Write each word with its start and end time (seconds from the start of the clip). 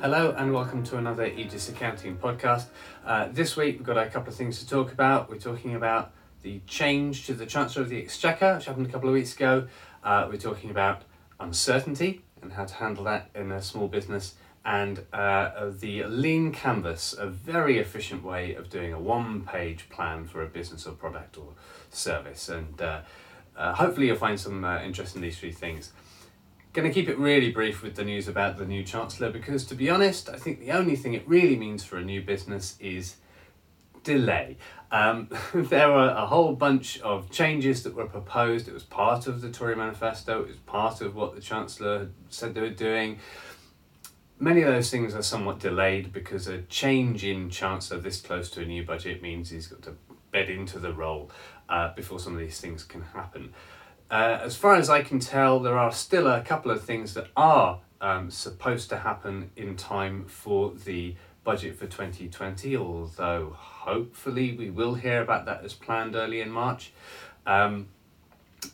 Hello 0.00 0.32
and 0.38 0.54
welcome 0.54 0.84
to 0.84 0.96
another 0.96 1.26
Aegis 1.26 1.68
Accounting 1.68 2.18
podcast. 2.18 2.66
Uh, 3.04 3.26
this 3.32 3.56
week 3.56 3.78
we've 3.78 3.86
got 3.86 3.98
a 3.98 4.06
couple 4.06 4.28
of 4.28 4.36
things 4.36 4.60
to 4.60 4.68
talk 4.68 4.92
about. 4.92 5.28
We're 5.28 5.40
talking 5.40 5.74
about 5.74 6.12
the 6.42 6.60
change 6.68 7.26
to 7.26 7.34
the 7.34 7.44
Chancellor 7.44 7.82
of 7.82 7.88
the 7.88 7.98
Exchequer, 7.98 8.54
which 8.54 8.66
happened 8.66 8.86
a 8.86 8.90
couple 8.90 9.08
of 9.08 9.14
weeks 9.14 9.34
ago. 9.34 9.66
Uh, 10.04 10.28
we're 10.30 10.38
talking 10.38 10.70
about 10.70 11.02
uncertainty 11.40 12.22
and 12.40 12.52
how 12.52 12.64
to 12.64 12.74
handle 12.74 13.02
that 13.04 13.30
in 13.34 13.50
a 13.50 13.60
small 13.60 13.88
business, 13.88 14.36
and 14.64 15.04
uh, 15.12 15.68
the 15.80 16.04
lean 16.04 16.52
canvas, 16.52 17.16
a 17.18 17.26
very 17.26 17.78
efficient 17.78 18.22
way 18.22 18.54
of 18.54 18.70
doing 18.70 18.92
a 18.92 19.00
one 19.00 19.42
page 19.42 19.88
plan 19.90 20.26
for 20.26 20.44
a 20.44 20.46
business 20.46 20.86
or 20.86 20.92
product 20.92 21.36
or 21.36 21.54
service. 21.90 22.48
And 22.48 22.80
uh, 22.80 23.00
uh, 23.56 23.74
hopefully 23.74 24.06
you'll 24.06 24.16
find 24.16 24.38
some 24.38 24.64
uh, 24.64 24.80
interest 24.80 25.16
in 25.16 25.22
these 25.22 25.40
three 25.40 25.50
things. 25.50 25.90
Going 26.78 26.88
to 26.88 26.94
keep 26.94 27.08
it 27.08 27.18
really 27.18 27.50
brief 27.50 27.82
with 27.82 27.96
the 27.96 28.04
news 28.04 28.28
about 28.28 28.56
the 28.56 28.64
new 28.64 28.84
Chancellor 28.84 29.32
because, 29.32 29.64
to 29.64 29.74
be 29.74 29.90
honest, 29.90 30.28
I 30.28 30.36
think 30.36 30.60
the 30.60 30.70
only 30.70 30.94
thing 30.94 31.12
it 31.12 31.26
really 31.26 31.56
means 31.56 31.82
for 31.82 31.96
a 31.96 32.04
new 32.04 32.22
business 32.22 32.76
is 32.78 33.16
delay. 34.04 34.58
Um, 34.92 35.28
there 35.54 35.90
were 35.90 36.10
a 36.10 36.24
whole 36.24 36.54
bunch 36.54 37.00
of 37.00 37.32
changes 37.32 37.82
that 37.82 37.96
were 37.96 38.06
proposed. 38.06 38.68
It 38.68 38.74
was 38.74 38.84
part 38.84 39.26
of 39.26 39.40
the 39.40 39.50
Tory 39.50 39.74
manifesto, 39.74 40.42
it 40.42 40.46
was 40.46 40.56
part 40.58 41.00
of 41.00 41.16
what 41.16 41.34
the 41.34 41.40
Chancellor 41.40 42.10
said 42.28 42.54
they 42.54 42.60
were 42.60 42.70
doing. 42.70 43.18
Many 44.38 44.62
of 44.62 44.72
those 44.72 44.88
things 44.88 45.16
are 45.16 45.22
somewhat 45.22 45.58
delayed 45.58 46.12
because 46.12 46.46
a 46.46 46.62
change 46.62 47.24
in 47.24 47.50
Chancellor 47.50 47.98
this 47.98 48.20
close 48.20 48.50
to 48.50 48.62
a 48.62 48.64
new 48.64 48.84
budget 48.84 49.20
means 49.20 49.50
he's 49.50 49.66
got 49.66 49.82
to 49.82 49.96
bed 50.30 50.48
into 50.48 50.78
the 50.78 50.92
role 50.92 51.28
uh, 51.68 51.92
before 51.94 52.20
some 52.20 52.34
of 52.34 52.38
these 52.38 52.60
things 52.60 52.84
can 52.84 53.02
happen. 53.02 53.52
Uh, 54.10 54.38
as 54.42 54.56
far 54.56 54.74
as 54.74 54.88
I 54.88 55.02
can 55.02 55.20
tell, 55.20 55.60
there 55.60 55.78
are 55.78 55.92
still 55.92 56.26
a 56.26 56.40
couple 56.40 56.70
of 56.70 56.82
things 56.82 57.14
that 57.14 57.26
are 57.36 57.80
um, 58.00 58.30
supposed 58.30 58.88
to 58.90 58.98
happen 58.98 59.50
in 59.56 59.76
time 59.76 60.24
for 60.24 60.72
the 60.72 61.14
budget 61.44 61.76
for 61.76 61.86
2020, 61.86 62.76
although 62.76 63.54
hopefully 63.54 64.54
we 64.56 64.70
will 64.70 64.94
hear 64.94 65.20
about 65.20 65.44
that 65.46 65.62
as 65.64 65.74
planned 65.74 66.14
early 66.14 66.40
in 66.40 66.50
March. 66.50 66.92
Um, 67.46 67.88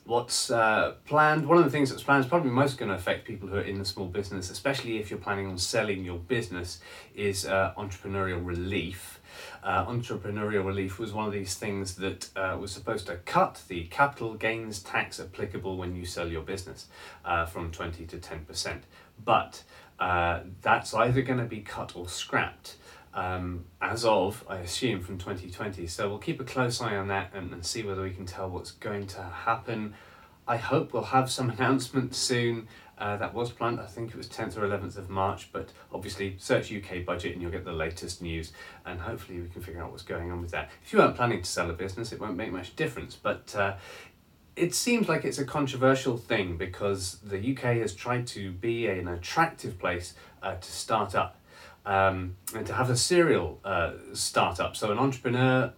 what's 0.04 0.50
uh, 0.50 0.94
planned, 1.04 1.46
one 1.46 1.58
of 1.58 1.64
the 1.64 1.70
things 1.70 1.90
that's 1.90 2.02
planned 2.02 2.24
is 2.24 2.28
probably 2.28 2.50
most 2.50 2.78
going 2.78 2.90
to 2.90 2.94
affect 2.94 3.26
people 3.26 3.48
who 3.48 3.56
are 3.56 3.62
in 3.62 3.78
the 3.78 3.84
small 3.84 4.06
business, 4.06 4.50
especially 4.50 4.98
if 4.98 5.10
you're 5.10 5.18
planning 5.18 5.46
on 5.46 5.58
selling 5.58 6.04
your 6.04 6.18
business, 6.18 6.80
is 7.14 7.44
uh, 7.44 7.72
entrepreneurial 7.76 8.44
relief. 8.44 9.20
Uh, 9.64 9.86
entrepreneurial 9.86 10.62
relief 10.62 10.98
was 10.98 11.14
one 11.14 11.26
of 11.26 11.32
these 11.32 11.54
things 11.54 11.94
that 11.94 12.28
uh, 12.36 12.54
was 12.60 12.70
supposed 12.70 13.06
to 13.06 13.16
cut 13.16 13.62
the 13.68 13.84
capital 13.84 14.34
gains 14.34 14.82
tax 14.82 15.18
applicable 15.18 15.78
when 15.78 15.96
you 15.96 16.04
sell 16.04 16.28
your 16.28 16.42
business 16.42 16.86
uh, 17.24 17.46
from 17.46 17.70
20 17.70 18.04
to 18.04 18.18
10%. 18.18 18.80
But 19.24 19.62
uh, 19.98 20.40
that's 20.60 20.92
either 20.92 21.22
going 21.22 21.38
to 21.38 21.46
be 21.46 21.60
cut 21.60 21.96
or 21.96 22.08
scrapped. 22.08 22.76
Um, 23.14 23.64
as 23.80 24.04
of, 24.04 24.44
I 24.48 24.56
assume, 24.56 25.00
from 25.00 25.18
2020. 25.18 25.86
So 25.86 26.08
we'll 26.08 26.18
keep 26.18 26.40
a 26.40 26.44
close 26.44 26.80
eye 26.80 26.96
on 26.96 27.08
that 27.08 27.30
and, 27.32 27.52
and 27.52 27.64
see 27.64 27.84
whether 27.84 28.02
we 28.02 28.10
can 28.10 28.26
tell 28.26 28.50
what's 28.50 28.72
going 28.72 29.06
to 29.06 29.22
happen. 29.22 29.94
I 30.46 30.56
hope 30.58 30.92
we'll 30.92 31.04
have 31.04 31.30
some 31.30 31.48
announcements 31.58 32.18
soon. 32.18 32.68
Uh, 32.96 33.16
that 33.16 33.34
was 33.34 33.50
planned, 33.50 33.80
I 33.80 33.86
think 33.86 34.10
it 34.10 34.16
was 34.16 34.28
10th 34.28 34.56
or 34.56 34.60
11th 34.60 34.96
of 34.96 35.10
March, 35.10 35.50
but 35.52 35.70
obviously 35.92 36.36
search 36.38 36.72
UK 36.72 37.04
budget 37.04 37.32
and 37.32 37.42
you'll 37.42 37.50
get 37.50 37.64
the 37.64 37.72
latest 37.72 38.22
news 38.22 38.52
and 38.86 39.00
hopefully 39.00 39.40
we 39.40 39.48
can 39.48 39.62
figure 39.62 39.82
out 39.82 39.90
what's 39.90 40.04
going 40.04 40.30
on 40.30 40.40
with 40.40 40.52
that. 40.52 40.70
If 40.84 40.92
you 40.92 41.00
weren't 41.00 41.16
planning 41.16 41.42
to 41.42 41.48
sell 41.48 41.68
a 41.70 41.72
business, 41.72 42.12
it 42.12 42.20
won't 42.20 42.36
make 42.36 42.52
much 42.52 42.76
difference, 42.76 43.16
but 43.16 43.54
uh, 43.56 43.74
it 44.56 44.74
seems 44.74 45.08
like 45.08 45.24
it's 45.24 45.38
a 45.38 45.44
controversial 45.44 46.16
thing 46.16 46.56
because 46.56 47.18
the 47.24 47.38
UK 47.38 47.78
has 47.78 47.94
tried 47.94 48.26
to 48.28 48.52
be 48.52 48.86
an 48.86 49.08
attractive 49.08 49.78
place 49.78 50.14
uh, 50.42 50.54
to 50.54 50.70
start 50.70 51.14
up 51.14 51.40
um, 51.86 52.36
and 52.54 52.66
to 52.66 52.72
have 52.72 52.90
a 52.90 52.96
serial 52.96 53.60
uh, 53.64 53.92
startup. 54.12 54.76
So, 54.76 54.90
an 54.90 54.98
entrepreneur 54.98 55.72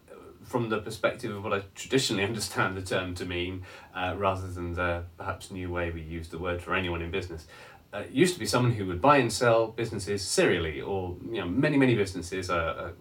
from 0.47 0.69
the 0.69 0.79
perspective 0.79 1.34
of 1.34 1.45
what 1.45 1.53
I 1.53 1.62
traditionally 1.75 2.25
understand 2.31 2.77
the 2.77 2.83
term 2.83 3.15
to 3.17 3.27
mean, 3.27 3.62
uh, 3.95 4.15
rather 4.17 4.47
than 4.47 4.75
the 4.75 5.05
perhaps 5.19 5.51
new 5.51 5.71
way 5.71 5.91
we 5.91 6.03
use 6.03 6.29
the 6.29 6.39
word 6.39 6.62
for 6.62 6.75
anyone 6.75 7.03
in 7.03 7.11
business. 7.11 7.47
Uh, 7.93 8.03
used 8.11 8.34
to 8.34 8.41
be 8.41 8.47
someone 8.47 8.73
who 8.73 8.87
would 8.87 9.01
buy 9.01 9.19
and 9.19 9.33
sell 9.33 9.69
businesses 9.69 10.23
serially, 10.23 10.81
or 10.81 11.17
you 11.31 11.41
know, 11.41 11.47
many 11.47 11.77
many 11.77 11.95
businesses 11.95 12.51
are, 12.51 12.71
are 12.71 12.93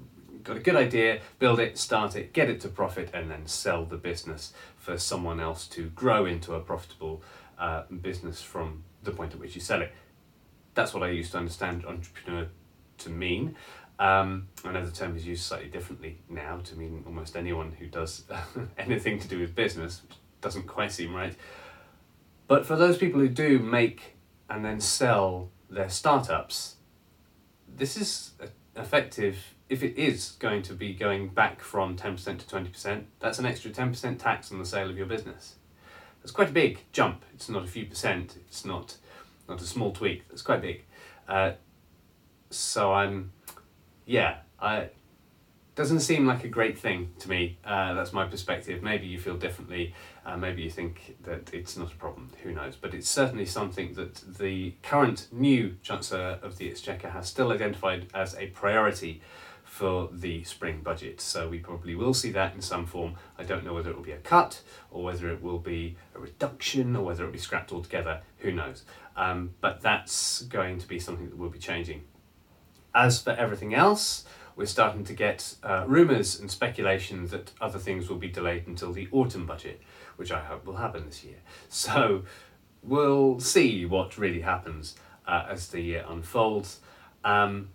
got 0.46 0.58
a 0.58 0.60
good 0.60 0.76
idea, 0.76 1.20
build 1.40 1.60
it, 1.60 1.78
start 1.78 2.16
it, 2.16 2.32
get 2.32 2.50
it 2.50 2.62
to 2.62 2.70
profit, 2.70 3.10
and 3.14 3.30
then 3.30 3.46
sell 3.48 3.84
the 3.84 3.98
business 3.98 4.54
for 4.78 4.98
someone 4.98 5.40
else 5.40 5.68
to 5.68 5.90
grow 5.90 6.26
into 6.26 6.54
a 6.54 6.60
profitable 6.60 7.22
uh, 7.58 7.84
business 8.02 8.42
from 8.42 8.84
the 9.04 9.12
point 9.12 9.34
at 9.34 9.40
which 9.40 9.56
you 9.56 9.62
sell 9.62 9.82
it. 9.82 9.92
That's 10.76 10.94
what 10.94 11.04
I 11.04 11.10
used 11.10 11.32
to 11.32 11.40
understand 11.40 11.84
entrepreneur 11.86 12.48
to 13.00 13.10
mean. 13.10 13.56
Um, 13.98 14.50
I 14.64 14.72
know 14.72 14.86
the 14.86 14.92
term 14.92 15.16
is 15.16 15.26
used 15.26 15.44
slightly 15.44 15.70
differently 15.70 16.20
now 16.30 16.58
to 16.66 16.76
mean 16.76 17.04
almost 17.06 17.36
anyone 17.36 17.72
who 17.72 17.88
does 17.88 18.24
anything 18.78 19.20
to 19.20 19.28
do 19.28 19.40
with 19.40 19.56
business, 19.56 20.02
which 20.04 20.18
doesn't 20.42 20.68
quite 20.68 20.92
seem 20.92 21.16
right. 21.16 21.36
But 22.48 22.66
for 22.66 22.76
those 22.76 22.98
people 22.98 23.20
who 23.20 23.30
do 23.30 23.60
make 23.60 24.18
and 24.50 24.64
then 24.64 24.80
sell 24.80 25.50
their 25.70 25.90
startups, 25.90 26.76
this 27.68 27.98
is 27.98 28.32
effective 28.76 29.56
if 29.70 29.82
it 29.84 29.98
is 29.98 30.34
going 30.40 30.62
to 30.64 30.74
be 30.74 30.94
going 30.94 31.30
back 31.30 31.62
from 31.62 31.96
10% 31.96 32.38
to 32.38 32.46
20%, 32.46 33.04
that's 33.20 33.40
an 33.40 33.46
extra 33.46 33.72
10% 33.72 34.20
tax 34.20 34.52
on 34.52 34.60
the 34.60 34.66
sale 34.66 34.90
of 34.90 34.98
your 34.98 35.08
business. 35.08 35.56
That's 36.22 36.32
quite 36.32 36.50
a 36.50 36.54
big 36.54 36.80
jump. 36.92 37.24
It's 37.34 37.50
not 37.50 37.64
a 37.64 37.68
few 37.68 37.86
percent, 37.86 38.38
it's 38.48 38.66
not, 38.66 38.98
not 39.50 39.62
a 39.62 39.66
small 39.66 39.92
tweak, 39.92 40.28
that's 40.30 40.44
quite 40.44 40.62
big. 40.62 40.84
Uh, 41.28 41.54
so 42.52 42.94
I'm, 42.94 43.32
yeah, 44.06 44.38
I 44.60 44.90
doesn't 45.76 46.00
seem 46.00 46.26
like 46.26 46.44
a 46.46 46.48
great 46.48 46.80
thing 46.80 47.12
to 47.20 47.30
me. 47.30 47.58
Uh, 47.66 47.94
that's 47.94 48.14
my 48.14 48.26
perspective. 48.26 48.82
Maybe 48.82 49.08
you 49.08 49.20
feel 49.20 49.36
differently. 49.36 49.94
Uh, 50.26 50.38
maybe 50.38 50.62
you 50.62 50.70
think 50.70 51.18
that 51.24 51.54
it's 51.54 51.76
not 51.76 51.92
a 51.92 51.96
problem. 51.98 52.32
Who 52.44 52.54
knows? 52.54 52.78
But 52.78 52.94
it's 52.94 53.10
certainly 53.10 53.46
something 53.46 53.94
that 53.96 54.38
the 54.38 54.76
current 54.84 55.28
new 55.34 55.76
Chancellor 55.84 56.40
of 56.42 56.58
the 56.58 56.70
Exchequer 56.70 57.10
has 57.10 57.28
still 57.28 57.52
identified 57.52 58.08
as 58.14 58.36
a 58.36 58.48
priority 58.48 59.22
for 59.66 60.08
the 60.14 60.42
spring 60.46 60.80
budget. 60.82 61.20
So 61.20 61.50
we 61.50 61.60
probably 61.60 61.96
will 61.96 62.14
see 62.14 62.32
that 62.32 62.56
in 62.56 62.62
some 62.62 62.86
form. 62.86 63.16
I 63.38 63.44
don't 63.44 63.66
know 63.66 63.74
whether 63.74 63.90
it 63.90 63.98
will 63.98 64.04
be 64.04 64.14
a 64.14 64.18
cut 64.18 64.62
or 64.90 65.04
whether 65.04 65.30
it 65.30 65.44
will 65.44 65.60
be 65.60 65.98
a 66.16 66.20
reduction 66.20 66.96
or 66.96 67.04
whether 67.04 67.24
it 67.24 67.26
will 67.26 67.34
be 67.34 67.40
scrapped 67.40 67.74
altogether. 67.74 68.22
Who 68.38 68.54
knows? 68.54 68.86
Um, 69.18 69.56
but 69.60 69.82
that's 69.82 70.44
going 70.44 70.78
to 70.80 70.88
be 70.88 71.00
something 71.00 71.30
that 71.30 71.38
will 71.38 71.50
be 71.50 71.60
changing. 71.60 72.04
As 72.96 73.22
for 73.22 73.32
everything 73.32 73.76
else, 73.76 74.24
we're 74.56 74.66
starting 74.66 75.04
to 75.04 75.14
get 75.14 75.56
uh, 75.64 75.84
rumours 75.86 76.40
and 76.40 76.50
speculation 76.50 77.28
that 77.28 77.52
other 77.60 77.78
things 77.78 78.08
will 78.08 78.18
be 78.18 78.30
delayed 78.30 78.68
until 78.68 78.94
the 78.94 79.10
autumn 79.12 79.46
budget, 79.46 79.82
which 80.16 80.32
I 80.32 80.40
hope 80.40 80.66
will 80.66 80.78
happen 80.78 81.06
this 81.06 81.24
year. 81.24 81.40
So 81.70 82.24
we'll 82.82 83.42
see 83.42 83.86
what 83.86 84.18
really 84.18 84.42
happens 84.42 84.96
uh, 85.28 85.46
as 85.50 85.68
the 85.68 85.82
year 85.82 86.06
unfolds. 86.08 86.80
Um, 87.26 87.70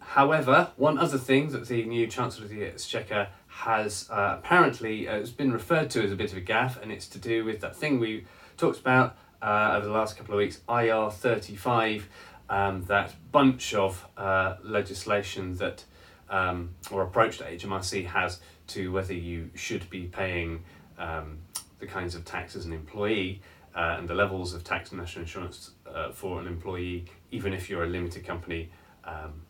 however, 0.00 0.72
one 0.76 0.98
other 0.98 1.16
thing 1.16 1.48
that 1.52 1.68
the 1.68 1.84
new 1.84 2.06
Chancellor 2.06 2.44
of 2.44 2.50
the 2.50 2.64
Exchequer 2.64 3.28
has 3.46 4.06
uh, 4.10 4.36
apparently 4.38 5.08
uh, 5.08 5.14
has 5.14 5.30
been 5.30 5.50
referred 5.50 5.88
to 5.90 6.02
as 6.02 6.12
a 6.12 6.16
bit 6.16 6.30
of 6.32 6.36
a 6.36 6.42
gaffe, 6.42 6.80
and 6.82 6.92
it's 6.92 7.08
to 7.08 7.18
do 7.18 7.44
with 7.44 7.60
that 7.60 7.74
thing 7.74 7.98
we 7.98 8.26
talked 8.58 8.78
about 8.78 9.16
uh, 9.42 9.72
over 9.74 9.86
the 9.86 9.92
last 9.92 10.16
couple 10.18 10.34
of 10.34 10.38
weeks, 10.38 10.60
IR 10.68 11.10
35 11.10 12.08
um, 12.50 12.82
that 12.84 13.14
bunch 13.32 13.72
of 13.72 14.06
uh, 14.16 14.56
legislation 14.62 15.54
that 15.56 15.84
um, 16.28 16.70
or 16.90 17.02
approach 17.02 17.38
that 17.38 17.50
HMRC 17.50 18.06
has 18.06 18.40
to 18.68 18.92
whether 18.92 19.14
you 19.14 19.50
should 19.54 19.88
be 19.88 20.02
paying 20.02 20.62
um, 20.98 21.38
the 21.78 21.86
kinds 21.86 22.14
of 22.14 22.24
tax 22.24 22.54
as 22.54 22.66
an 22.66 22.72
employee 22.72 23.40
uh, 23.74 23.96
and 23.98 24.08
the 24.08 24.14
levels 24.14 24.52
of 24.52 24.62
tax 24.62 24.90
and 24.90 25.00
national 25.00 25.22
insurance 25.22 25.70
uh, 25.86 26.10
for 26.10 26.40
an 26.40 26.46
employee, 26.46 27.06
even 27.30 27.52
if 27.52 27.70
you're 27.70 27.84
a 27.84 27.88
limited 27.88 28.24
company, 28.24 28.70
um, 29.04 29.42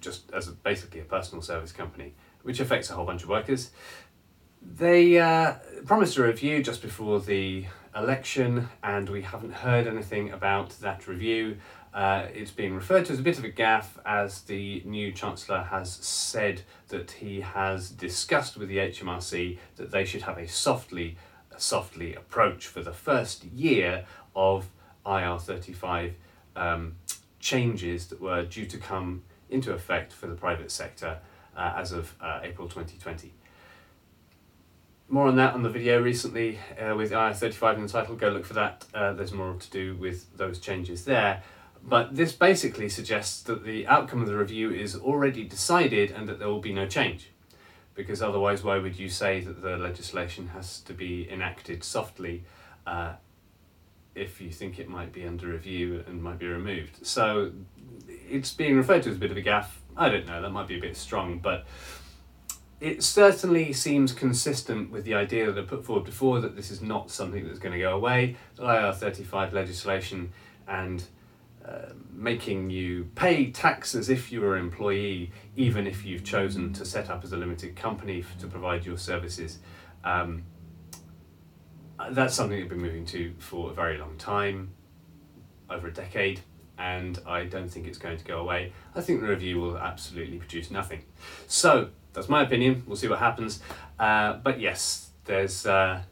just 0.00 0.30
as 0.32 0.48
a, 0.48 0.52
basically 0.52 1.00
a 1.00 1.04
personal 1.04 1.42
service 1.42 1.72
company, 1.72 2.14
which 2.42 2.60
affects 2.60 2.90
a 2.90 2.94
whole 2.94 3.04
bunch 3.06 3.22
of 3.22 3.28
workers. 3.28 3.70
They 4.62 5.18
uh, 5.18 5.54
promised 5.84 6.16
a 6.16 6.22
review 6.22 6.62
just 6.62 6.80
before 6.80 7.20
the 7.20 7.66
election, 7.94 8.68
and 8.82 9.08
we 9.08 9.22
haven't 9.22 9.52
heard 9.52 9.86
anything 9.86 10.30
about 10.32 10.70
that 10.80 11.06
review. 11.06 11.58
Uh, 11.94 12.26
it's 12.34 12.50
being 12.50 12.74
referred 12.74 13.04
to 13.04 13.12
as 13.12 13.20
a 13.20 13.22
bit 13.22 13.38
of 13.38 13.44
a 13.44 13.48
gaffe 13.48 13.98
as 14.04 14.42
the 14.42 14.82
new 14.84 15.12
Chancellor 15.12 15.62
has 15.62 15.92
said 15.92 16.62
that 16.88 17.12
he 17.12 17.40
has 17.40 17.88
discussed 17.88 18.56
with 18.56 18.68
the 18.68 18.78
HMRC 18.78 19.58
that 19.76 19.92
they 19.92 20.04
should 20.04 20.22
have 20.22 20.36
a 20.36 20.48
softly, 20.48 21.16
softly 21.56 22.12
approach 22.16 22.66
for 22.66 22.82
the 22.82 22.92
first 22.92 23.44
year 23.44 24.06
of 24.34 24.68
IR35 25.06 26.14
um, 26.56 26.96
changes 27.38 28.08
that 28.08 28.20
were 28.20 28.44
due 28.44 28.66
to 28.66 28.76
come 28.76 29.22
into 29.48 29.72
effect 29.72 30.12
for 30.12 30.26
the 30.26 30.34
private 30.34 30.72
sector 30.72 31.18
uh, 31.56 31.74
as 31.76 31.92
of 31.92 32.16
uh, 32.20 32.40
April 32.42 32.66
2020. 32.66 33.32
More 35.08 35.28
on 35.28 35.36
that 35.36 35.54
on 35.54 35.62
the 35.62 35.68
video 35.68 36.02
recently 36.02 36.58
uh, 36.76 36.96
with 36.96 37.12
IR35 37.12 37.76
in 37.76 37.82
the 37.82 37.88
title, 37.88 38.16
go 38.16 38.30
look 38.30 38.44
for 38.44 38.54
that. 38.54 38.84
Uh, 38.92 39.12
there's 39.12 39.32
more 39.32 39.54
to 39.54 39.70
do 39.70 39.94
with 39.94 40.36
those 40.36 40.58
changes 40.58 41.04
there. 41.04 41.42
But 41.86 42.16
this 42.16 42.32
basically 42.32 42.88
suggests 42.88 43.42
that 43.42 43.64
the 43.64 43.86
outcome 43.86 44.22
of 44.22 44.26
the 44.26 44.36
review 44.36 44.70
is 44.70 44.96
already 44.96 45.44
decided 45.44 46.10
and 46.10 46.26
that 46.28 46.38
there 46.38 46.48
will 46.48 46.60
be 46.60 46.72
no 46.72 46.86
change. 46.86 47.30
Because 47.94 48.22
otherwise, 48.22 48.64
why 48.64 48.78
would 48.78 48.98
you 48.98 49.08
say 49.08 49.40
that 49.40 49.62
the 49.62 49.76
legislation 49.76 50.48
has 50.48 50.80
to 50.80 50.94
be 50.94 51.30
enacted 51.30 51.84
softly 51.84 52.44
uh, 52.86 53.12
if 54.14 54.40
you 54.40 54.50
think 54.50 54.78
it 54.78 54.88
might 54.88 55.12
be 55.12 55.26
under 55.26 55.48
review 55.48 56.02
and 56.06 56.22
might 56.22 56.38
be 56.38 56.46
removed? 56.46 57.06
So 57.06 57.52
it's 58.08 58.52
being 58.52 58.76
referred 58.76 59.02
to 59.02 59.10
as 59.10 59.16
a 59.16 59.18
bit 59.18 59.30
of 59.30 59.36
a 59.36 59.42
gaffe. 59.42 59.70
I 59.96 60.08
don't 60.08 60.26
know, 60.26 60.40
that 60.40 60.50
might 60.50 60.66
be 60.66 60.78
a 60.78 60.80
bit 60.80 60.96
strong, 60.96 61.38
but 61.38 61.66
it 62.80 63.02
certainly 63.02 63.72
seems 63.72 64.12
consistent 64.12 64.90
with 64.90 65.04
the 65.04 65.14
idea 65.14 65.52
that 65.52 65.62
I 65.62 65.66
put 65.66 65.84
forward 65.84 66.04
before 66.04 66.40
that 66.40 66.56
this 66.56 66.70
is 66.70 66.80
not 66.80 67.10
something 67.10 67.46
that's 67.46 67.58
going 67.58 67.72
to 67.74 67.78
go 67.78 67.94
away. 67.94 68.36
The 68.56 68.62
IR35 68.62 69.52
legislation 69.52 70.32
and 70.66 71.04
making 72.12 72.70
you 72.70 73.08
pay 73.14 73.50
tax 73.50 73.94
as 73.94 74.08
if 74.08 74.30
you 74.30 74.40
were 74.40 74.56
an 74.56 74.62
employee, 74.62 75.32
even 75.56 75.86
if 75.86 76.04
you've 76.04 76.24
chosen 76.24 76.72
to 76.72 76.84
set 76.84 77.10
up 77.10 77.24
as 77.24 77.32
a 77.32 77.36
limited 77.36 77.76
company 77.76 78.20
f- 78.20 78.38
to 78.38 78.46
provide 78.46 78.84
your 78.84 78.98
services. 78.98 79.58
Um, 80.04 80.44
that's 82.10 82.34
something 82.34 82.58
they've 82.58 82.68
been 82.68 82.80
moving 82.80 83.06
to 83.06 83.34
for 83.38 83.70
a 83.70 83.74
very 83.74 83.98
long 83.98 84.16
time, 84.16 84.74
over 85.70 85.88
a 85.88 85.92
decade, 85.92 86.40
and 86.78 87.18
I 87.26 87.44
don't 87.44 87.68
think 87.68 87.86
it's 87.86 87.98
going 87.98 88.18
to 88.18 88.24
go 88.24 88.40
away. 88.40 88.72
I 88.94 89.00
think 89.00 89.20
the 89.20 89.28
review 89.28 89.60
will 89.60 89.78
absolutely 89.78 90.38
produce 90.38 90.70
nothing. 90.70 91.04
So, 91.46 91.90
that's 92.12 92.28
my 92.28 92.42
opinion. 92.42 92.84
We'll 92.86 92.96
see 92.96 93.08
what 93.08 93.18
happens. 93.18 93.60
Uh, 93.98 94.34
but 94.34 94.60
yes, 94.60 95.10
there's 95.24 95.66
uh, 95.66 96.02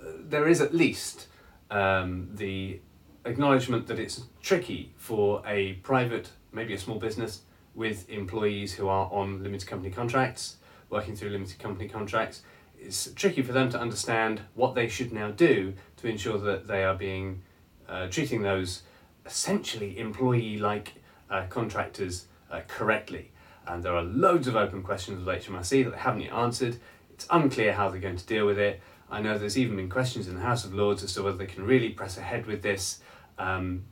there 0.00 0.48
is 0.48 0.60
at 0.60 0.74
least 0.74 1.28
um, 1.70 2.30
the 2.34 2.80
acknowledgement 3.24 3.86
that 3.86 3.98
it's 3.98 4.22
tricky 4.42 4.92
for 4.96 5.42
a 5.46 5.74
private, 5.74 6.30
maybe 6.52 6.74
a 6.74 6.78
small 6.78 6.98
business, 6.98 7.42
with 7.74 8.08
employees 8.08 8.74
who 8.74 8.88
are 8.88 9.10
on 9.12 9.42
limited 9.42 9.68
company 9.68 9.90
contracts, 9.90 10.56
working 10.90 11.16
through 11.16 11.30
limited 11.30 11.58
company 11.58 11.88
contracts. 11.88 12.42
It's 12.78 13.12
tricky 13.12 13.42
for 13.42 13.52
them 13.52 13.70
to 13.70 13.80
understand 13.80 14.42
what 14.54 14.74
they 14.74 14.88
should 14.88 15.12
now 15.12 15.30
do 15.30 15.74
to 15.96 16.06
ensure 16.06 16.38
that 16.38 16.66
they 16.66 16.84
are 16.84 16.94
being 16.94 17.42
uh, 17.88 18.06
treating 18.08 18.42
those 18.42 18.82
essentially 19.26 19.98
employee-like 19.98 20.94
uh, 21.30 21.46
contractors 21.48 22.26
uh, 22.50 22.60
correctly 22.68 23.32
and 23.66 23.82
there 23.82 23.94
are 23.94 24.02
loads 24.02 24.46
of 24.46 24.56
open 24.56 24.82
questions 24.82 25.24
with 25.24 25.42
HMRC 25.42 25.84
that 25.84 25.90
they 25.90 25.98
haven't 25.98 26.22
yet 26.22 26.32
answered. 26.32 26.78
It's 27.12 27.26
unclear 27.30 27.72
how 27.72 27.88
they're 27.88 28.00
going 28.00 28.16
to 28.16 28.26
deal 28.26 28.46
with 28.46 28.58
it. 28.58 28.80
I 29.10 29.20
know 29.20 29.38
there's 29.38 29.58
even 29.58 29.76
been 29.76 29.88
questions 29.88 30.28
in 30.28 30.34
the 30.34 30.40
House 30.40 30.64
of 30.64 30.74
Lords 30.74 31.02
as 31.02 31.14
to 31.14 31.22
whether 31.22 31.36
they 31.36 31.46
can 31.46 31.64
really 31.64 31.90
press 31.90 32.18
ahead 32.18 32.46
with 32.46 32.62
this 32.62 33.00
um, 33.38 33.84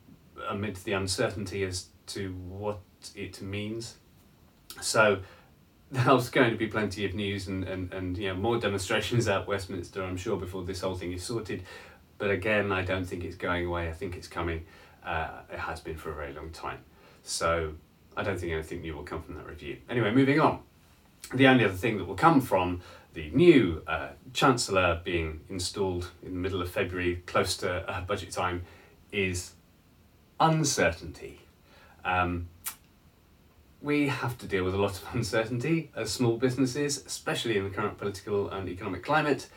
amid 0.49 0.77
the 0.77 0.93
uncertainty 0.93 1.63
as 1.63 1.87
to 2.07 2.33
what 2.33 2.79
it 3.15 3.41
means. 3.41 3.95
So 4.81 5.19
there's 5.91 6.29
going 6.29 6.51
to 6.51 6.57
be 6.57 6.67
plenty 6.67 7.05
of 7.05 7.13
news 7.13 7.47
and, 7.47 7.63
and, 7.63 7.93
and 7.93 8.17
you 8.17 8.29
know 8.29 8.35
more 8.35 8.59
demonstrations 8.59 9.27
at 9.27 9.47
Westminster, 9.47 10.03
I'm 10.03 10.17
sure, 10.17 10.37
before 10.37 10.63
this 10.63 10.81
whole 10.81 10.95
thing 10.95 11.13
is 11.13 11.23
sorted. 11.23 11.63
But 12.17 12.31
again, 12.31 12.71
I 12.71 12.83
don't 12.83 13.05
think 13.05 13.23
it's 13.23 13.35
going 13.35 13.65
away. 13.65 13.89
I 13.89 13.91
think 13.91 14.15
it's 14.15 14.27
coming. 14.27 14.65
Uh, 15.05 15.29
it 15.51 15.59
has 15.59 15.79
been 15.79 15.97
for 15.97 16.11
a 16.11 16.15
very 16.15 16.33
long 16.33 16.51
time. 16.51 16.79
So 17.23 17.73
I 18.15 18.23
don't 18.23 18.39
think 18.39 18.53
anything 18.53 18.81
new 18.81 18.95
will 18.95 19.03
come 19.03 19.21
from 19.21 19.35
that 19.35 19.45
review. 19.45 19.77
Anyway, 19.89 20.11
moving 20.11 20.39
on. 20.39 20.59
The 21.33 21.47
only 21.47 21.65
other 21.65 21.73
thing 21.73 21.97
that 21.97 22.05
will 22.05 22.15
come 22.15 22.41
from 22.41 22.81
the 23.13 23.29
new 23.31 23.81
uh, 23.87 24.09
Chancellor 24.33 25.01
being 25.03 25.41
installed 25.49 26.09
in 26.23 26.33
the 26.33 26.39
middle 26.39 26.61
of 26.61 26.71
February, 26.71 27.23
close 27.25 27.55
to 27.57 27.89
uh, 27.89 28.01
budget 28.01 28.31
time, 28.31 28.63
is 29.13 29.53
uncertainty. 30.39 31.39
Um, 32.03 32.49
we 33.81 34.07
have 34.07 34.37
to 34.39 34.47
deal 34.47 34.63
with 34.63 34.73
a 34.73 34.77
lot 34.77 34.91
of 34.91 35.05
uncertainty 35.13 35.91
as 35.95 36.11
small 36.11 36.37
businesses, 36.37 37.05
especially 37.05 37.57
in 37.57 37.63
the 37.63 37.69
current 37.69 37.97
political 37.97 38.49
and 38.49 38.67
economic 38.67 39.03
climate. 39.03 39.47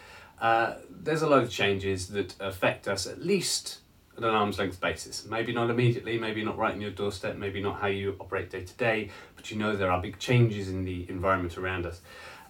Uh, 0.40 0.74
there's 0.90 1.22
a 1.22 1.26
lot 1.26 1.42
of 1.42 1.50
changes 1.50 2.08
that 2.08 2.34
affect 2.40 2.86
us 2.86 3.06
at 3.06 3.22
least 3.22 3.78
at 4.16 4.22
an 4.22 4.30
arm's 4.30 4.58
length 4.58 4.80
basis. 4.80 5.24
Maybe 5.26 5.52
not 5.52 5.70
immediately, 5.70 6.18
maybe 6.18 6.44
not 6.44 6.58
right 6.58 6.74
in 6.74 6.80
your 6.80 6.90
doorstep, 6.90 7.36
maybe 7.36 7.62
not 7.62 7.80
how 7.80 7.86
you 7.86 8.16
operate 8.20 8.50
day 8.50 8.64
to 8.64 8.74
day, 8.74 9.10
but 9.34 9.50
you 9.50 9.56
know 9.56 9.76
there 9.76 9.90
are 9.90 10.00
big 10.00 10.18
changes 10.18 10.68
in 10.68 10.84
the 10.84 11.06
environment 11.08 11.56
around 11.56 11.86
us. 11.86 12.00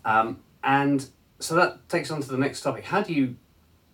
Um, 0.05 0.41
and 0.65 1.07
so 1.39 1.55
that 1.57 1.89
takes 1.89 2.11
on 2.11 2.21
to 2.23 2.29
the 2.29 2.39
next 2.39 2.63
topic. 2.63 2.85
How 2.85 3.03
do 3.03 3.13
you 3.13 3.37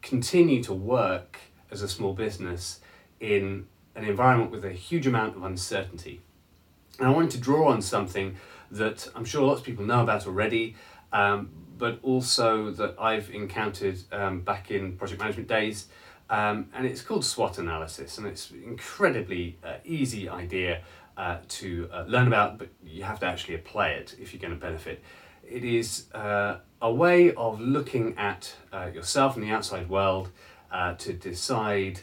continue 0.00 0.62
to 0.64 0.73
work 0.73 1.38
as 1.70 1.82
a 1.82 1.88
small 1.88 2.12
business 2.12 2.81
in 3.23 3.67
an 3.97 4.05
environment 4.05 4.51
with 4.51 4.67
a 4.67 4.73
huge 4.73 5.07
amount 5.07 5.37
of 5.37 5.43
uncertainty? 5.45 6.21
And 6.99 7.09
I 7.09 7.11
wanted 7.11 7.31
to 7.31 7.39
draw 7.39 7.69
on 7.69 7.81
something 7.81 8.37
that 8.71 9.09
I'm 9.15 9.25
sure 9.25 9.43
lots 9.47 9.61
of 9.61 9.67
people 9.67 9.87
know 9.87 10.03
about 10.03 10.27
already, 10.27 10.77
um, 11.15 11.49
but 11.79 11.99
also 12.03 12.71
that 12.73 12.95
I've 13.01 13.31
encountered 13.31 13.99
um, 14.13 14.41
back 14.41 14.71
in 14.71 14.99
project 14.99 15.21
management 15.21 15.49
days 15.49 15.89
um, 16.33 16.71
and 16.75 16.87
it's 16.87 17.03
called 17.03 17.27
SWOT 17.27 17.59
analysis, 17.59 18.17
and 18.17 18.27
it's 18.27 18.51
an 18.51 18.63
incredibly 18.65 19.59
uh, 19.63 19.75
easy 19.85 20.31
idea 20.31 20.81
uh, 21.15 21.37
to 21.47 21.91
uh, 21.93 22.05
learn 22.09 22.27
about, 22.27 22.57
but 22.57 22.69
you 22.83 23.03
have 23.05 23.21
to 23.21 23.27
actually 23.27 23.55
apply 23.55 23.89
it 23.89 24.17
if 24.19 24.33
you're 24.33 24.41
going 24.41 24.55
to 24.55 24.59
benefit. 24.59 25.03
It 25.47 25.63
is 25.63 26.07
uh, 26.15 26.61
a 26.81 26.91
way 26.91 27.35
of 27.35 27.61
looking 27.61 28.17
at 28.17 28.55
uh, 28.73 28.89
yourself 28.95 29.37
and 29.37 29.45
the 29.45 29.51
outside 29.51 29.91
world 29.91 30.31
uh, 30.71 30.95
to 30.95 31.13
decide 31.13 32.01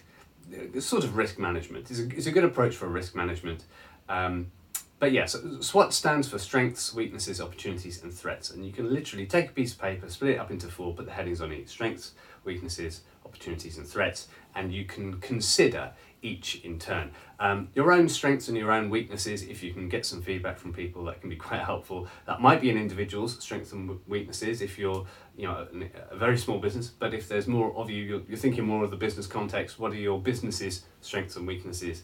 sort 0.80 1.04
of 1.04 1.18
risk 1.18 1.40
management. 1.40 1.90
It's 1.90 2.00
a, 2.00 2.08
it's 2.10 2.28
a 2.28 2.32
good 2.32 2.44
approach 2.44 2.76
for 2.76 2.88
risk 2.88 3.16
management. 3.16 3.66
Um, 4.08 4.52
but 5.00 5.14
yes, 5.14 5.34
yeah, 5.34 5.52
so 5.52 5.62
SWOT 5.62 5.94
stands 5.94 6.28
for 6.28 6.38
strengths, 6.38 6.94
weaknesses, 6.94 7.40
opportunities, 7.40 8.04
and 8.04 8.14
threats. 8.14 8.52
And 8.52 8.66
you 8.66 8.74
can 8.74 8.94
literally 8.94 9.26
take 9.26 9.50
a 9.50 9.54
piece 9.54 9.74
of 9.74 9.80
paper, 9.80 10.10
split 10.10 10.32
it 10.32 10.40
up 10.40 10.52
into 10.52 10.68
four, 10.68 10.94
put 10.94 11.06
the 11.06 11.12
headings 11.14 11.40
on 11.40 11.54
each 11.54 11.70
strengths, 11.70 12.12
weaknesses, 12.44 13.02
opportunities, 13.26 13.78
and 13.78 13.88
threats, 13.88 14.28
and 14.56 14.74
you 14.74 14.84
can 14.84 15.20
consider 15.22 15.92
each 16.22 16.62
in 16.64 16.80
turn. 16.80 17.12
Um, 17.40 17.70
your 17.74 17.92
own 17.92 18.10
strengths 18.10 18.48
and 18.48 18.58
your 18.58 18.72
own 18.72 18.90
weaknesses, 18.90 19.44
if 19.44 19.64
you 19.64 19.74
can 19.74 19.88
get 19.88 20.06
some 20.06 20.22
feedback 20.22 20.58
from 20.58 20.74
people, 20.74 21.06
that 21.06 21.22
can 21.22 21.30
be 21.30 21.36
quite 21.48 21.62
helpful. 21.62 22.08
That 22.26 22.42
might 22.42 22.62
be 22.62 22.70
an 22.70 22.78
individual's 22.78 23.42
strengths 23.42 23.72
and 23.72 24.00
weaknesses 24.08 24.62
if 24.62 24.78
you're 24.78 25.06
you 25.36 25.48
know 25.48 25.68
a, 26.12 26.18
very 26.18 26.38
small 26.38 26.60
business, 26.60 26.88
but 26.88 27.14
if 27.14 27.30
there's 27.30 27.48
more 27.48 27.74
of 27.76 27.90
you, 27.90 28.04
you're, 28.04 28.22
you're, 28.28 28.38
thinking 28.38 28.66
more 28.66 28.84
of 28.84 28.92
the 28.92 28.98
business 28.98 29.26
context. 29.26 29.80
What 29.80 29.92
are 29.94 29.96
your 29.96 30.20
business's 30.20 30.84
strengths 31.02 31.36
and 31.38 31.48
weaknesses? 31.48 32.04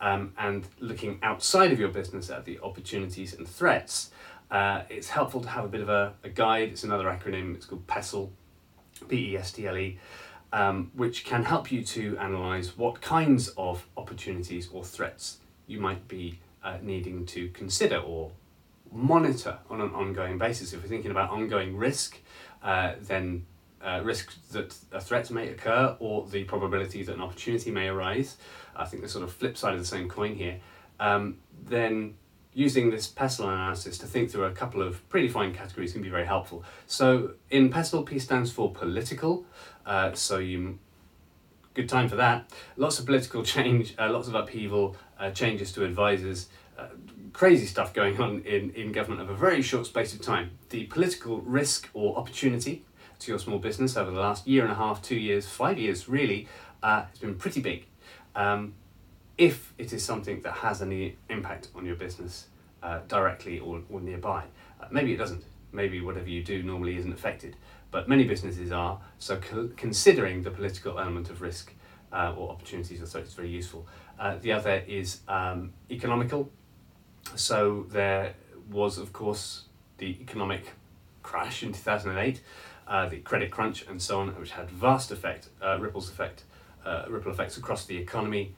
Um, 0.00 0.34
and 0.38 0.66
looking 0.78 1.18
outside 1.22 1.72
of 1.72 1.80
your 1.80 1.88
business 1.88 2.30
at 2.30 2.44
the 2.44 2.60
opportunities 2.62 3.34
and 3.34 3.48
threats, 3.48 4.10
uh, 4.50 4.82
it's 4.88 5.08
helpful 5.08 5.40
to 5.40 5.48
have 5.48 5.64
a 5.64 5.68
bit 5.68 5.80
of 5.80 5.88
a, 5.88 6.12
a 6.22 6.28
guide. 6.28 6.68
It's 6.68 6.84
another 6.84 7.06
acronym. 7.06 7.56
It's 7.56 7.66
called 7.66 7.86
PESTLE, 7.86 8.30
P 9.08 9.32
E 9.32 9.36
S 9.36 9.52
T 9.52 9.66
L 9.66 9.76
E 9.76 9.98
um, 10.56 10.90
which 10.94 11.26
can 11.26 11.44
help 11.44 11.70
you 11.70 11.82
to 11.84 12.16
analyze 12.16 12.78
what 12.78 13.02
kinds 13.02 13.48
of 13.58 13.86
opportunities 13.94 14.70
or 14.72 14.82
threats 14.82 15.36
you 15.66 15.78
might 15.78 16.08
be 16.08 16.38
uh, 16.64 16.78
needing 16.80 17.26
to 17.26 17.50
consider 17.50 17.98
or 17.98 18.30
monitor 18.90 19.58
on 19.68 19.82
an 19.82 19.90
ongoing 19.90 20.38
basis. 20.38 20.72
If 20.72 20.82
we're 20.82 20.88
thinking 20.88 21.10
about 21.10 21.28
ongoing 21.28 21.76
risk, 21.76 22.18
uh, 22.62 22.94
then 23.02 23.44
uh, 23.82 24.00
risk 24.02 24.32
that 24.52 24.74
a 24.92 25.00
threat 25.00 25.30
may 25.30 25.50
occur 25.50 25.94
or 26.00 26.26
the 26.26 26.44
probability 26.44 27.02
that 27.02 27.14
an 27.14 27.20
opportunity 27.20 27.70
may 27.70 27.88
arise, 27.88 28.38
I 28.74 28.86
think 28.86 29.02
the 29.02 29.10
sort 29.10 29.24
of 29.24 29.34
flip 29.34 29.58
side 29.58 29.74
of 29.74 29.80
the 29.80 29.84
same 29.84 30.08
coin 30.08 30.34
here, 30.36 30.58
um, 30.98 31.36
then 31.64 32.14
using 32.54 32.88
this 32.88 33.06
PESTLE 33.06 33.50
analysis 33.50 33.98
to 33.98 34.06
think 34.06 34.30
through 34.30 34.44
a 34.44 34.50
couple 34.50 34.80
of 34.80 35.06
predefined 35.10 35.54
categories 35.54 35.92
can 35.92 36.00
be 36.00 36.08
very 36.08 36.24
helpful. 36.24 36.64
So 36.86 37.32
in 37.50 37.68
PESTLE, 37.68 38.04
P 38.04 38.18
stands 38.18 38.50
for 38.50 38.72
political, 38.72 39.44
uh, 39.86 40.12
so 40.12 40.38
you 40.38 40.78
good 41.74 41.88
time 41.88 42.08
for 42.08 42.16
that. 42.16 42.50
Lots 42.76 42.98
of 42.98 43.06
political 43.06 43.42
change, 43.54 43.94
uh, 43.98 44.10
lots 44.10 44.28
of 44.28 44.34
upheaval, 44.34 44.96
uh, 45.18 45.30
changes 45.30 45.72
to 45.72 45.84
advisors, 45.84 46.48
uh, 46.78 46.88
crazy 47.32 47.66
stuff 47.66 47.92
going 47.92 48.20
on 48.20 48.40
in, 48.40 48.70
in 48.70 48.92
government 48.92 49.20
over 49.20 49.32
a 49.32 49.36
very 49.36 49.62
short 49.62 49.86
space 49.86 50.14
of 50.14 50.22
time. 50.22 50.50
The 50.70 50.84
political 50.84 51.40
risk 51.40 51.90
or 51.92 52.16
opportunity 52.16 52.84
to 53.18 53.30
your 53.30 53.38
small 53.38 53.58
business 53.58 53.96
over 53.96 54.10
the 54.10 54.20
last 54.20 54.46
year 54.46 54.62
and 54.62 54.72
a 54.72 54.76
half, 54.76 55.02
two 55.02 55.16
years, 55.16 55.46
five 55.46 55.78
years 55.78 56.08
really, 56.08 56.48
uh, 56.82 57.04
has 57.04 57.18
been 57.18 57.34
pretty 57.34 57.60
big. 57.60 57.86
Um, 58.34 58.74
if 59.38 59.74
it 59.76 59.92
is 59.92 60.02
something 60.02 60.40
that 60.42 60.52
has 60.52 60.80
any 60.80 61.16
impact 61.28 61.68
on 61.74 61.84
your 61.84 61.96
business 61.96 62.46
uh, 62.82 63.00
directly 63.08 63.58
or, 63.58 63.82
or 63.90 64.00
nearby. 64.00 64.44
Uh, 64.80 64.86
maybe 64.90 65.12
it 65.12 65.16
doesn't. 65.16 65.44
Maybe 65.76 66.00
whatever 66.00 66.28
you 66.28 66.42
do 66.42 66.62
normally 66.62 66.96
isn't 66.96 67.12
affected, 67.12 67.56
but 67.90 68.08
many 68.08 68.24
businesses 68.24 68.72
are. 68.72 69.00
So 69.18 69.36
co- 69.36 69.70
considering 69.76 70.42
the 70.42 70.50
political 70.50 70.98
element 70.98 71.30
of 71.30 71.40
risk 71.40 71.72
uh, 72.12 72.34
or 72.36 72.50
opportunities 72.50 73.00
or 73.00 73.06
threats 73.06 73.28
is 73.28 73.34
very 73.34 73.50
useful. 73.50 73.86
Uh, 74.18 74.36
the 74.40 74.52
other 74.52 74.82
is 74.88 75.20
um, 75.28 75.72
economical. 75.90 76.50
So 77.34 77.86
there 77.90 78.34
was, 78.70 78.98
of 78.98 79.12
course, 79.12 79.66
the 79.98 80.18
economic 80.20 80.72
crash 81.22 81.62
in 81.62 81.72
2008, 81.72 82.40
uh, 82.88 83.08
the 83.08 83.18
credit 83.18 83.50
crunch 83.50 83.86
and 83.86 84.00
so 84.00 84.20
on, 84.20 84.28
which 84.40 84.52
had 84.52 84.70
vast 84.70 85.10
effect, 85.12 85.48
uh, 85.62 85.78
ripples 85.78 86.08
effect, 86.08 86.44
ripple 87.08 87.32
effects 87.32 87.56
across 87.56 87.84
the 87.84 87.96
economy 87.96 88.54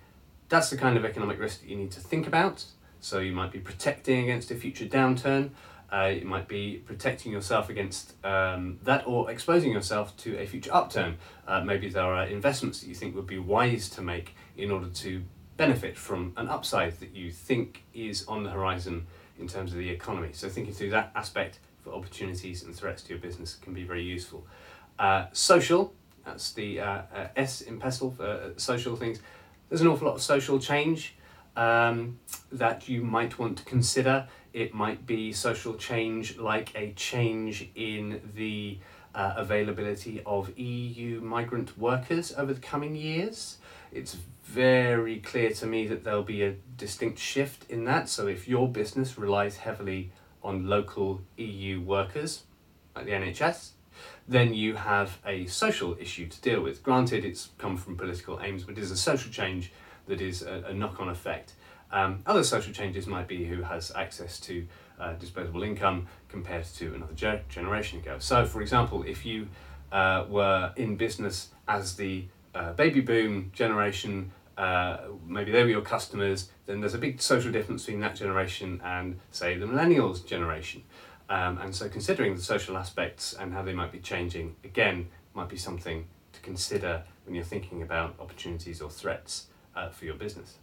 that's 0.49 0.71
the 0.71 0.77
kind 0.77 0.97
of 0.97 1.05
economic 1.05 1.39
risk 1.39 1.61
that 1.61 1.69
you 1.69 1.77
need 1.77 1.91
to 1.93 2.01
think 2.01 2.27
about. 2.27 2.65
So 3.01 3.19
you 3.19 3.33
might 3.33 3.53
be 3.53 3.59
protecting 3.59 4.25
against 4.25 4.51
a 4.51 4.55
future 4.55 4.87
downturn. 4.87 5.51
Uh, 5.91 6.13
you 6.21 6.27
might 6.27 6.49
be 6.49 6.83
protecting 6.85 7.33
yourself 7.33 7.71
against 7.71 8.13
um, 8.25 8.79
that 8.85 9.07
or 9.07 9.31
exposing 9.31 9.73
yourself 9.73 10.15
to 10.19 10.39
a 10.39 10.47
future 10.47 10.73
upturn. 10.73 11.17
Uh, 11.47 11.63
maybe 11.63 11.89
there 11.89 12.03
are 12.05 12.27
investments 12.27 12.81
that 12.81 12.89
you 12.89 12.95
think 12.95 13.15
would 13.17 13.27
be 13.27 13.39
wise 13.39 13.89
to 13.89 14.03
make 14.03 14.35
in 14.57 14.71
order 14.71 14.89
to 14.89 15.23
benefit 15.57 15.97
from 15.97 16.33
an 16.37 16.49
upside 16.49 16.99
that 17.01 17.15
you 17.15 17.31
think 17.31 17.85
is 17.95 18.27
on 18.27 18.45
the 18.45 18.51
horizon 18.51 19.07
in 19.39 19.49
terms 19.49 19.73
of 19.73 19.79
the 19.79 19.89
economy. 19.89 20.31
So 20.33 20.49
thinking 20.49 20.75
through 20.75 20.91
that 20.91 21.11
aspect 21.15 21.59
for 21.83 21.95
opportunities 21.95 22.63
and 22.63 22.75
threats 22.75 23.03
to 23.05 23.11
your 23.11 23.19
business 23.19 23.55
can 23.55 23.73
be 23.73 23.85
very 23.85 24.03
useful. 24.03 24.47
Uh, 24.99 25.27
social, 25.33 25.95
that's 26.25 26.53
the 26.53 26.81
uh, 26.81 27.03
uh, 27.15 27.29
S 27.37 27.61
in 27.61 27.79
PESTLE 27.79 28.11
for 28.13 28.27
uh, 28.27 28.49
social 28.57 28.97
things. 28.97 29.21
There's 29.69 29.81
an 29.81 29.87
awful 29.87 30.09
lot 30.09 30.15
of 30.15 30.23
social 30.23 30.59
change 30.59 31.15
um, 31.57 32.19
that 32.53 32.89
you 32.89 33.03
might 33.03 33.39
want 33.39 33.59
to 33.59 33.65
consider. 33.65 34.29
It 34.53 34.75
might 34.75 35.07
be 35.07 35.33
social 35.33 35.75
change 35.75 36.39
like 36.39 36.73
a 36.75 36.93
change 36.93 37.69
in 37.75 38.21
the 38.35 38.79
uh, 39.15 39.35
availability 39.37 40.23
of 40.25 40.57
EU 40.59 41.21
migrant 41.21 41.77
workers 41.79 42.33
over 42.37 42.53
the 42.53 42.61
coming 42.61 42.95
years. 42.95 43.59
It's 43.93 44.17
very 44.45 45.19
clear 45.21 45.51
to 45.51 45.67
me 45.67 45.87
that 45.89 46.05
there'll 46.05 46.23
be 46.23 46.43
a 46.43 46.57
distinct 46.77 47.19
shift 47.19 47.71
in 47.71 47.85
that. 47.85 48.09
So 48.09 48.27
if 48.27 48.49
your 48.49 48.69
business 48.69 49.19
relies 49.19 49.59
heavily 49.59 50.11
on 50.43 50.67
local 50.67 51.21
EU 51.37 51.81
workers, 51.81 52.45
like 52.95 53.07
the 53.07 53.13
NHS, 53.13 53.71
then 54.27 54.55
you 54.55 54.75
have 54.75 55.19
a 55.27 55.47
social 55.47 55.97
issue 55.99 56.29
to 56.29 56.41
deal 56.41 56.63
with. 56.63 56.83
Granted, 56.83 57.25
it's 57.25 57.51
come 57.59 57.77
from 57.77 57.97
political 57.97 58.41
aims, 58.43 58.65
but 58.65 58.79
it 58.79 58.83
is 58.83 58.91
a 58.91 58.97
social 58.97 59.31
change 59.31 59.73
that 60.07 60.21
is 60.21 60.43
a, 60.43 60.65
a 60.69 60.75
knock 60.75 61.01
on 61.01 61.09
effect. 61.09 61.53
Um, 61.91 62.23
other 62.27 62.45
social 62.45 62.73
changes 62.73 63.07
might 63.07 63.29
be 63.29 63.45
who 63.45 63.63
has 63.63 63.93
access 63.95 64.39
to 64.41 64.67
uh, 65.01 65.13
disposable 65.15 65.63
income 65.63 66.07
compared 66.29 66.65
to 66.65 66.95
another 66.95 67.15
ge- 67.15 67.49
generation 67.49 67.99
ago. 67.99 68.17
So, 68.19 68.45
for 68.45 68.61
example, 68.61 69.05
if 69.05 69.25
you 69.25 69.49
uh, 69.93 70.25
were 70.29 70.73
in 70.77 70.97
business 70.97 71.49
as 71.67 71.97
the 71.97 72.25
uh, 72.55 72.73
baby 72.73 73.01
boom 73.01 73.51
generation, 73.55 74.33
uh, 74.57 74.99
maybe 75.27 75.53
they 75.53 75.63
were 75.63 75.71
your 75.71 75.83
customers, 75.83 76.51
then 76.67 76.81
there's 76.81 76.95
a 76.95 76.99
big 76.99 77.23
social 77.23 77.53
difference 77.53 77.85
between 77.85 78.01
that 78.01 78.17
generation 78.17 78.81
and, 78.85 79.19
say, 79.31 79.57
the 79.57 79.67
millennials 79.67 80.27
generation. 80.27 80.83
Um, 81.31 81.59
and 81.59 81.75
so, 81.75 81.89
considering 81.89 82.35
the 82.35 82.43
social 82.43 82.77
aspects 82.77 83.35
and 83.35 83.53
how 83.53 83.63
they 83.63 83.75
might 83.75 83.93
be 83.93 83.99
changing, 83.99 84.57
again, 84.65 85.09
might 85.35 85.49
be 85.49 85.57
something 85.57 86.07
to 86.33 86.41
consider 86.41 87.05
when 87.25 87.35
you're 87.35 87.45
thinking 87.45 87.83
about 87.83 88.15
opportunities 88.19 88.81
or 88.81 88.91
threats 88.91 89.47
uh, 89.77 89.91
for 89.91 90.07
your 90.07 90.15
business. 90.15 90.57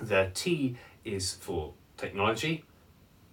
The 0.00 0.30
T 0.34 0.76
is 1.04 1.34
for 1.34 1.72
technology. 1.96 2.64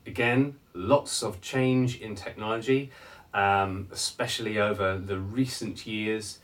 Again, 0.05 0.55
lots 0.73 1.23
of 1.23 1.41
change 1.41 1.99
in 1.99 2.15
technology, 2.15 2.91
um, 3.33 3.87
especially 3.91 4.59
over 4.59 4.97
the 4.97 5.19
recent 5.19 5.85
years, 5.85 6.39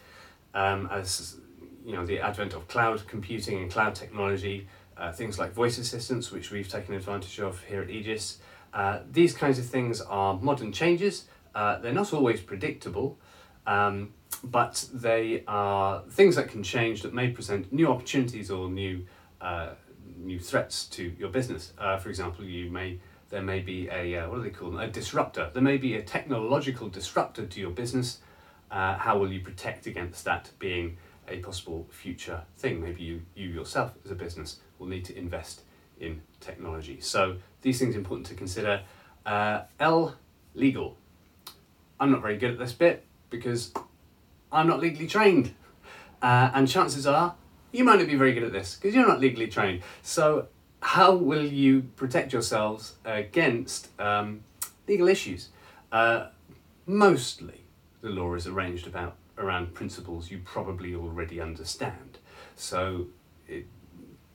um, 0.53 0.89
as 0.91 1.38
you 1.86 1.93
know, 1.93 2.05
the 2.05 2.20
advent 2.20 2.53
of 2.53 2.67
cloud 2.67 3.05
computing 3.08 3.62
and 3.62 3.72
cloud 3.72 3.96
technology, 3.96 4.67
uh, 4.98 5.12
things 5.12 5.39
like 5.39 5.53
voice 5.53 5.77
assistants, 5.77 6.32
which 6.32 6.51
we've 6.51 6.70
taken 6.70 6.93
advantage 6.93 7.39
of 7.39 7.62
here 7.63 7.82
at 7.82 7.89
Aegis. 7.89 8.38
Uh, 8.74 9.00
these 9.12 9.34
kinds 9.34 9.60
of 9.60 9.65
things 9.65 10.01
are 10.01 10.36
modern 10.36 10.72
changes. 10.72 11.25
Uh, 11.55 11.77
they're 11.79 11.93
not 11.93 12.13
always 12.13 12.41
predictable, 12.41 13.17
um, 13.67 14.13
but 14.43 14.86
they 14.93 15.43
are 15.48 16.03
things 16.10 16.36
that 16.36 16.48
can 16.48 16.63
change 16.63 17.01
that 17.01 17.13
may 17.13 17.29
present 17.29 17.72
new 17.72 17.88
opportunities 17.88 18.50
or 18.50 18.70
new 18.70 19.05
uh, 19.41 19.70
new 20.24 20.39
threats 20.39 20.86
to 20.86 21.13
your 21.20 21.30
business. 21.30 21.74
Uh, 21.77 21.98
for 21.98 22.10
example, 22.10 22.46
you 22.46 22.70
may 22.70 23.00
there 23.30 23.42
may 23.42 23.60
be 23.60 23.89
a 23.89 24.18
uh, 24.18 24.30
what 24.30 24.38
do 24.38 24.44
they 24.44 24.50
call 24.50 24.72
them? 24.72 24.80
A 24.80 24.88
disruptor. 24.88 25.50
There 25.53 25.62
may 25.62 25.77
be 25.77 25.96
a 25.96 26.01
technological 26.01 26.88
disruptor 26.89 27.46
to 27.46 27.60
your 27.60 27.72
business. 27.72 28.20
Uh, 28.72 28.98
how 28.98 29.18
will 29.18 29.32
you 29.32 29.39
protect 29.39 29.86
against 29.86 30.25
that 30.25 30.50
being 30.60 30.98
a 31.27 31.38
possible 31.38 31.88
future 31.89 32.42
thing? 32.58 32.82
Maybe 32.82 33.03
you 33.03 33.22
you 33.36 33.50
yourself 33.50 33.94
as 34.06 34.12
a 34.12 34.15
business 34.15 34.60
will 34.80 34.88
need 34.88 35.06
to 35.06 35.18
invest 35.18 35.62
in 36.00 36.22
technology. 36.39 37.00
So 37.00 37.38
these 37.62 37.80
things 37.80 37.96
are 37.96 38.00
important 38.00 38.27
to 38.27 38.36
consider. 38.36 38.82
Uh, 39.25 39.62
L 39.80 40.15
legal. 40.53 40.98
I'm 42.00 42.12
not 42.12 42.22
very 42.22 42.38
good 42.38 42.51
at 42.51 42.60
this 42.60 42.74
bit 42.74 43.06
because 43.30 43.72
I'm 44.51 44.68
not 44.68 44.80
legally 44.80 45.08
trained, 45.08 45.53
uh, 46.22 46.51
and 46.53 46.68
chances 46.68 47.08
are 47.08 47.36
you 47.74 47.84
might 47.84 48.00
not 48.00 48.08
be 48.08 48.15
very 48.15 48.34
good 48.34 48.44
at 48.44 48.53
this 48.53 48.75
because 48.75 48.96
you're 48.96 49.08
not 49.08 49.20
legally 49.20 49.48
trained. 49.48 49.82
So, 50.01 50.48
how 50.82 51.15
will 51.15 51.44
you 51.44 51.82
protect 51.96 52.32
yourselves 52.32 52.94
against 53.03 53.89
um, 54.00 54.42
legal 54.88 55.10
issues? 55.10 55.50
Uh, 55.92 56.27
mostly, 56.86 57.62
the 58.01 58.10
law 58.10 58.34
is 58.36 58.48
arranged 58.48 58.88
about 58.88 59.15
around 59.38 59.74
principles 59.74 60.30
you 60.30 60.39
probably 60.46 60.94
already 60.94 61.42
understand. 61.42 62.20
So, 62.56 63.08
it, 63.48 63.65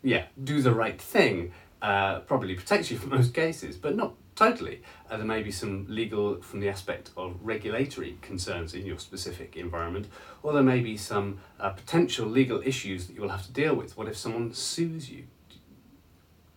yeah, 0.03 0.25
do 0.43 0.61
the 0.61 0.75
right 0.75 1.01
thing 1.01 1.53
uh, 1.81 2.21
probably 2.21 2.57
protects 2.57 2.91
you 2.91 2.99
from 2.99 3.11
most 3.11 3.33
cases, 3.33 3.77
but 3.77 3.95
not 3.95 4.15
totally. 4.39 4.83
Uh, 5.11 5.17
there 5.17 5.27
may 5.27 5.43
be 5.43 5.51
some 5.51 5.85
legal 5.89 6.41
from 6.41 6.61
the 6.61 6.69
aspect 6.69 7.11
of 7.17 7.37
regulatory 7.43 8.17
concerns 8.23 8.73
in 8.73 8.87
your 8.87 8.99
specific 8.99 9.57
environment, 9.57 10.07
or 10.45 10.53
there 10.53 10.63
may 10.63 10.81
be 10.81 10.97
some 10.97 11.39
uh, 11.59 11.71
potential 11.71 12.27
legal 12.27 12.63
issues 12.65 13.09
that 13.09 13.15
you 13.15 13.21
will 13.21 13.31
have 13.31 13.45
to 13.45 13.53
deal 13.53 13.75
with. 13.75 13.97
What 13.97 14.07
if 14.07 14.17
someone 14.17 14.55
sues 14.55 15.11
you? 15.11 15.25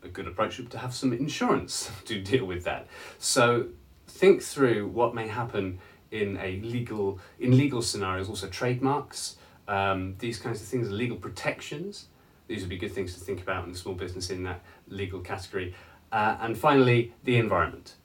A 0.03 0.07
good 0.07 0.27
approach 0.27 0.57
would 0.57 0.65
be 0.65 0.71
to 0.71 0.77
have 0.77 0.93
some 0.93 1.11
insurance 1.11 1.89
to 2.05 2.21
deal 2.21 2.45
with 2.45 2.63
that. 2.65 2.87
So 3.17 3.67
think 4.07 4.43
through 4.43 4.87
what 4.87 5.15
may 5.15 5.27
happen 5.27 5.79
in 6.11 6.37
a 6.37 6.59
legal 6.59 7.19
in 7.39 7.57
legal 7.57 7.81
scenarios. 7.81 8.29
Also 8.29 8.47
trademarks, 8.47 9.37
um, 9.67 10.15
these 10.19 10.37
kinds 10.37 10.61
of 10.61 10.67
things, 10.67 10.91
legal 10.91 11.17
protections. 11.17 12.07
These 12.47 12.61
would 12.61 12.69
be 12.69 12.77
good 12.77 12.91
things 12.91 13.13
to 13.13 13.19
think 13.21 13.41
about 13.41 13.65
in 13.65 13.71
a 13.71 13.75
small 13.75 13.95
business 13.95 14.29
in 14.29 14.43
that 14.43 14.61
legal 14.89 15.21
category. 15.21 15.73
Uh, 16.11 16.37
and 16.41 16.57
finally, 16.57 17.13
the 17.23 17.37
environment. 17.37 17.95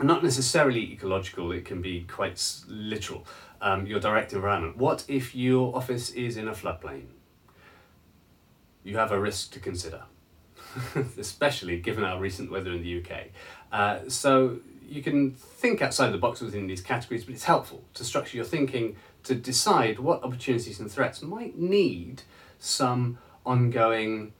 Not 0.00 0.22
necessarily 0.22 0.92
ecological, 0.92 1.52
it 1.52 1.64
can 1.64 1.80
be 1.80 2.02
quite 2.02 2.42
literal. 2.68 3.26
Um, 3.60 3.86
your 3.86 4.00
direct 4.00 4.32
environment. 4.32 4.76
What 4.76 5.04
if 5.08 5.34
your 5.34 5.74
office 5.74 6.10
is 6.10 6.36
in 6.36 6.48
a 6.48 6.52
floodplain? 6.52 7.04
You 8.82 8.98
have 8.98 9.12
a 9.12 9.18
risk 9.18 9.52
to 9.52 9.60
consider, 9.60 10.02
especially 11.18 11.80
given 11.80 12.04
our 12.04 12.20
recent 12.20 12.50
weather 12.50 12.72
in 12.72 12.82
the 12.82 13.00
UK. 13.00 13.28
Uh, 13.72 14.08
so 14.08 14.58
you 14.86 15.02
can 15.02 15.32
think 15.32 15.80
outside 15.80 16.10
the 16.10 16.18
box 16.18 16.40
within 16.40 16.66
these 16.66 16.82
categories, 16.82 17.24
but 17.24 17.34
it's 17.34 17.44
helpful 17.44 17.82
to 17.94 18.04
structure 18.04 18.36
your 18.36 18.44
thinking 18.44 18.96
to 19.22 19.34
decide 19.34 19.98
what 19.98 20.22
opportunities 20.22 20.78
and 20.78 20.90
threats 20.90 21.22
might 21.22 21.58
need 21.58 22.22
some 22.58 23.18
ongoing 23.46 24.32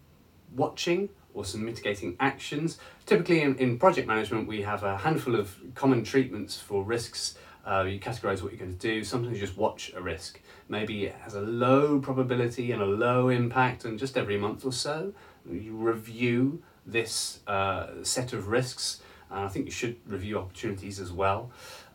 watching 0.54 1.08
or 1.35 1.45
some 1.45 1.64
mitigating 1.64 2.17
actions. 2.21 2.79
Typically, 3.05 3.43
in, 3.43 3.57
in 3.59 3.79
project 3.79 4.09
management, 4.09 4.49
we 4.49 4.62
have 4.62 4.83
a 4.85 4.97
handful 4.97 5.35
of 5.35 5.55
common 5.75 6.05
treatments 6.05 6.59
for 6.59 6.83
risks. 6.83 7.37
Uh, 7.67 7.83
you 7.83 7.99
categorize 7.99 8.43
what 8.43 8.53
you're 8.53 8.59
going 8.59 8.76
to 8.76 8.79
do. 8.79 9.05
Sometimes 9.05 9.35
you 9.35 9.47
just 9.47 9.59
watch 9.59 9.93
a 9.97 10.00
risk. 10.00 10.41
Maybe 10.69 11.05
it 11.07 11.17
has 11.23 11.35
a 11.35 11.41
low 11.41 11.99
probability 11.99 12.73
and 12.73 12.81
a 12.81 12.87
low 12.87 13.29
impact, 13.29 13.85
and 13.85 13.99
just 13.99 14.17
every 14.17 14.38
month 14.38 14.64
or 14.64 14.73
so, 14.73 15.12
you 15.50 15.75
review 15.75 16.62
this 16.87 17.41
uh, 17.47 17.88
set 18.03 18.33
of 18.33 18.49
risks. 18.49 19.00
And 19.31 19.41
I 19.41 19.49
think 19.49 19.64
you 19.64 19.73
should 19.73 19.97
review 20.07 20.38
opportunities 20.38 21.00
as 21.00 21.11
well. 21.11 21.50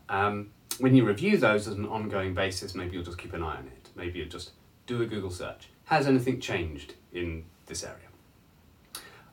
Um, 0.08 0.50
when 0.78 0.94
you 0.94 1.04
review 1.04 1.36
those 1.36 1.68
as 1.68 1.74
an 1.74 1.86
ongoing 1.86 2.34
basis, 2.34 2.74
maybe 2.74 2.94
you'll 2.94 3.04
just 3.04 3.18
keep 3.18 3.32
an 3.32 3.42
eye 3.42 3.56
on 3.56 3.66
it. 3.66 3.88
Maybe 3.94 4.18
you'll 4.18 4.28
just 4.28 4.50
do 4.86 5.02
a 5.02 5.06
Google 5.06 5.30
search. 5.30 5.68
Has 5.84 6.06
anything 6.06 6.40
changed 6.40 6.94
in 7.12 7.44
this 7.66 7.84
area? 7.84 8.09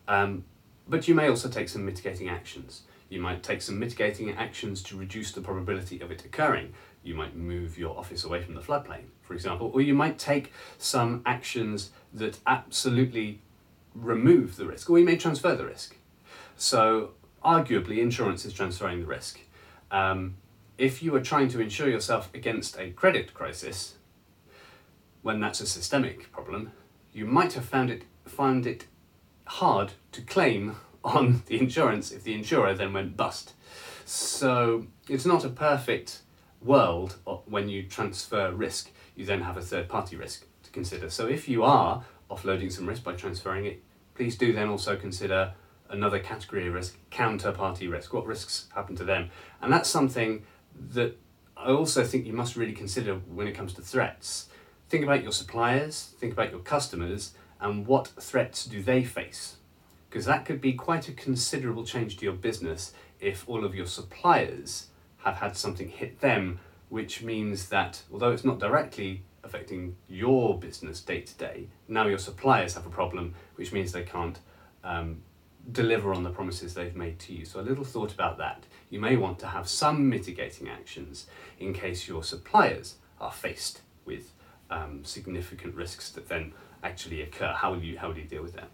Um, 0.08 0.46
but 0.88 1.08
you 1.08 1.16
may 1.16 1.28
also 1.28 1.50
take 1.50 1.70
some 1.70 1.86
mitigating 1.86 2.30
actions. 2.30 2.84
You 3.10 3.22
might 3.22 3.44
take 3.44 3.62
some 3.62 3.80
mitigating 3.80 4.32
actions 4.32 4.82
to 4.84 4.98
reduce 4.98 5.32
the 5.32 5.42
probability 5.42 6.00
of 6.02 6.12
it 6.12 6.26
occurring. 6.26 6.74
You 7.04 7.16
might 7.16 7.36
move 7.36 7.78
your 7.78 7.98
office 7.98 8.24
away 8.24 8.42
from 8.42 8.56
the 8.56 8.62
floodplain, 8.62 9.06
for 9.22 9.34
example, 9.34 9.72
or 9.74 9.82
you 9.82 9.94
might 9.94 10.18
take 10.18 10.52
some 10.78 11.22
actions 11.26 11.92
that 12.14 12.40
absolutely 12.46 13.42
remove 13.94 14.58
the 14.58 14.66
risk, 14.66 14.90
or 14.90 15.00
you 15.00 15.06
may 15.06 15.16
transfer 15.16 15.56
the 15.56 15.66
risk. 15.66 15.96
So, 16.58 17.12
arguably, 17.44 18.00
insurance 18.00 18.46
is 18.46 18.54
transferring 18.54 19.02
the 19.02 19.08
risk. 19.08 19.40
Um, 19.90 20.36
if 20.78 21.02
you 21.02 21.16
are 21.16 21.22
trying 21.22 21.48
to 21.50 21.62
insure 21.62 21.90
yourself 21.90 22.30
against 22.34 22.78
a 22.78 22.92
credit 22.92 23.34
crisis, 23.34 23.96
when 25.22 25.40
that's 25.40 25.62
a 25.62 25.66
systemic 25.66 26.32
problem, 26.32 26.72
you 27.14 27.26
might 27.26 27.54
have 27.54 27.66
found 27.66 27.90
it 27.90 28.04
found 28.26 28.68
it 28.68 28.86
hard 29.48 29.94
to 30.12 30.22
claim 30.22 30.76
on 31.04 31.44
the 31.46 31.60
insurance 31.60 32.12
if 32.12 32.24
the 32.24 32.34
insurer 32.34 32.74
then 32.74 32.94
went 32.94 33.16
bust. 33.18 33.54
So 34.06 34.88
it's 35.10 35.26
not 35.26 35.44
a 35.44 35.50
perfect 35.50 36.22
world 36.62 37.18
when 37.46 37.70
you 37.70 37.84
transfer 37.84 38.52
risk, 38.52 38.92
you 39.16 39.26
then 39.26 39.42
have 39.42 39.58
a 39.58 39.62
third 39.62 39.90
party 39.90 40.16
risk 40.16 40.46
to 40.64 40.72
consider. 40.72 41.10
So 41.10 41.28
if 41.28 41.48
you 41.48 41.64
are 41.64 42.04
offloading 42.30 42.72
some 42.72 42.88
risk 42.88 43.04
by 43.04 43.14
transferring 43.14 43.66
it, 43.66 43.84
please 44.16 44.38
do 44.38 44.54
then 44.54 44.70
also 44.70 44.96
consider 44.96 45.54
another 45.90 46.20
category 46.20 46.68
of 46.68 46.74
risk, 46.74 46.98
counterparty 47.12 47.90
risk. 47.90 48.14
What 48.14 48.26
risks 48.26 48.68
happen 48.76 48.96
to 48.98 49.04
them? 49.04 49.30
And 49.62 49.72
that's 49.72 49.90
something 49.90 50.44
that 50.92 51.18
I 51.56 51.72
also 51.72 52.04
think 52.04 52.26
you 52.26 52.34
must 52.34 52.56
really 52.56 52.74
consider 52.74 53.16
when 53.16 53.48
it 53.48 53.54
comes 53.54 53.74
to 53.74 53.82
threats. 53.82 54.50
Think 54.90 55.04
about 55.04 55.24
your 55.24 55.32
suppliers, 55.32 56.14
think 56.20 56.34
about 56.34 56.52
your 56.52 56.60
customers, 56.60 57.34
and 57.60 57.88
what 57.88 58.08
threats 58.20 58.66
do 58.66 58.82
they 58.82 59.04
face? 59.04 59.58
Because 60.10 60.26
that 60.26 60.46
could 60.46 60.62
be 60.62 60.74
quite 60.74 61.08
a 61.10 61.14
considerable 61.14 61.86
change 61.86 62.18
to 62.18 62.26
your 62.26 62.34
business 62.34 62.94
if 63.20 63.48
all 63.48 63.66
of 63.66 63.76
your 63.76 63.86
suppliers 63.86 64.88
have 65.20 65.38
had 65.38 65.58
something 65.58 65.90
hit 65.90 66.20
them, 66.22 66.60
which 66.90 67.22
means 67.22 67.70
that 67.70 68.02
although 68.12 68.32
it's 68.32 68.46
not 68.46 68.60
directly 68.60 69.24
affecting 69.44 69.96
your 70.08 70.58
business 70.60 71.02
day 71.02 71.22
to 71.22 71.36
day, 71.36 71.68
now 71.88 72.06
your 72.08 72.18
suppliers 72.18 72.76
have 72.76 72.86
a 72.86 72.90
problem, 72.90 73.34
which 73.56 73.72
means 73.72 73.92
they 73.92 74.04
can't 74.04 74.40
um, 74.84 75.22
deliver 75.72 76.14
on 76.14 76.24
the 76.24 76.30
promises 76.30 76.74
they've 76.74 76.96
made 76.96 77.20
to 77.20 77.34
you. 77.34 77.46
So, 77.46 77.60
a 77.60 77.62
little 77.62 77.84
thought 77.84 78.14
about 78.14 78.38
that. 78.38 78.66
You 78.90 79.00
may 79.00 79.18
want 79.18 79.40
to 79.40 79.48
have 79.48 79.68
some 79.68 80.08
mitigating 80.10 80.70
actions 80.70 81.28
in 81.60 81.74
case 81.74 82.08
your 82.08 82.24
suppliers 82.24 82.96
are 83.20 83.32
faced 83.32 83.82
with 84.06 84.32
um, 84.70 85.04
significant 85.04 85.76
risks 85.76 86.10
that 86.12 86.30
then 86.30 86.54
actually 86.84 87.22
occur. 87.22 87.54
How 87.54 87.72
will 87.72 87.84
you 87.84 87.98
how 87.98 88.10
will 88.10 88.18
you 88.18 88.26
deal 88.26 88.44
with 88.44 88.54
that? 88.54 88.70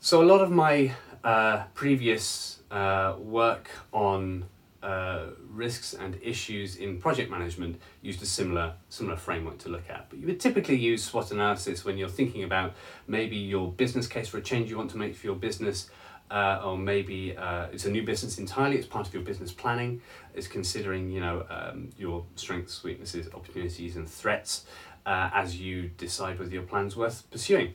So, 0.00 0.20
a 0.20 0.24
lot 0.24 0.40
of 0.40 0.50
my 0.50 0.92
uh, 1.22 1.64
previous 1.74 2.58
uh, 2.70 3.14
work 3.18 3.70
on 3.92 4.46
uh, 4.82 5.26
risks 5.48 5.94
and 5.94 6.18
issues 6.20 6.74
in 6.74 6.98
project 6.98 7.30
management 7.30 7.80
used 8.00 8.20
a 8.20 8.26
similar 8.26 8.74
similar 8.88 9.16
framework 9.16 9.58
to 9.58 9.68
look 9.68 9.88
at. 9.88 10.10
But 10.10 10.18
you 10.18 10.26
would 10.26 10.40
typically 10.40 10.76
use 10.76 11.04
SWOT 11.04 11.30
analysis 11.30 11.84
when 11.84 11.98
you're 11.98 12.08
thinking 12.08 12.42
about 12.42 12.74
maybe 13.06 13.36
your 13.36 13.70
business 13.70 14.08
case 14.08 14.28
for 14.28 14.38
a 14.38 14.42
change 14.42 14.70
you 14.70 14.76
want 14.76 14.90
to 14.90 14.96
make 14.96 15.14
for 15.14 15.26
your 15.26 15.36
business, 15.36 15.88
uh, 16.32 16.62
or 16.64 16.76
maybe 16.76 17.36
uh, 17.36 17.66
it's 17.72 17.84
a 17.84 17.90
new 17.90 18.02
business 18.02 18.38
entirely. 18.38 18.76
It's 18.76 18.88
part 18.88 19.06
of 19.06 19.14
your 19.14 19.22
business 19.22 19.52
planning. 19.52 20.00
It's 20.34 20.48
considering 20.48 21.10
you 21.10 21.20
know 21.20 21.46
um, 21.48 21.90
your 21.96 22.24
strengths, 22.34 22.82
weaknesses, 22.82 23.28
opportunities, 23.32 23.94
and 23.94 24.08
threats 24.08 24.64
uh, 25.06 25.30
as 25.34 25.60
you 25.60 25.90
decide 25.96 26.38
whether 26.38 26.52
your 26.52 26.62
plan's 26.62 26.96
worth 26.96 27.30
pursuing. 27.30 27.74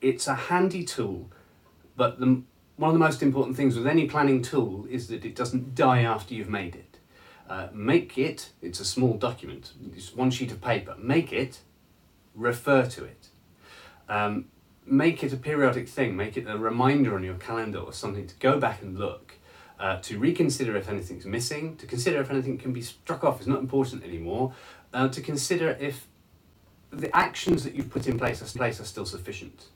It's 0.00 0.26
a 0.26 0.34
handy 0.34 0.84
tool, 0.84 1.28
but 1.96 2.20
the 2.20 2.42
one 2.76 2.90
of 2.90 2.94
the 2.94 3.00
most 3.00 3.24
important 3.24 3.56
things 3.56 3.76
with 3.76 3.88
any 3.88 4.06
planning 4.06 4.40
tool 4.40 4.86
is 4.88 5.08
that 5.08 5.24
it 5.24 5.34
doesn't 5.34 5.74
die 5.74 6.02
after 6.02 6.32
you've 6.32 6.48
made 6.48 6.76
it. 6.76 6.98
Uh, 7.50 7.66
make 7.72 8.16
it, 8.16 8.50
it's 8.62 8.78
a 8.78 8.84
small 8.84 9.14
document, 9.14 9.72
it's 9.96 10.14
one 10.14 10.30
sheet 10.30 10.52
of 10.52 10.60
paper, 10.60 10.94
make 10.96 11.32
it, 11.32 11.60
refer 12.36 12.86
to 12.86 13.04
it. 13.04 13.28
Um, 14.08 14.46
make 14.86 15.24
it 15.24 15.32
a 15.32 15.36
periodic 15.36 15.88
thing, 15.88 16.16
make 16.16 16.36
it 16.36 16.46
a 16.46 16.56
reminder 16.56 17.16
on 17.16 17.24
your 17.24 17.34
calendar 17.34 17.78
or 17.78 17.92
something 17.92 18.28
to 18.28 18.34
go 18.36 18.60
back 18.60 18.80
and 18.80 18.96
look, 18.96 19.34
uh, 19.80 19.96
to 20.00 20.18
reconsider 20.18 20.76
if 20.76 20.88
anything's 20.88 21.26
missing, 21.26 21.76
to 21.76 21.86
consider 21.86 22.20
if 22.20 22.30
anything 22.30 22.58
can 22.58 22.72
be 22.72 22.82
struck 22.82 23.24
off 23.24 23.40
is 23.40 23.46
not 23.46 23.58
important 23.58 24.04
anymore, 24.04 24.52
uh, 24.92 25.08
to 25.08 25.20
consider 25.20 25.76
if 25.80 26.06
the 26.90 27.14
actions 27.14 27.64
that 27.64 27.74
you've 27.74 27.90
put 27.90 28.06
in 28.06 28.18
place 28.18 28.40
are, 28.42 28.58
place 28.58 28.80
are 28.80 28.84
still 28.84 29.04
sufficient, 29.04 29.66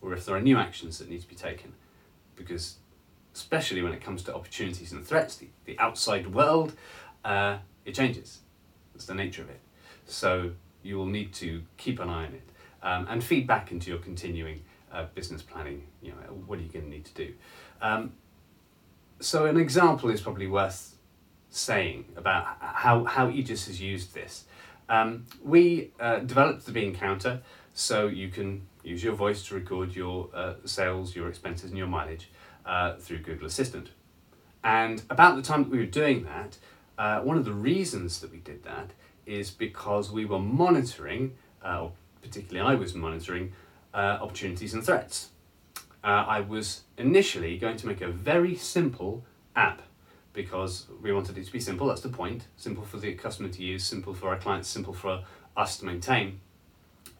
or 0.00 0.12
if 0.12 0.24
there 0.24 0.34
are 0.34 0.40
new 0.40 0.56
actions 0.56 0.98
that 0.98 1.08
need 1.08 1.20
to 1.20 1.28
be 1.28 1.36
taken 1.36 1.72
because 2.40 2.76
especially 3.34 3.82
when 3.82 3.92
it 3.92 4.00
comes 4.00 4.22
to 4.24 4.34
opportunities 4.34 4.92
and 4.92 5.06
threats, 5.06 5.36
the, 5.36 5.48
the 5.66 5.78
outside 5.78 6.26
world, 6.34 6.74
uh, 7.24 7.58
it 7.84 7.94
changes. 7.94 8.40
That's 8.92 9.06
the 9.06 9.14
nature 9.14 9.42
of 9.42 9.50
it. 9.50 9.60
So 10.06 10.52
you 10.82 10.96
will 10.96 11.06
need 11.06 11.32
to 11.34 11.62
keep 11.76 12.00
an 12.00 12.08
eye 12.08 12.26
on 12.26 12.34
it 12.34 12.48
um, 12.82 13.06
and 13.08 13.22
feed 13.22 13.46
back 13.46 13.70
into 13.70 13.90
your 13.90 13.98
continuing 13.98 14.62
uh, 14.90 15.06
business 15.14 15.42
planning. 15.42 15.86
You 16.02 16.12
know, 16.12 16.42
what 16.46 16.58
are 16.58 16.62
you 16.62 16.68
going 16.68 16.86
to 16.86 16.90
need 16.90 17.04
to 17.04 17.14
do? 17.14 17.34
Um, 17.80 18.14
so 19.20 19.46
an 19.46 19.58
example 19.58 20.10
is 20.10 20.20
probably 20.20 20.46
worth 20.46 20.96
saying 21.50 22.04
about 22.16 22.56
how, 22.60 23.04
how 23.04 23.28
Aegis 23.28 23.66
has 23.66 23.80
used 23.80 24.14
this. 24.14 24.44
Um, 24.88 25.26
we 25.44 25.92
uh, 26.00 26.20
developed 26.20 26.66
the 26.66 26.72
bean 26.72 26.94
counter 26.94 27.42
so 27.74 28.06
you 28.06 28.28
can 28.28 28.66
use 28.82 29.04
your 29.04 29.14
voice 29.14 29.46
to 29.48 29.54
record 29.54 29.94
your 29.94 30.28
uh, 30.34 30.54
sales, 30.64 31.14
your 31.14 31.28
expenses, 31.28 31.70
and 31.70 31.78
your 31.78 31.86
mileage 31.86 32.30
uh, 32.66 32.96
through 32.96 33.18
Google 33.18 33.46
Assistant. 33.46 33.90
And 34.64 35.02
about 35.10 35.36
the 35.36 35.42
time 35.42 35.64
that 35.64 35.70
we 35.70 35.78
were 35.78 35.86
doing 35.86 36.24
that, 36.24 36.58
uh, 36.98 37.20
one 37.20 37.36
of 37.36 37.44
the 37.44 37.52
reasons 37.52 38.20
that 38.20 38.30
we 38.30 38.38
did 38.38 38.62
that 38.64 38.90
is 39.26 39.50
because 39.50 40.10
we 40.10 40.24
were 40.24 40.38
monitoring, 40.38 41.36
uh, 41.64 41.82
or 41.82 41.92
particularly 42.20 42.68
I 42.68 42.74
was 42.74 42.94
monitoring, 42.94 43.52
uh, 43.94 44.18
opportunities 44.20 44.74
and 44.74 44.84
threats. 44.84 45.28
I 46.02 46.40
was 46.40 46.84
initially 46.96 47.58
going 47.58 47.76
to 47.76 47.86
make 47.86 48.00
a 48.00 48.08
very 48.08 48.56
simple 48.56 49.22
app 49.54 49.82
because 50.32 50.86
we 51.02 51.12
wanted 51.12 51.36
it 51.38 51.44
to 51.44 51.52
be 51.52 51.60
simple, 51.60 51.88
that's 51.88 52.02
the 52.02 52.08
point. 52.08 52.46
Simple 52.56 52.84
for 52.84 52.98
the 52.98 53.14
customer 53.14 53.48
to 53.48 53.62
use, 53.62 53.84
simple 53.84 54.14
for 54.14 54.28
our 54.28 54.38
clients, 54.38 54.68
simple 54.68 54.94
for 54.94 55.24
us 55.56 55.78
to 55.78 55.84
maintain 55.84 56.40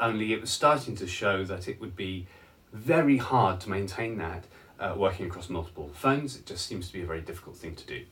only 0.00 0.32
it 0.32 0.40
was 0.40 0.50
starting 0.50 0.96
to 0.96 1.06
show 1.06 1.44
that 1.44 1.68
it 1.68 1.80
would 1.80 1.94
be 1.94 2.26
very 2.72 3.18
hard 3.18 3.60
to 3.60 3.70
maintain 3.70 4.16
that 4.18 4.46
uh, 4.78 4.94
working 4.96 5.26
across 5.26 5.48
multiple 5.48 5.90
phones. 5.94 6.36
It 6.36 6.46
just 6.46 6.66
seems 6.66 6.86
to 6.88 6.92
be 6.92 7.02
a 7.02 7.06
very 7.06 7.20
difficult 7.20 7.56
thing 7.56 7.74
to 7.76 7.86
do. 7.86 8.04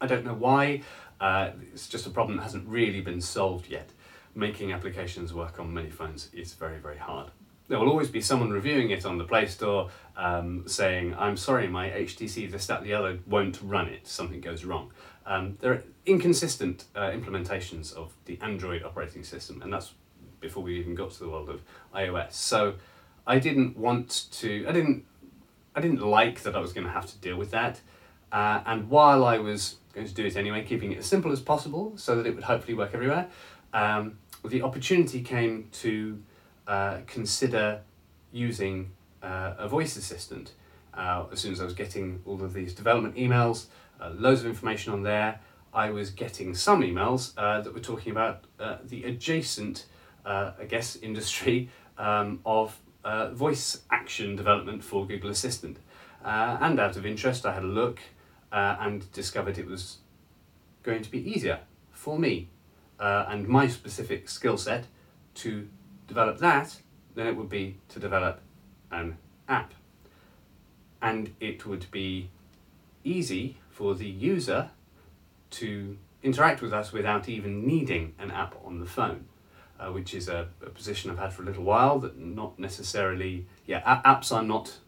I 0.00 0.06
don't 0.06 0.24
know 0.24 0.34
why, 0.34 0.82
uh, 1.20 1.50
it's 1.72 1.88
just 1.88 2.06
a 2.06 2.10
problem 2.10 2.36
that 2.38 2.44
hasn't 2.44 2.66
really 2.66 3.00
been 3.00 3.20
solved 3.20 3.68
yet. 3.68 3.90
Making 4.34 4.72
applications 4.72 5.34
work 5.34 5.58
on 5.58 5.74
many 5.74 5.90
phones 5.90 6.30
is 6.32 6.54
very, 6.54 6.78
very 6.78 6.98
hard. 6.98 7.30
There 7.68 7.78
will 7.78 7.88
always 7.88 8.08
be 8.08 8.20
someone 8.20 8.50
reviewing 8.50 8.90
it 8.90 9.04
on 9.04 9.18
the 9.18 9.24
Play 9.24 9.46
Store 9.46 9.90
um, 10.16 10.66
saying, 10.66 11.14
I'm 11.18 11.36
sorry, 11.36 11.68
my 11.68 11.90
HTC, 11.90 12.50
this, 12.50 12.66
that, 12.66 12.82
the 12.82 12.94
other 12.94 13.18
won't 13.26 13.60
run 13.62 13.88
it, 13.88 14.06
something 14.06 14.40
goes 14.40 14.64
wrong. 14.64 14.90
Um, 15.26 15.58
there 15.60 15.72
are 15.72 15.82
inconsistent 16.06 16.86
uh, 16.96 17.10
implementations 17.10 17.94
of 17.94 18.14
the 18.24 18.38
Android 18.40 18.82
operating 18.82 19.22
system, 19.22 19.60
and 19.60 19.70
that's 19.70 19.92
before 20.40 20.62
we 20.62 20.78
even 20.78 20.94
got 20.94 21.10
to 21.10 21.18
the 21.18 21.28
world 21.28 21.50
of 21.50 21.62
iOS. 21.94 22.32
So 22.32 22.74
I 23.26 23.38
didn't 23.38 23.76
want 23.76 24.26
to, 24.32 24.66
I 24.66 24.72
didn't, 24.72 25.04
I 25.76 25.80
didn't 25.80 26.00
like 26.00 26.42
that 26.42 26.56
I 26.56 26.60
was 26.60 26.72
going 26.72 26.86
to 26.86 26.92
have 26.92 27.06
to 27.06 27.18
deal 27.18 27.36
with 27.36 27.50
that. 27.50 27.80
Uh, 28.32 28.62
and 28.64 28.88
while 28.88 29.24
I 29.24 29.38
was 29.38 29.76
going 29.92 30.06
to 30.06 30.14
do 30.14 30.24
it 30.24 30.36
anyway, 30.36 30.64
keeping 30.64 30.92
it 30.92 30.98
as 30.98 31.06
simple 31.06 31.32
as 31.32 31.40
possible 31.40 31.92
so 31.96 32.16
that 32.16 32.26
it 32.26 32.34
would 32.34 32.44
hopefully 32.44 32.74
work 32.74 32.94
everywhere, 32.94 33.28
um, 33.74 34.18
the 34.44 34.62
opportunity 34.62 35.20
came 35.20 35.68
to 35.72 36.22
uh, 36.68 36.98
consider 37.06 37.80
using 38.30 38.92
uh, 39.22 39.54
a 39.58 39.66
voice 39.68 39.96
assistant. 39.96 40.52
Uh, 40.94 41.24
as 41.32 41.40
soon 41.40 41.52
as 41.52 41.60
I 41.60 41.64
was 41.64 41.74
getting 41.74 42.20
all 42.24 42.42
of 42.44 42.52
these 42.52 42.74
development 42.74 43.16
emails, 43.16 43.66
uh, 44.00 44.10
loads 44.10 44.40
of 44.40 44.46
information 44.46 44.92
on 44.92 45.02
there, 45.02 45.40
I 45.74 45.90
was 45.90 46.10
getting 46.10 46.54
some 46.54 46.82
emails 46.82 47.32
uh, 47.36 47.60
that 47.60 47.74
were 47.74 47.80
talking 47.80 48.12
about 48.12 48.44
the 48.84 49.04
adjacent 49.04 49.86
uh, 50.28 50.52
I 50.60 50.64
guess, 50.64 50.96
industry 51.02 51.70
um, 51.96 52.40
of 52.44 52.78
uh, 53.04 53.30
voice 53.30 53.82
action 53.90 54.36
development 54.36 54.84
for 54.84 55.06
Google 55.06 55.30
Assistant. 55.30 55.78
Uh, 56.24 56.58
and 56.60 56.78
out 56.78 56.96
of 56.96 57.06
interest, 57.06 57.46
I 57.46 57.54
had 57.54 57.62
a 57.62 57.66
look 57.66 58.00
uh, 58.52 58.76
and 58.80 59.10
discovered 59.12 59.58
it 59.58 59.66
was 59.66 59.98
going 60.82 61.02
to 61.02 61.10
be 61.10 61.18
easier 61.18 61.60
for 61.92 62.18
me 62.18 62.48
uh, 63.00 63.26
and 63.28 63.48
my 63.48 63.68
specific 63.68 64.28
skill 64.28 64.56
set 64.56 64.86
to 65.34 65.68
develop 66.08 66.38
that 66.38 66.76
than 67.14 67.28
it 67.28 67.36
would 67.36 67.48
be 67.48 67.76
to 67.90 68.00
develop 68.00 68.40
an 68.90 69.16
app. 69.48 69.72
And 71.00 71.34
it 71.38 71.64
would 71.64 71.88
be 71.92 72.30
easy 73.04 73.58
for 73.70 73.94
the 73.94 74.06
user 74.06 74.70
to 75.50 75.96
interact 76.22 76.60
with 76.60 76.72
us 76.72 76.92
without 76.92 77.28
even 77.28 77.64
needing 77.64 78.14
an 78.18 78.32
app 78.32 78.56
on 78.64 78.80
the 78.80 78.86
phone 78.86 79.26
uh, 79.78 79.90
which 79.90 80.14
is 80.14 80.28
a, 80.28 80.48
a, 80.64 80.70
position 80.70 81.10
I've 81.10 81.18
had 81.18 81.32
for 81.32 81.42
a 81.42 81.46
little 81.46 81.62
while. 81.62 81.98
That 81.98 82.18
not 82.18 82.58
necessarily, 82.58 83.46
yeah, 83.66 83.82
a- 83.86 84.08
apps 84.08 84.32
are 84.32 84.42
not. 84.42 84.78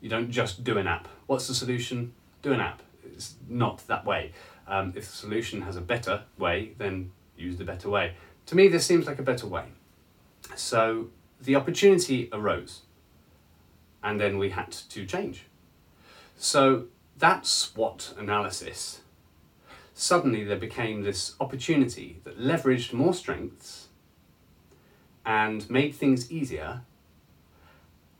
You 0.00 0.08
don't 0.08 0.30
just 0.30 0.62
do 0.62 0.78
an 0.78 0.86
app. 0.86 1.08
What's 1.26 1.48
the 1.48 1.54
solution? 1.54 2.12
Do 2.42 2.52
an 2.52 2.60
app. 2.60 2.82
It's 3.04 3.34
not 3.48 3.86
that 3.88 4.04
way. 4.04 4.32
Um, 4.68 4.92
if 4.96 5.06
the 5.06 5.16
solution 5.16 5.62
has 5.62 5.76
a 5.76 5.80
better 5.80 6.22
way, 6.38 6.72
then 6.78 7.12
use 7.36 7.56
the 7.56 7.64
better 7.64 7.88
way. 7.88 8.14
To 8.46 8.56
me, 8.56 8.68
this 8.68 8.86
seems 8.86 9.06
like 9.06 9.18
a 9.18 9.22
better 9.22 9.46
way. 9.46 9.64
So 10.54 11.08
the 11.40 11.56
opportunity 11.56 12.28
arose, 12.32 12.82
and 14.02 14.20
then 14.20 14.38
we 14.38 14.50
had 14.50 14.70
to 14.70 15.04
change. 15.04 15.46
So 16.36 16.86
that 17.18 17.46
SWOT 17.46 18.14
analysis, 18.18 19.00
suddenly 19.94 20.44
there 20.44 20.58
became 20.58 21.02
this 21.02 21.34
opportunity 21.40 22.20
that 22.24 22.38
leveraged 22.38 22.92
more 22.92 23.14
strengths 23.14 23.88
and 25.24 25.68
made 25.68 25.94
things 25.94 26.30
easier. 26.30 26.82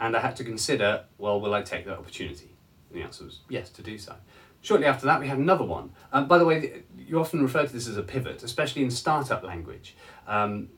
And 0.01 0.17
I 0.17 0.21
had 0.21 0.37
to 0.37 0.45
consider, 0.45 1.05
well, 1.19 1.41
will 1.41 1.55
I 1.55 1.63
take 1.63 1.87
that 1.87 1.99
opportunity? 1.99 2.51
And 2.91 2.99
the 2.99 3.05
answer 3.05 3.25
was 3.25 3.41
yes, 3.49 3.71
to 3.71 3.83
do 3.83 3.97
so. 3.97 4.15
Shortly 4.61 4.87
after 4.87 5.07
that, 5.07 5.21
we 5.21 5.29
had 5.29 5.39
another 5.39 5.65
one. 5.65 5.91
Um, 6.13 6.27
by 6.27 6.39
the 6.39 6.45
way, 6.45 6.83
you 6.99 7.21
often 7.21 7.41
refer 7.41 7.67
to 7.67 7.73
this 7.73 7.87
as 7.87 7.97
a 7.97 8.03
pivot, 8.03 8.43
especially 8.43 8.83
in 8.83 8.91
startup 8.91 9.45
language. 9.45 9.95
Um, 10.27 10.71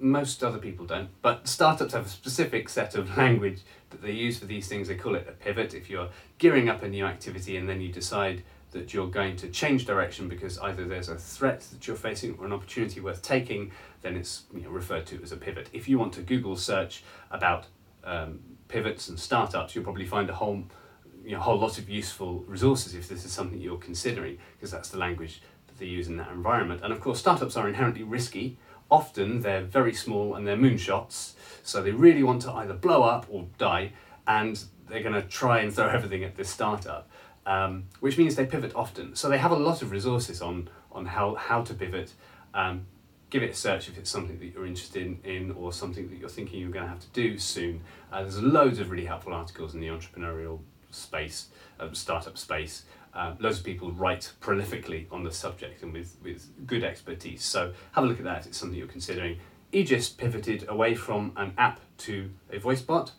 most 0.00 0.42
other 0.42 0.58
people 0.58 0.86
don't, 0.86 1.08
but 1.22 1.46
startups 1.46 1.92
have 1.92 2.06
a 2.06 2.08
specific 2.08 2.68
set 2.68 2.94
of 2.94 3.16
language 3.16 3.60
that 3.90 4.02
they 4.02 4.12
use 4.12 4.38
for 4.38 4.46
these 4.46 4.68
things. 4.68 4.88
They 4.88 4.94
call 4.94 5.14
it 5.14 5.26
a 5.28 5.32
pivot. 5.32 5.74
If 5.74 5.90
you're 5.90 6.08
gearing 6.38 6.68
up 6.68 6.82
a 6.82 6.88
new 6.88 7.04
activity 7.04 7.56
and 7.56 7.68
then 7.68 7.80
you 7.80 7.92
decide 7.92 8.42
that 8.72 8.94
you're 8.94 9.08
going 9.08 9.36
to 9.36 9.48
change 9.48 9.84
direction 9.84 10.28
because 10.28 10.58
either 10.60 10.86
there's 10.86 11.08
a 11.08 11.16
threat 11.16 11.60
that 11.72 11.86
you're 11.86 11.96
facing 11.96 12.36
or 12.38 12.46
an 12.46 12.52
opportunity 12.52 13.00
worth 13.00 13.20
taking, 13.20 13.72
then 14.02 14.16
it's 14.16 14.44
you 14.54 14.62
know, 14.62 14.70
referred 14.70 15.06
to 15.06 15.20
as 15.22 15.32
a 15.32 15.36
pivot. 15.36 15.68
If 15.72 15.88
you 15.88 15.98
want 15.98 16.12
to 16.14 16.22
Google 16.22 16.56
search 16.56 17.02
about 17.30 17.66
um, 18.04 18.40
pivots 18.68 19.08
and 19.08 19.18
startups, 19.18 19.74
you'll 19.74 19.84
probably 19.84 20.06
find 20.06 20.30
a 20.30 20.34
whole 20.34 20.64
you 21.24 21.32
know, 21.32 21.40
whole 21.40 21.58
lot 21.58 21.78
of 21.78 21.88
useful 21.88 22.40
resources 22.46 22.94
if 22.94 23.08
this 23.08 23.24
is 23.24 23.32
something 23.32 23.60
you're 23.60 23.76
considering, 23.76 24.38
because 24.56 24.70
that's 24.70 24.88
the 24.88 24.98
language 24.98 25.42
that 25.66 25.78
they 25.78 25.86
use 25.86 26.08
in 26.08 26.16
that 26.16 26.30
environment. 26.30 26.80
And 26.82 26.92
of 26.92 27.00
course, 27.00 27.18
startups 27.18 27.56
are 27.56 27.68
inherently 27.68 28.02
risky. 28.02 28.56
Often 28.90 29.42
they're 29.42 29.62
very 29.62 29.94
small 29.94 30.34
and 30.34 30.46
they're 30.46 30.56
moonshots, 30.56 31.32
so 31.62 31.82
they 31.82 31.92
really 31.92 32.22
want 32.22 32.42
to 32.42 32.52
either 32.52 32.74
blow 32.74 33.02
up 33.02 33.26
or 33.30 33.46
die, 33.58 33.92
and 34.26 34.62
they're 34.88 35.02
going 35.02 35.14
to 35.14 35.22
try 35.22 35.60
and 35.60 35.72
throw 35.72 35.88
everything 35.98 36.24
at 36.24 36.36
this 36.36 36.50
startup, 36.50 37.08
um, 37.46 37.84
which 38.00 38.18
means 38.18 38.34
they 38.34 38.46
pivot 38.46 38.74
often. 38.74 39.14
So 39.14 39.28
they 39.28 39.38
have 39.38 39.52
a 39.52 39.56
lot 39.56 39.82
of 39.82 39.90
resources 39.90 40.42
on 40.42 40.68
on 40.92 41.06
how 41.06 41.34
how 41.34 41.62
to 41.62 41.74
pivot. 41.74 42.12
Um, 42.52 42.86
give 43.30 43.44
it 43.44 43.50
a 43.50 43.54
search 43.54 43.88
if 43.88 43.96
it's 43.96 44.10
something 44.10 44.38
that 44.40 44.46
you're 44.46 44.66
interested 44.66 45.06
in, 45.06 45.20
in 45.22 45.50
or 45.52 45.72
something 45.72 46.08
that 46.10 46.18
you're 46.18 46.28
thinking 46.28 46.60
you're 46.60 46.70
going 46.70 46.84
to 46.84 46.90
have 46.90 47.00
to 47.00 47.08
do 47.12 47.38
soon. 47.38 47.80
Uh, 48.12 48.22
there's 48.22 48.42
loads 48.42 48.80
of 48.80 48.90
really 48.90 49.06
helpful 49.06 49.32
articles 49.32 49.72
in 49.72 49.80
the 49.80 49.86
entrepreneurial 49.86 50.58
space, 50.90 51.46
um, 51.78 51.94
startup 51.94 52.36
space. 52.36 52.84
Uh, 53.12 53.34
loads 53.40 53.58
of 53.58 53.64
people 53.64 53.90
write 53.92 54.32
prolifically 54.40 55.06
on 55.10 55.24
the 55.24 55.32
subject 55.32 55.82
and 55.82 55.92
with, 55.92 56.16
with 56.22 56.48
good 56.66 56.84
expertise. 56.84 57.42
So 57.42 57.72
have 57.92 58.04
a 58.04 58.06
look 58.06 58.18
at 58.18 58.24
that 58.24 58.46
it's 58.46 58.58
something 58.58 58.78
you're 58.78 58.86
considering. 58.86 59.38
Aegis 59.72 60.08
pivoted 60.08 60.68
away 60.68 60.94
from 60.94 61.32
an 61.36 61.52
app 61.58 61.80
to 61.98 62.30
a 62.50 62.58
voice 62.58 62.82
bot, 62.82 63.12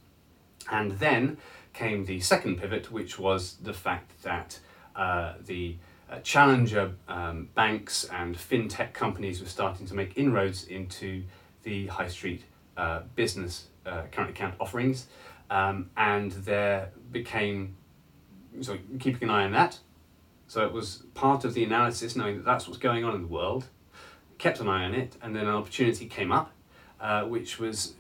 and 0.69 0.93
then 0.93 1.38
came 1.73 2.06
the 2.06 2.19
second 2.19 2.58
pivot, 2.58 2.91
which 2.91 3.17
was 3.17 3.56
the 3.62 3.73
fact 3.73 4.21
that 4.23 4.60
uh, 4.95 5.34
the 5.45 5.77
uh, 6.10 6.19
challenger 6.19 6.93
um, 7.08 7.47
banks 7.56 8.04
and 8.12 8.38
fintech 8.38 8.93
companies 8.93 9.41
were 9.41 9.47
starting 9.47 9.86
to 9.88 9.93
make 9.93 10.17
inroads 10.17 10.65
into 10.65 11.23
the 11.63 11.88
high 11.88 12.08
street 12.08 12.43
uh, 12.75 13.01
business 13.15 13.67
uh, 13.86 14.04
current 14.12 14.30
account 14.30 14.54
offerings 14.60 15.08
um, 15.49 15.89
and 15.95 16.32
there 16.32 16.89
became 17.12 17.75
so 18.59 18.77
keeping 18.99 19.29
an 19.29 19.29
eye 19.29 19.45
on 19.45 19.51
that. 19.53 19.79
So 20.47 20.65
it 20.65 20.73
was 20.73 21.03
part 21.13 21.45
of 21.45 21.53
the 21.53 21.63
analysis, 21.63 22.15
knowing 22.15 22.35
that 22.37 22.45
that's 22.45 22.67
what's 22.67 22.79
going 22.79 23.05
on 23.05 23.15
in 23.15 23.21
the 23.21 23.27
world. 23.27 23.67
Kept 24.37 24.59
an 24.59 24.67
eye 24.67 24.83
on 24.83 24.93
it, 24.93 25.15
and 25.21 25.35
then 25.35 25.47
an 25.47 25.55
opportunity 25.55 26.07
came 26.07 26.31
up, 26.31 26.51
uh, 26.99 27.23
which 27.23 27.59
was 27.59 27.93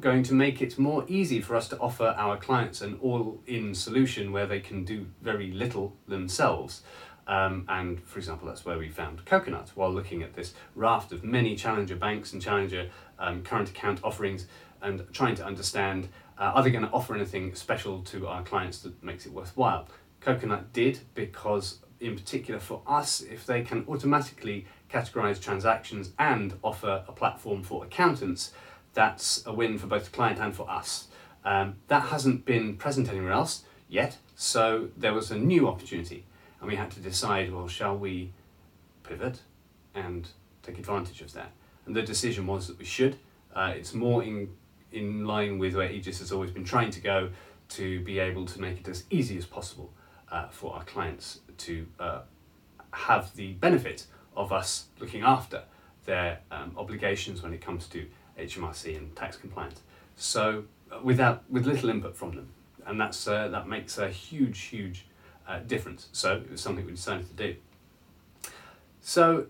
going 0.00 0.22
to 0.24 0.34
make 0.34 0.62
it 0.62 0.78
more 0.78 1.04
easy 1.08 1.40
for 1.40 1.54
us 1.54 1.68
to 1.68 1.78
offer 1.78 2.14
our 2.16 2.36
clients 2.36 2.80
an 2.80 2.98
all-in 3.02 3.74
solution 3.74 4.32
where 4.32 4.46
they 4.46 4.60
can 4.60 4.84
do 4.84 5.06
very 5.20 5.52
little 5.52 5.94
themselves. 6.08 6.82
Um, 7.26 7.64
and 7.68 8.02
for 8.02 8.18
example, 8.18 8.48
that's 8.48 8.64
where 8.64 8.78
we 8.78 8.88
found 8.88 9.24
Coconut 9.24 9.72
while 9.74 9.92
looking 9.92 10.22
at 10.22 10.34
this 10.34 10.54
raft 10.74 11.12
of 11.12 11.24
many 11.24 11.54
challenger 11.54 11.96
banks 11.96 12.32
and 12.32 12.42
challenger 12.42 12.90
um, 13.18 13.42
current 13.42 13.70
account 13.70 14.00
offerings 14.02 14.46
and 14.82 15.06
trying 15.12 15.34
to 15.36 15.44
understand 15.44 16.08
uh, 16.38 16.52
are 16.54 16.62
they 16.62 16.70
going 16.70 16.84
to 16.84 16.90
offer 16.90 17.14
anything 17.14 17.54
special 17.54 18.02
to 18.02 18.26
our 18.26 18.42
clients 18.42 18.78
that 18.80 19.02
makes 19.02 19.26
it 19.26 19.32
worthwhile? 19.32 19.88
Coconut 20.20 20.72
did 20.72 21.00
because, 21.14 21.78
in 22.00 22.16
particular 22.16 22.58
for 22.58 22.82
us, 22.86 23.20
if 23.20 23.46
they 23.46 23.62
can 23.62 23.84
automatically 23.88 24.66
categorize 24.90 25.40
transactions 25.40 26.12
and 26.18 26.54
offer 26.62 27.04
a 27.06 27.12
platform 27.12 27.62
for 27.62 27.84
accountants, 27.84 28.52
that's 28.94 29.44
a 29.46 29.52
win 29.52 29.78
for 29.78 29.86
both 29.86 30.06
the 30.06 30.10
client 30.10 30.38
and 30.38 30.54
for 30.54 30.68
us. 30.70 31.08
Um, 31.44 31.76
that 31.88 32.04
hasn't 32.04 32.44
been 32.44 32.76
present 32.76 33.08
anywhere 33.08 33.32
else 33.32 33.64
yet, 33.88 34.16
so 34.34 34.88
there 34.96 35.12
was 35.12 35.30
a 35.30 35.38
new 35.38 35.68
opportunity, 35.68 36.24
and 36.60 36.68
we 36.68 36.76
had 36.76 36.90
to 36.92 37.00
decide 37.00 37.52
well, 37.52 37.68
shall 37.68 37.96
we 37.96 38.32
pivot 39.02 39.42
and 39.94 40.28
take 40.62 40.78
advantage 40.78 41.20
of 41.20 41.32
that? 41.34 41.52
And 41.86 41.94
the 41.94 42.02
decision 42.02 42.46
was 42.46 42.66
that 42.68 42.78
we 42.78 42.84
should. 42.84 43.18
Uh, 43.54 43.74
it's 43.76 43.92
more 43.92 44.22
in 44.22 44.48
in 44.94 45.26
line 45.26 45.58
with 45.58 45.74
where 45.74 45.90
Aegis 45.90 46.20
has 46.20 46.32
always 46.32 46.50
been 46.50 46.64
trying 46.64 46.90
to 46.90 47.00
go 47.00 47.30
to 47.70 48.00
be 48.00 48.18
able 48.18 48.46
to 48.46 48.60
make 48.60 48.80
it 48.80 48.88
as 48.88 49.04
easy 49.10 49.36
as 49.36 49.46
possible 49.46 49.92
uh, 50.30 50.48
for 50.48 50.74
our 50.74 50.84
clients 50.84 51.40
to 51.58 51.86
uh, 51.98 52.20
have 52.92 53.34
the 53.36 53.52
benefit 53.54 54.06
of 54.36 54.52
us 54.52 54.86
looking 55.00 55.22
after 55.22 55.62
their 56.04 56.40
um, 56.50 56.72
obligations 56.76 57.42
when 57.42 57.52
it 57.52 57.60
comes 57.60 57.86
to 57.88 58.06
HMRC 58.38 58.96
and 58.96 59.14
tax 59.16 59.36
compliance. 59.36 59.80
So 60.16 60.64
uh, 60.90 60.98
without 61.02 61.48
with 61.50 61.66
little 61.66 61.88
input 61.88 62.16
from 62.16 62.34
them, 62.36 62.48
and 62.86 63.00
that's 63.00 63.26
uh, 63.26 63.48
that 63.48 63.68
makes 63.68 63.98
a 63.98 64.08
huge 64.08 64.60
huge 64.60 65.06
uh, 65.48 65.60
difference. 65.60 66.08
So 66.12 66.36
it 66.36 66.50
was 66.50 66.60
something 66.60 66.84
we 66.84 66.92
decided 66.92 67.26
to 67.28 67.34
do. 67.34 67.56
So 69.00 69.46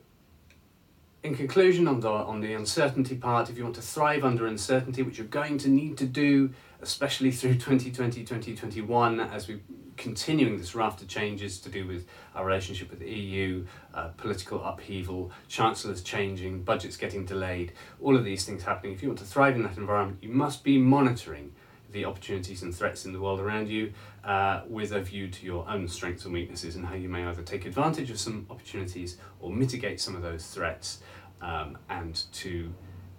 in 1.24 1.34
conclusion, 1.34 1.88
on 1.88 2.00
the, 2.00 2.10
on 2.10 2.42
the 2.42 2.52
uncertainty 2.52 3.16
part, 3.16 3.48
if 3.48 3.56
you 3.56 3.64
want 3.64 3.74
to 3.76 3.82
thrive 3.82 4.24
under 4.24 4.46
uncertainty, 4.46 5.02
which 5.02 5.16
you're 5.16 5.26
going 5.26 5.56
to 5.56 5.70
need 5.70 5.96
to 5.96 6.04
do, 6.04 6.50
especially 6.82 7.32
through 7.32 7.54
2020, 7.54 8.20
2021, 8.20 9.20
as 9.20 9.48
we're 9.48 9.60
continuing 9.96 10.58
this 10.58 10.74
raft 10.74 11.00
of 11.00 11.08
changes 11.08 11.58
to 11.60 11.70
do 11.70 11.86
with 11.86 12.06
our 12.34 12.44
relationship 12.44 12.90
with 12.90 12.98
the 12.98 13.10
EU, 13.10 13.64
uh, 13.94 14.08
political 14.18 14.62
upheaval, 14.62 15.32
chancellors 15.48 16.02
changing, 16.02 16.62
budgets 16.62 16.98
getting 16.98 17.24
delayed, 17.24 17.72
all 18.02 18.16
of 18.16 18.24
these 18.24 18.44
things 18.44 18.62
happening. 18.62 18.92
If 18.92 19.02
you 19.02 19.08
want 19.08 19.20
to 19.20 19.24
thrive 19.24 19.56
in 19.56 19.62
that 19.62 19.78
environment, 19.78 20.18
you 20.20 20.28
must 20.28 20.62
be 20.62 20.76
monitoring 20.76 21.54
the 21.94 22.04
opportunities 22.04 22.62
and 22.62 22.74
threats 22.74 23.06
in 23.06 23.12
the 23.12 23.20
world 23.20 23.40
around 23.40 23.68
you 23.68 23.92
uh, 24.24 24.62
with 24.68 24.92
a 24.92 25.00
view 25.00 25.28
to 25.28 25.46
your 25.46 25.66
own 25.70 25.88
strengths 25.88 26.24
and 26.24 26.34
weaknesses 26.34 26.74
and 26.74 26.84
how 26.84 26.94
you 26.94 27.08
may 27.08 27.24
either 27.24 27.42
take 27.42 27.64
advantage 27.64 28.10
of 28.10 28.18
some 28.18 28.46
opportunities 28.50 29.16
or 29.40 29.50
mitigate 29.50 30.00
some 30.00 30.16
of 30.16 30.20
those 30.20 30.44
threats 30.48 30.98
um, 31.40 31.78
and 31.88 32.24
to 32.32 32.74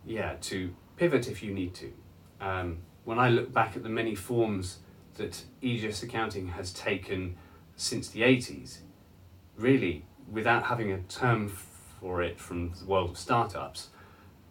yeah 0.06 0.36
to 0.42 0.76
pivot 0.98 1.28
if 1.28 1.42
you 1.42 1.54
need 1.54 1.74
to. 1.74 1.92
Um, 2.42 2.80
when 3.06 3.18
I 3.18 3.30
look 3.30 3.54
back 3.54 3.78
at 3.78 3.84
the 3.84 3.90
many 3.90 4.14
forms 4.14 4.80
that 5.16 5.42
Aegis 5.62 6.04
accounting 6.04 6.50
has 6.50 6.74
taken 6.74 7.38
since 7.78 8.10
the 8.10 8.22
80s 8.22 8.80
really 9.58 10.06
without 10.30 10.64
having 10.64 10.92
a 10.92 11.00
term 11.04 11.48
for 11.48 12.22
it 12.22 12.38
from 12.38 12.74
the 12.78 12.86
world 12.86 13.12
of 13.12 13.18
startups 13.18 13.88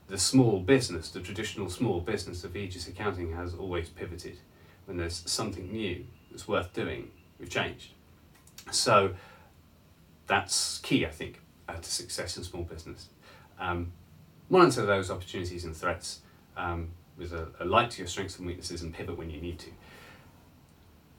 the 0.08 0.18
small 0.18 0.60
business, 0.60 1.10
the 1.10 1.20
traditional 1.20 1.70
small 1.70 2.00
business 2.00 2.44
of 2.44 2.56
Aegis 2.56 2.88
Accounting 2.88 3.32
has 3.32 3.54
always 3.54 3.88
pivoted. 3.88 4.38
When 4.86 4.96
there's 4.96 5.22
something 5.26 5.72
new 5.72 6.04
that's 6.30 6.46
worth 6.46 6.72
doing, 6.74 7.10
we've 7.38 7.48
changed. 7.48 7.92
So 8.70 9.14
that's 10.26 10.78
key, 10.78 11.06
I 11.06 11.10
think, 11.10 11.40
uh, 11.68 11.76
to 11.76 11.90
success 11.90 12.36
in 12.36 12.44
small 12.44 12.62
business. 12.62 13.08
Um, 13.58 13.92
monitor 14.50 14.84
those 14.84 15.10
opportunities 15.10 15.64
and 15.64 15.74
threats 15.74 16.20
um, 16.56 16.90
with 17.16 17.32
a, 17.32 17.48
a 17.60 17.64
light 17.64 17.90
to 17.92 17.98
your 17.98 18.08
strengths 18.08 18.38
and 18.38 18.46
weaknesses 18.46 18.82
and 18.82 18.92
pivot 18.92 19.16
when 19.16 19.30
you 19.30 19.40
need 19.40 19.58
to. 19.60 19.70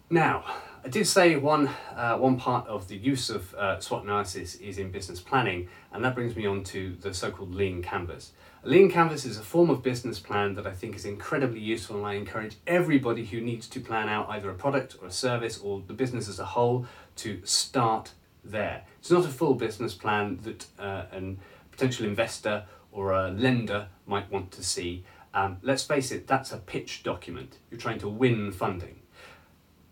Now, 0.10 0.44
I 0.84 0.90
did 0.90 1.08
say 1.08 1.36
one, 1.36 1.68
uh, 1.96 2.18
one 2.18 2.38
part 2.38 2.68
of 2.68 2.88
the 2.88 2.96
use 2.96 3.32
of 3.32 3.56
uh, 3.56 3.80
SWOT 3.80 4.04
analysis 4.04 4.54
is 4.56 4.78
in 4.78 4.92
business 4.92 5.20
planning, 5.20 5.68
and 5.92 6.06
that 6.06 6.14
brings 6.14 6.36
me 6.36 6.46
on 6.46 6.64
to 6.66 6.96
the 7.02 7.12
so-called 7.12 7.56
lean 7.56 7.82
canvas. 7.82 8.34
A 8.66 8.68
lean 8.68 8.90
canvas 8.90 9.26
is 9.26 9.38
a 9.38 9.44
form 9.44 9.70
of 9.70 9.84
business 9.84 10.20
plan 10.20 10.56
that 10.56 10.66
I 10.66 10.72
think 10.72 10.96
is 10.96 11.06
incredibly 11.06 11.60
useful, 11.60 11.98
and 11.98 12.06
I 12.08 12.16
encourage 12.16 12.56
everybody 12.66 13.24
who 13.24 13.40
needs 13.40 13.68
to 13.68 13.80
plan 13.80 14.10
out 14.10 14.28
either 14.28 14.50
a 14.50 14.56
product 14.56 14.96
or 15.00 15.08
a 15.08 15.12
service 15.12 15.60
or 15.60 15.84
the 15.86 15.94
business 15.94 16.28
as 16.28 16.40
a 16.40 16.46
whole 16.46 16.88
to 17.18 17.42
start 17.44 18.14
there. 18.44 18.84
It's 18.98 19.12
not 19.12 19.24
a 19.24 19.28
full 19.30 19.54
business 19.54 19.94
plan 19.94 20.40
that 20.42 20.66
uh, 20.80 21.04
a 21.12 21.36
potential 21.70 22.08
investor 22.08 22.64
or 22.92 23.12
a 23.12 23.30
lender 23.30 23.90
might 24.08 24.32
want 24.32 24.50
to 24.54 24.64
see. 24.64 25.06
Um, 25.36 25.58
let's 25.62 25.84
face 25.84 26.12
it, 26.12 26.26
that's 26.26 26.52
a 26.52 26.58
pitch 26.58 27.04
document. 27.04 27.60
You're 27.70 27.80
trying 27.80 28.00
to 28.00 28.10
win 28.10 28.52
funding. 28.52 29.02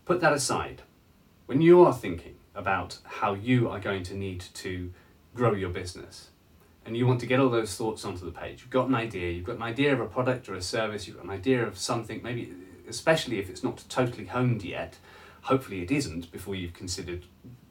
Put 0.04 0.20
that 0.20 0.32
aside. 0.32 0.82
When 1.46 1.60
you 1.60 1.84
are 1.84 1.94
thinking 1.94 2.34
about 2.56 2.98
how 3.04 3.34
you 3.34 3.68
are 3.68 3.78
going 3.78 4.02
to 4.02 4.14
need 4.14 4.40
to 4.54 4.92
grow 5.32 5.54
your 5.54 5.70
business, 5.70 6.30
and 6.86 6.96
you 6.96 7.06
want 7.06 7.20
to 7.20 7.26
get 7.26 7.40
all 7.40 7.48
those 7.48 7.74
thoughts 7.74 8.04
onto 8.04 8.24
the 8.24 8.30
page, 8.30 8.62
you've 8.62 8.70
got 8.70 8.88
an 8.88 8.94
idea, 8.94 9.30
you've 9.30 9.44
got 9.44 9.56
an 9.56 9.62
idea 9.62 9.92
of 9.92 10.00
a 10.00 10.06
product 10.06 10.48
or 10.48 10.54
a 10.54 10.62
service, 10.62 11.06
you've 11.06 11.16
got 11.16 11.24
an 11.24 11.30
idea 11.30 11.66
of 11.66 11.78
something, 11.78 12.20
maybe 12.22 12.52
especially 12.88 13.38
if 13.38 13.48
it's 13.48 13.64
not 13.64 13.82
totally 13.88 14.26
honed 14.26 14.62
yet, 14.62 14.98
hopefully 15.42 15.82
it 15.82 15.90
isn't 15.90 16.30
before 16.30 16.54
you've 16.54 16.74
considered 16.74 17.24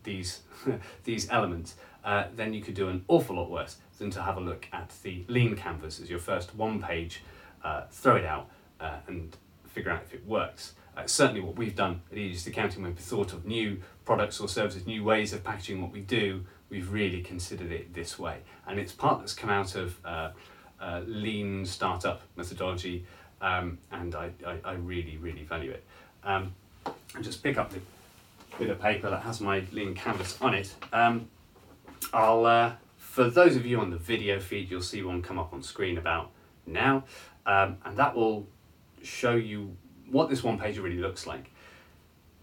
these, 0.03 0.41
these 1.03 1.29
elements, 1.29 1.75
uh, 2.03 2.25
then 2.35 2.53
you 2.53 2.61
could 2.61 2.73
do 2.73 2.89
an 2.89 3.05
awful 3.07 3.35
lot 3.35 3.49
worse 3.49 3.77
than 3.97 4.09
to 4.11 4.21
have 4.21 4.37
a 4.37 4.41
look 4.41 4.67
at 4.73 4.91
the 5.03 5.23
lean 5.27 5.55
canvas 5.55 5.99
as 5.99 6.09
your 6.09 6.19
first 6.19 6.55
one 6.55 6.81
page, 6.81 7.23
uh, 7.63 7.83
throw 7.91 8.15
it 8.15 8.25
out 8.25 8.49
uh, 8.79 8.97
and 9.07 9.37
figure 9.67 9.91
out 9.91 10.01
if 10.03 10.13
it 10.13 10.25
works. 10.25 10.73
Uh, 10.95 11.07
certainly 11.07 11.41
what 11.41 11.55
we've 11.55 11.75
done 11.75 12.01
at 12.11 12.17
Aegis 12.17 12.45
Accounting 12.45 12.83
when 12.83 12.91
we've 12.91 12.99
thought 12.99 13.33
of 13.33 13.45
new 13.45 13.81
products 14.05 14.39
or 14.39 14.47
services, 14.47 14.85
new 14.85 15.03
ways 15.03 15.33
of 15.33 15.43
packaging 15.43 15.81
what 15.81 15.91
we 15.91 16.01
do, 16.01 16.45
we've 16.69 16.91
really 16.91 17.21
considered 17.21 17.71
it 17.71 17.93
this 17.93 18.19
way. 18.19 18.39
And 18.67 18.79
it's 18.79 18.91
part 18.91 19.19
that's 19.19 19.33
come 19.33 19.49
out 19.49 19.75
of 19.75 19.97
uh, 20.05 20.31
uh, 20.79 21.01
lean 21.05 21.65
startup 21.65 22.21
methodology, 22.35 23.05
um, 23.41 23.77
and 23.91 24.15
I, 24.15 24.31
I, 24.45 24.57
I, 24.63 24.73
really, 24.73 25.17
really 25.17 25.43
value 25.43 25.71
it. 25.71 25.83
Um, 26.23 26.53
and 27.15 27.23
just 27.23 27.43
pick 27.43 27.57
up 27.57 27.71
the 27.71 27.79
bit 28.57 28.69
of 28.69 28.79
paper 28.81 29.09
that 29.09 29.21
has 29.23 29.41
my 29.41 29.63
lean 29.71 29.95
canvas 29.95 30.37
on 30.41 30.53
it. 30.53 30.73
Um, 30.91 31.27
I'll, 32.13 32.45
uh, 32.45 32.73
for 32.97 33.29
those 33.29 33.55
of 33.55 33.65
you 33.65 33.79
on 33.79 33.89
the 33.89 33.97
video 33.97 34.39
feed, 34.39 34.69
you'll 34.69 34.81
see 34.81 35.01
one 35.01 35.21
come 35.21 35.39
up 35.39 35.53
on 35.53 35.63
screen 35.63 35.97
about 35.97 36.31
now, 36.65 37.03
um, 37.45 37.77
and 37.85 37.97
that 37.97 38.15
will 38.15 38.47
show 39.01 39.35
you 39.35 39.75
what 40.09 40.29
this 40.29 40.43
one 40.43 40.57
page 40.57 40.77
really 40.77 40.97
looks 40.97 41.25
like. 41.25 41.51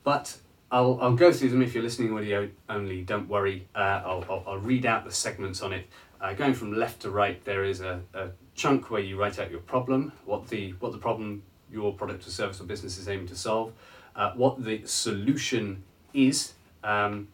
But 0.02 0.36
I'll, 0.70 0.98
I'll 1.00 1.16
go 1.16 1.32
through 1.32 1.50
them 1.50 1.62
if 1.62 1.74
you're 1.74 1.82
listening 1.82 2.16
audio 2.16 2.48
only, 2.68 3.02
don't 3.02 3.28
worry. 3.28 3.66
Uh, 3.74 4.02
I'll, 4.04 4.24
I'll, 4.30 4.44
I'll, 4.46 4.58
read 4.58 4.86
out 4.86 5.04
the 5.04 5.12
segments 5.12 5.62
on 5.62 5.72
it. 5.72 5.86
Uh, 6.20 6.32
going 6.34 6.54
from 6.54 6.72
left 6.72 7.00
to 7.02 7.10
right, 7.10 7.42
there 7.44 7.64
is 7.64 7.80
a, 7.80 8.00
a 8.14 8.28
chunk 8.54 8.90
where 8.90 9.00
you 9.00 9.18
write 9.18 9.38
out 9.38 9.50
your 9.50 9.60
problem, 9.60 10.12
what 10.24 10.48
the, 10.48 10.72
what 10.80 10.92
the 10.92 10.98
problem 10.98 11.42
your 11.72 11.92
product 11.94 12.26
or 12.26 12.30
service 12.30 12.60
or 12.60 12.64
business 12.64 12.98
is 12.98 13.08
aiming 13.08 13.26
to 13.28 13.36
solve, 13.36 13.72
uh, 14.16 14.32
what 14.32 14.62
the 14.62 14.82
solution 14.84 15.82
is, 16.12 16.54
um, 16.84 17.28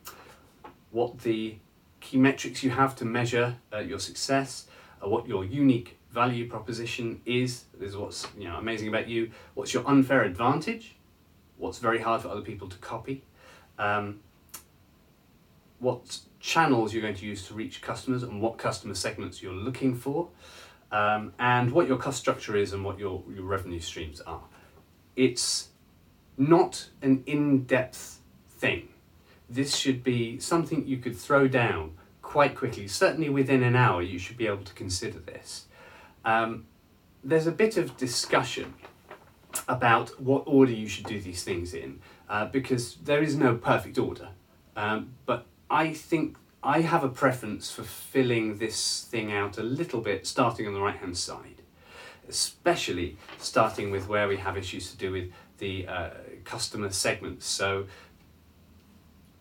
what 0.91 1.21
the 1.21 1.57
key 2.01 2.19
metrics 2.19 2.62
you 2.62 2.71
have 2.71 2.95
to 2.97 3.05
measure 3.05 3.57
uh, 3.73 3.79
your 3.79 3.99
success, 3.99 4.67
uh, 5.03 5.09
what 5.09 5.27
your 5.27 5.45
unique 5.45 5.99
value 6.16 6.48
proposition 6.48 7.20
is, 7.26 7.64
this 7.79 7.90
is 7.90 7.96
what's 7.96 8.26
you 8.38 8.48
know, 8.48 8.57
amazing 8.57 8.88
about 8.88 9.07
you, 9.07 9.31
what's 9.52 9.74
your 9.74 9.87
unfair 9.87 10.22
advantage, 10.22 10.96
what's 11.59 11.79
very 11.79 12.00
hard 12.00 12.22
for 12.22 12.29
other 12.29 12.40
people 12.40 12.66
to 12.70 12.79
copy, 12.79 13.22
um, 13.79 14.18
what 15.79 16.20
channels 16.40 16.94
you're 16.94 17.02
going 17.02 17.14
to 17.14 17.26
use 17.26 17.46
to 17.46 17.52
reach 17.52 17.83
customers 17.83 18.22
and 18.22 18.40
what 18.40 18.57
customer 18.57 18.94
segments 18.94 19.42
you're 19.42 19.52
looking 19.68 19.94
for, 19.94 20.31
um, 20.90 21.35
and 21.38 21.70
what 21.70 21.87
your 21.87 21.98
cost 21.98 22.18
structure 22.18 22.57
is 22.57 22.72
and 22.72 22.83
what 22.83 22.98
your, 22.98 23.22
your 23.35 23.44
revenue 23.44 23.81
streams 23.81 24.22
are. 24.22 24.44
It's 25.16 25.68
not 26.38 26.88
an 27.02 27.24
in 27.26 27.64
depth 27.64 28.20
thing. 28.48 28.88
This 29.50 29.76
should 29.76 30.02
be 30.02 30.38
something 30.38 30.87
you 30.87 30.96
could 30.96 31.16
throw 31.18 31.46
down 31.46 31.92
quite 32.22 32.55
quickly. 32.55 32.88
Certainly 32.88 33.29
within 33.29 33.62
an 33.62 33.76
hour, 33.76 34.00
you 34.00 34.18
should 34.18 34.38
be 34.38 34.46
able 34.46 34.64
to 34.64 34.72
consider 34.72 35.18
this. 35.18 35.66
Um, 36.27 36.67
there's 37.25 37.47
a 37.47 37.53
bit 37.53 37.77
of 37.77 37.97
discussion 37.97 38.75
about 39.69 40.21
what 40.21 40.43
order 40.47 40.73
you 40.73 40.89
should 40.89 41.07
do 41.07 41.21
these 41.21 41.43
things 41.43 41.73
in 41.73 42.01
uh, 42.29 42.47
because 42.47 42.97
there 42.97 43.23
is 43.23 43.37
no 43.37 43.55
perfect 43.55 43.97
order. 43.97 44.29
Um, 44.77 45.15
but 45.25 45.47
I 45.71 45.93
think 45.93 46.37
I 46.62 46.81
have 46.81 47.05
a 47.05 47.09
preference 47.09 47.71
for 47.71 47.85
filling 47.85 48.59
this 48.59 49.07
thing 49.09 49.33
out 49.33 49.57
a 49.57 49.62
little 49.62 50.01
bit, 50.01 50.27
starting 50.27 50.67
on 50.67 50.75
the 50.75 50.81
right 50.81 50.97
hand 50.97 51.17
side, 51.17 51.62
especially 52.29 53.17
starting 53.39 53.91
with 53.91 54.09
where 54.09 54.27
we 54.29 54.37
have 54.37 54.57
issues 54.57 54.91
to 54.91 54.97
do 54.97 55.12
with 55.12 55.31
the 55.59 55.87
uh, 55.87 56.11
customer 56.45 56.91
segments. 56.91 57.47
So 57.47 57.87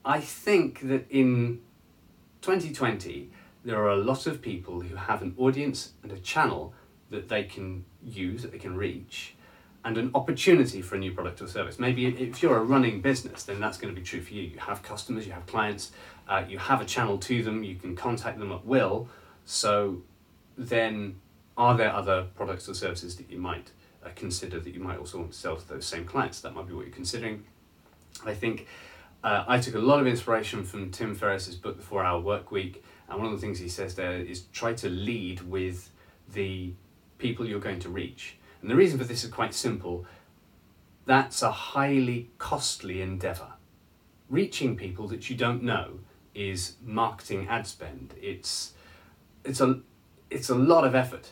I 0.05 0.21
think 0.21 0.81
that 0.81 1.09
in 1.09 1.61
2020, 2.41 3.31
there 3.65 3.81
are 3.83 3.89
a 3.89 3.97
lot 3.97 4.27
of 4.27 4.41
people 4.41 4.81
who 4.81 4.95
have 4.95 5.23
an 5.23 5.33
audience 5.37 5.93
and 6.03 6.11
a 6.11 6.19
channel 6.19 6.73
that 7.09 7.27
they 7.29 7.43
can 7.43 7.83
use, 8.03 8.43
that 8.43 8.51
they 8.51 8.59
can 8.59 8.77
reach, 8.77 9.35
and 9.83 9.97
an 9.97 10.11
opportunity 10.13 10.81
for 10.81 10.95
a 10.95 10.99
new 10.99 11.11
product 11.11 11.41
or 11.41 11.47
service. 11.47 11.77
Maybe 11.79 12.05
if 12.05 12.41
you're 12.41 12.57
a 12.57 12.63
running 12.63 13.01
business, 13.01 13.43
then 13.43 13.59
that's 13.59 13.77
going 13.77 13.93
to 13.93 13.99
be 13.99 14.05
true 14.05 14.21
for 14.21 14.33
you. 14.33 14.43
You 14.43 14.59
have 14.59 14.83
customers, 14.83 15.25
you 15.25 15.33
have 15.33 15.45
clients, 15.47 15.91
uh, 16.27 16.43
you 16.47 16.59
have 16.59 16.79
a 16.79 16.85
channel 16.85 17.17
to 17.19 17.43
them, 17.43 17.63
you 17.63 17.75
can 17.75 17.95
contact 17.95 18.39
them 18.39 18.51
at 18.51 18.65
will. 18.65 19.09
So 19.45 20.01
then, 20.57 21.19
are 21.57 21.75
there 21.75 21.91
other 21.91 22.27
products 22.35 22.69
or 22.69 22.73
services 22.73 23.15
that 23.17 23.29
you 23.29 23.39
might 23.39 23.71
uh, 24.03 24.09
consider 24.15 24.59
that 24.59 24.73
you 24.73 24.79
might 24.79 24.97
also 24.97 25.19
want 25.19 25.31
to 25.31 25.37
sell 25.37 25.55
to 25.55 25.67
those 25.67 25.85
same 25.85 26.05
clients? 26.05 26.39
That 26.41 26.53
might 26.53 26.67
be 26.67 26.73
what 26.73 26.85
you're 26.85 26.95
considering. 26.95 27.45
I 28.25 28.33
think 28.33 28.67
uh, 29.23 29.43
I 29.47 29.59
took 29.59 29.75
a 29.75 29.79
lot 29.79 29.99
of 29.99 30.07
inspiration 30.07 30.63
from 30.63 30.91
Tim 30.91 31.15
Ferriss's 31.15 31.55
book, 31.55 31.77
The 31.77 31.83
Four 31.83 32.03
Hour 32.03 32.21
Work 32.21 32.51
Week, 32.51 32.83
and 33.09 33.17
one 33.17 33.27
of 33.27 33.33
the 33.33 33.45
things 33.45 33.59
he 33.59 33.69
says 33.69 33.95
there 33.95 34.17
is 34.17 34.43
try 34.53 34.73
to 34.73 34.89
lead 34.89 35.41
with 35.41 35.91
the 36.33 36.73
people 37.17 37.47
you're 37.47 37.59
going 37.59 37.79
to 37.79 37.89
reach. 37.89 38.37
And 38.61 38.69
the 38.69 38.75
reason 38.75 38.97
for 38.97 39.05
this 39.05 39.23
is 39.23 39.29
quite 39.29 39.53
simple 39.53 40.05
that's 41.05 41.43
a 41.43 41.51
highly 41.51 42.31
costly 42.39 43.01
endeavour. 43.01 43.53
Reaching 44.27 44.75
people 44.75 45.07
that 45.09 45.29
you 45.29 45.35
don't 45.35 45.61
know 45.61 45.99
is 46.33 46.77
marketing 46.83 47.47
ad 47.47 47.67
spend. 47.67 48.15
It's, 48.19 48.73
it's, 49.43 49.61
a, 49.61 49.81
it's 50.31 50.49
a 50.49 50.55
lot 50.55 50.83
of 50.83 50.95
effort. 50.95 51.31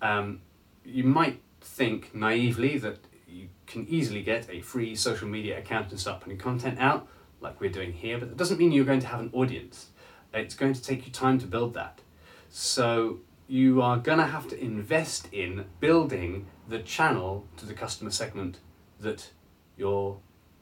Um, 0.00 0.40
you 0.84 1.04
might 1.04 1.40
think 1.60 2.12
naively 2.14 2.78
that 2.78 2.98
you 3.28 3.48
can 3.66 3.86
easily 3.88 4.22
get 4.22 4.50
a 4.50 4.60
free 4.60 4.96
social 4.96 5.28
media 5.28 5.58
account 5.58 5.90
and 5.90 6.00
start 6.00 6.20
putting 6.20 6.36
content 6.36 6.80
out, 6.80 7.06
like 7.40 7.60
we're 7.60 7.70
doing 7.70 7.92
here, 7.92 8.18
but 8.18 8.28
that 8.28 8.36
doesn't 8.36 8.58
mean 8.58 8.72
you're 8.72 8.84
going 8.84 9.00
to 9.00 9.06
have 9.06 9.20
an 9.20 9.30
audience. 9.32 9.86
It's 10.32 10.54
going 10.54 10.72
to 10.72 10.82
take 10.82 11.06
you 11.06 11.12
time 11.12 11.38
to 11.40 11.46
build 11.46 11.74
that. 11.74 12.00
So 12.48 13.20
you 13.48 13.82
are 13.82 13.98
going 13.98 14.18
to 14.18 14.26
have 14.26 14.48
to 14.48 14.58
invest 14.58 15.28
in 15.32 15.66
building 15.80 16.46
the 16.68 16.78
channel 16.78 17.46
to 17.58 17.66
the 17.66 17.74
customer 17.74 18.10
segment 18.10 18.58
that 19.00 19.30
you're 19.76 20.18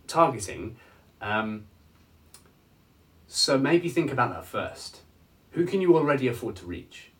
targeting. 0.06 0.76
Um, 1.20 1.66
so 3.26 3.58
maybe 3.58 3.88
think 3.88 4.10
about 4.10 4.32
that 4.32 4.44
first. 4.44 5.02
Who 5.52 5.66
can 5.66 5.80
you 5.80 5.96
already 5.96 6.26
afford 6.26 6.56
to 6.56 6.66
reach? 6.66 7.10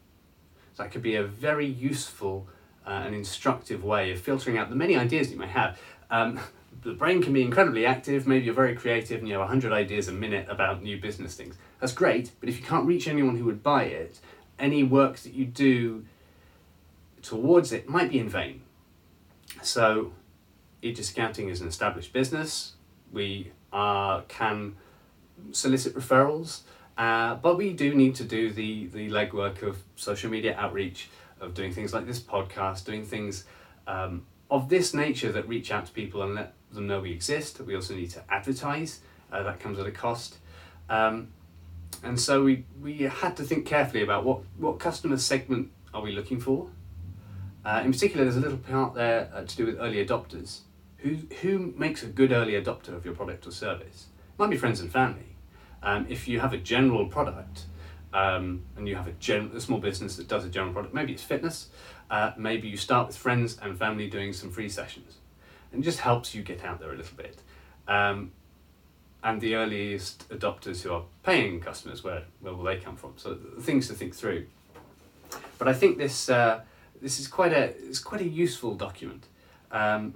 That 0.77 0.91
could 0.91 1.03
be 1.03 1.15
a 1.15 1.23
very 1.23 1.67
useful 1.67 2.49
uh, 2.87 3.03
and 3.05 3.15
instructive 3.15 3.85
way 3.85 4.11
of 4.13 4.21
filtering 4.21 4.57
out 4.57 4.71
the 4.71 4.77
many 4.77 4.97
ideas 4.97 5.31
you 5.31 5.37
may 5.37 5.47
have. 5.47 5.79
Um, 6.11 6.41
the 6.83 6.93
brain 6.93 7.23
can 7.23 7.33
be 7.33 7.43
incredibly 7.43 7.85
active. 7.85 8.27
Maybe 8.27 8.47
you're 8.47 8.55
very 8.55 8.75
creative 8.75 9.19
and 9.19 9.29
you 9.29 9.35
have 9.35 9.41
100 9.41 9.73
ideas 9.73 10.09
a 10.09 10.13
minute 10.13 10.47
about 10.49 10.83
new 10.83 10.99
business 10.99 11.35
things. 11.35 11.57
That's 11.81 11.93
great, 11.93 12.33
but 12.41 12.49
if 12.49 12.59
you 12.59 12.65
can't 12.65 12.87
reach 12.87 13.07
anyone 13.07 13.37
who 13.37 13.45
would 13.45 13.63
buy 13.63 13.85
it, 13.85 14.19
any 14.59 14.83
work 14.83 15.19
that 15.19 15.35
you 15.35 15.45
do 15.45 16.05
towards 17.23 17.73
it 17.73 17.89
might 17.89 18.11
be 18.11 18.19
in 18.19 18.29
vain. 18.29 18.63
So, 19.63 20.13
Aegis 20.83 21.11
Accounting 21.11 21.49
is 21.49 21.61
an 21.61 21.69
established 21.69 22.13
business. 22.13 22.75
We 23.13 23.53
uh, 23.73 24.23
can 24.23 24.77
solicit 25.53 25.95
referrals, 25.95 26.61
uh, 26.97 27.35
but 27.37 27.57
we 27.57 27.73
do 27.73 27.95
need 27.95 28.15
to 28.17 28.25
do 28.25 28.51
the, 28.53 28.87
the 28.87 29.11
legwork 29.11 29.63
of 29.63 29.83
social 29.97 30.31
media 30.31 30.57
outreach, 30.57 31.11
of 31.41 31.55
doing 31.55 31.73
things 31.73 31.93
like 31.93 32.07
this 32.07 32.21
podcast, 32.21 32.85
doing 32.85 33.05
things 33.05 33.45
um, 33.87 34.27
of 34.51 34.69
this 34.69 34.95
nature 34.95 35.33
that 35.33 35.49
reach 35.49 35.71
out 35.71 35.87
to 35.87 35.93
people 35.93 36.23
and 36.23 36.35
let 36.35 36.55
them 36.73 36.87
know 36.87 37.01
we 37.01 37.13
exist. 37.13 37.61
We 37.61 37.75
also 37.75 37.95
need 37.95 38.11
to 38.11 38.23
advertise, 38.29 39.01
uh, 39.33 39.43
that 39.43 39.61
comes 39.61 39.79
at 39.79 39.87
a 39.87 39.91
cost. 39.91 40.37
Um, 40.89 41.29
and 42.03 42.19
so 42.19 42.45
we, 42.45 42.65
we 42.81 43.03
had 43.03 43.37
to 43.37 43.43
think 43.43 43.67
carefully 43.67 44.03
about 44.03 44.25
what, 44.25 44.41
what 44.57 44.79
customer 44.79 45.19
segment 45.19 45.71
are 45.93 46.03
we 46.03 46.13
looking 46.13 46.41
for. 46.41 46.71
Uh, 47.65 47.83
in 47.85 47.93
particular, 47.93 48.25
there's 48.25 48.37
a 48.37 48.41
little 48.41 48.59
part 48.59 48.95
there 48.95 49.31
uh, 49.35 49.43
to 49.43 49.57
do 49.57 49.67
with 49.67 49.79
early 49.79 50.05
adopters. 50.05 50.61
Who, 50.99 51.19
who 51.43 51.75
makes 51.77 52.03
a 52.03 52.07
good 52.07 52.33
early 52.33 52.53
adopter 52.53 52.95
of 52.95 53.05
your 53.05 53.15
product 53.15 53.47
or 53.47 53.51
service? 53.51 54.07
It 54.35 54.39
might 54.39 54.51
be 54.51 54.57
friends 54.57 54.81
and 54.81 54.91
family. 54.91 55.37
Um, 55.83 56.07
if 56.09 56.29
you 56.29 56.41
have 56.41 56.53
a 56.53 56.59
general 56.59 57.07
product 57.07 57.65
um, 58.13 58.63
and 58.77 58.89
you 58.89 58.97
have 58.97 59.07
a, 59.07 59.13
gen- 59.13 59.51
a 59.55 59.61
small 59.61 59.79
business 59.79 60.17
that 60.17 60.29
does 60.29 60.45
a 60.45 60.49
general 60.49 60.73
product, 60.73 60.95
maybe 60.95 61.13
it's 61.13 61.23
fitness, 61.23 61.69
uh, 62.11 62.33
maybe 62.37 62.69
you 62.69 62.77
start 62.77 63.07
with 63.07 63.17
friends 63.17 63.59
and 63.63 63.79
family 63.79 64.09
doing 64.09 64.33
some 64.33 64.51
free 64.51 64.69
sessions. 64.69 65.20
And 65.73 65.85
just 65.85 66.01
helps 66.01 66.35
you 66.35 66.43
get 66.43 66.65
out 66.65 66.81
there 66.81 66.93
a 66.93 66.97
little 66.97 67.17
bit. 67.17 67.39
Um, 67.87 68.33
and 69.23 69.41
the 69.41 69.55
earliest 69.55 70.29
adopters 70.31 70.83
who 70.83 70.93
are 70.93 71.03
paying 71.23 71.61
customers, 71.61 72.03
where, 72.03 72.25
where 72.41 72.55
will 72.55 72.65
they 72.65 72.79
come 72.79 72.97
from? 72.97 73.13
So 73.17 73.37
things 73.61 73.89
to 73.89 73.95
think 73.95 74.15
through. 74.15 74.47
But 75.59 75.69
I 75.69 75.75
think 75.75 75.99
this 75.99 76.29
uh, 76.29 76.63
this 77.01 77.21
is 77.21 77.29
quite 77.29 77.53
a 77.53 77.75
it's 77.87 77.99
quite 77.99 78.21
a 78.23 78.29
useful 78.29 78.75
document. 78.75 79.27
Um, 79.71 80.15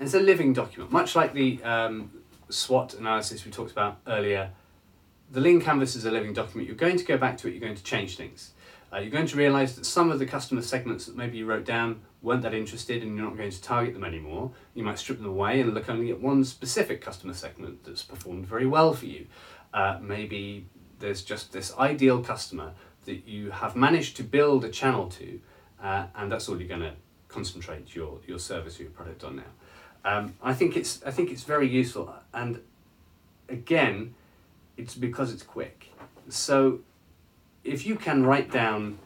it's 0.00 0.14
a 0.14 0.20
living 0.20 0.52
document, 0.52 0.92
much 0.92 1.14
like 1.14 1.32
the 1.34 1.62
um, 1.62 2.10
SWOT 2.48 2.94
analysis 2.94 3.44
we 3.44 3.50
talked 3.50 3.72
about 3.72 3.98
earlier. 4.06 4.50
The 5.30 5.40
Lean 5.40 5.60
Canvas 5.60 5.96
is 5.96 6.04
a 6.04 6.10
living 6.10 6.32
document. 6.32 6.68
You're 6.68 6.76
going 6.76 6.96
to 6.96 7.04
go 7.04 7.16
back 7.16 7.38
to 7.38 7.48
it. 7.48 7.52
You're 7.52 7.60
going 7.60 7.74
to 7.74 7.82
change 7.82 8.16
things. 8.16 8.52
Uh, 8.94 9.00
you're 9.00 9.10
going 9.10 9.26
to 9.26 9.36
realise 9.36 9.74
that 9.74 9.84
some 9.84 10.12
of 10.12 10.18
the 10.18 10.26
customer 10.26 10.62
segments 10.62 11.06
that 11.06 11.16
maybe 11.16 11.38
you 11.38 11.46
wrote 11.46 11.64
down 11.64 12.00
weren't 12.22 12.42
that 12.42 12.54
interested 12.54 13.02
and 13.02 13.16
you're 13.16 13.24
not 13.24 13.36
going 13.36 13.50
to 13.50 13.60
target 13.60 13.92
them 13.92 14.04
anymore. 14.04 14.52
You 14.74 14.84
might 14.84 14.98
strip 14.98 15.18
them 15.18 15.26
away 15.26 15.60
and 15.60 15.74
look 15.74 15.88
only 15.88 16.10
at 16.10 16.20
one 16.20 16.44
specific 16.44 17.00
customer 17.00 17.34
segment 17.34 17.84
that's 17.84 18.02
performed 18.02 18.46
very 18.46 18.66
well 18.66 18.92
for 18.92 19.06
you. 19.06 19.26
Uh, 19.72 19.98
maybe 20.00 20.66
there's 21.00 21.22
just 21.22 21.52
this 21.52 21.76
ideal 21.76 22.22
customer 22.22 22.72
that 23.04 23.26
you 23.26 23.50
have 23.50 23.74
managed 23.74 24.16
to 24.18 24.22
build 24.22 24.64
a 24.64 24.68
channel 24.68 25.08
to, 25.08 25.40
uh, 25.82 26.06
and 26.14 26.30
that's 26.30 26.48
all 26.48 26.58
you're 26.58 26.68
going 26.68 26.80
to 26.80 26.94
concentrate 27.28 27.94
your, 27.94 28.20
your 28.26 28.38
service 28.38 28.78
or 28.78 28.84
your 28.84 28.92
product 28.92 29.24
on 29.24 29.36
now. 29.36 29.42
Um, 30.04 30.34
I 30.42 30.54
think 30.54 30.76
it's 30.76 31.02
I 31.04 31.10
think 31.10 31.30
it's 31.30 31.44
very 31.44 31.66
useful, 31.66 32.14
and 32.34 32.60
again, 33.48 34.14
it's 34.76 34.94
because 34.94 35.32
it's 35.32 35.42
quick. 35.42 35.88
So 36.28 36.80
if 37.64 37.86
you 37.86 37.96
can 37.96 38.24
write 38.24 38.50
down 38.50 38.98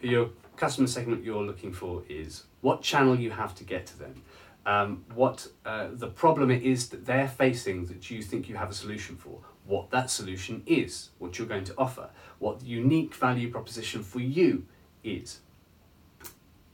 your 0.00 0.30
customer 0.56 0.86
segment 0.86 1.24
you're 1.24 1.42
looking 1.42 1.72
for 1.72 2.02
is 2.08 2.44
what 2.62 2.82
channel 2.82 3.18
you 3.18 3.30
have 3.30 3.54
to 3.54 3.64
get 3.64 3.86
to 3.86 3.98
them, 3.98 4.22
um, 4.66 5.04
what 5.14 5.46
uh, 5.64 5.88
the 5.92 6.08
problem 6.08 6.50
it 6.50 6.62
is 6.62 6.88
that 6.88 7.06
they're 7.06 7.28
facing 7.28 7.86
that 7.86 8.10
you 8.10 8.22
think 8.22 8.48
you 8.48 8.56
have 8.56 8.70
a 8.70 8.74
solution 8.74 9.16
for, 9.16 9.40
what 9.64 9.90
that 9.90 10.10
solution 10.10 10.62
is, 10.66 11.10
what 11.18 11.38
you're 11.38 11.46
going 11.46 11.64
to 11.64 11.74
offer, 11.78 12.10
what 12.38 12.60
the 12.60 12.66
unique 12.66 13.14
value 13.14 13.50
proposition 13.50 14.02
for 14.02 14.20
you 14.20 14.66
is. 15.04 15.40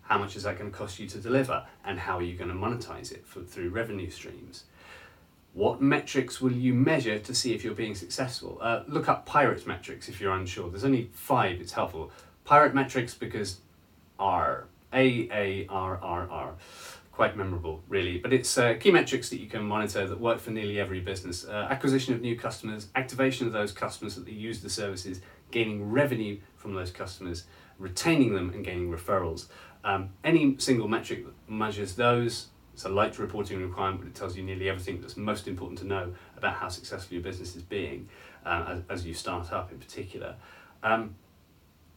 How 0.03 0.19
much 0.19 0.37
is 0.37 0.43
that 0.43 0.59
going 0.59 0.71
to 0.71 0.77
cost 0.77 0.99
you 0.99 1.09
to 1.09 1.19
deliver, 1.19 1.67
and 1.85 1.99
how 1.99 2.19
are 2.19 2.23
you 2.23 2.37
going 2.37 2.51
to 2.51 2.57
monetize 2.57 3.11
it 3.11 3.27
for, 3.27 3.41
through 3.41 3.71
revenue 3.71 4.11
streams? 4.11 4.65
What 5.55 5.81
metrics 5.81 6.41
will 6.41 6.53
you 6.53 6.75
measure 6.75 7.21
to 7.21 7.33
see 7.33 7.55
if 7.55 7.63
you're 7.63 7.75
being 7.75 7.95
successful? 7.95 8.59
Uh, 8.61 8.83
look 8.89 9.09
up 9.09 9.25
Pirate 9.25 9.65
metrics 9.69 10.09
if 10.09 10.21
you're 10.21 10.33
unsure. 10.33 10.69
There's 10.69 10.85
only 10.85 11.11
five, 11.13 11.61
it's 11.61 11.73
helpful. 11.73 12.11
Pirate 12.45 12.75
metrics 12.75 13.15
because 13.15 13.61
R, 14.19 14.67
A 14.93 15.29
A 15.31 15.67
R 15.71 15.97
R 16.03 16.29
R, 16.29 16.55
quite 17.13 17.37
memorable 17.37 17.85
really. 17.89 18.19
But 18.19 18.33
it's 18.33 18.59
uh, 18.59 18.75
key 18.75 18.91
metrics 18.91 19.31
that 19.31 19.39
you 19.39 19.47
can 19.47 19.63
monitor 19.63 20.09
that 20.09 20.21
work 20.21 20.41
for 20.41 20.51
nearly 20.51 20.81
every 20.81 20.99
business. 20.99 21.47
Uh, 21.47 21.69
acquisition 21.71 22.15
of 22.15 22.21
new 22.21 22.37
customers, 22.37 22.89
activation 22.97 23.47
of 23.47 23.53
those 23.53 23.71
customers 23.71 24.17
that 24.17 24.27
they 24.27 24.33
use 24.33 24.61
the 24.61 24.69
services, 24.69 25.21
gaining 25.53 25.89
revenue 25.89 26.37
from 26.57 26.75
those 26.75 26.91
customers, 26.91 27.45
retaining 27.79 28.35
them 28.35 28.51
and 28.51 28.65
gaining 28.65 28.91
referrals. 28.91 29.47
Um, 29.85 30.11
any 30.25 30.57
single 30.59 30.89
metric 30.89 31.27
that 31.27 31.35
measures 31.49 31.95
those 31.95 32.49
it's 32.75 32.85
a 32.85 32.89
light 32.89 33.21
reporting 33.21 33.63
requirement, 33.63 34.01
but 34.01 34.09
it 34.09 34.17
tells 34.17 34.37
you 34.37 34.43
nearly 34.43 34.69
everything 34.69 35.01
that's 35.01 35.17
most 35.17 35.47
important 35.47 35.79
to 35.79 35.87
know 35.87 36.13
about 36.37 36.55
how 36.55 36.69
successful 36.69 37.15
your 37.15 37.23
business 37.23 37.55
is 37.55 37.63
being 37.63 38.09
uh, 38.45 38.65
as, 38.69 38.83
as 38.91 39.07
you 39.07 39.15
start 39.15 39.53
up 39.53 39.71
in 39.71 39.79
particular. 39.79 40.35
Um, 40.83 41.15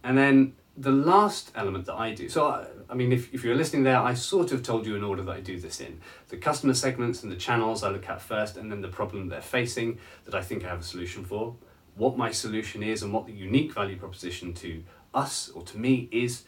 and 0.03 0.15
then 0.15 0.53
the 0.77 0.91
last 0.91 1.51
element 1.55 1.85
that 1.87 1.95
I 1.95 2.13
do, 2.13 2.29
so 2.29 2.45
I, 2.45 2.67
I 2.91 2.93
mean, 2.93 3.11
if, 3.11 3.33
if 3.33 3.43
you're 3.43 3.55
listening 3.55 3.83
there, 3.83 3.99
I 3.99 4.13
sort 4.13 4.51
of 4.51 4.61
told 4.61 4.85
you 4.85 4.95
in 4.95 5.03
order 5.03 5.23
that 5.23 5.31
I 5.31 5.39
do 5.39 5.59
this 5.59 5.81
in. 5.81 5.99
The 6.29 6.37
customer 6.37 6.75
segments 6.75 7.23
and 7.23 7.31
the 7.31 7.37
channels 7.37 7.81
I 7.83 7.89
look 7.89 8.07
at 8.07 8.21
first, 8.21 8.55
and 8.55 8.71
then 8.71 8.81
the 8.81 8.87
problem 8.87 9.29
they're 9.29 9.41
facing 9.41 9.97
that 10.25 10.35
I 10.35 10.43
think 10.43 10.63
I 10.63 10.67
have 10.67 10.81
a 10.81 10.83
solution 10.83 11.25
for, 11.25 11.55
what 11.95 12.15
my 12.15 12.29
solution 12.29 12.83
is, 12.83 13.01
and 13.01 13.11
what 13.11 13.25
the 13.25 13.33
unique 13.33 13.73
value 13.73 13.97
proposition 13.97 14.53
to 14.53 14.83
us 15.15 15.49
or 15.49 15.63
to 15.63 15.79
me 15.79 16.07
is, 16.11 16.43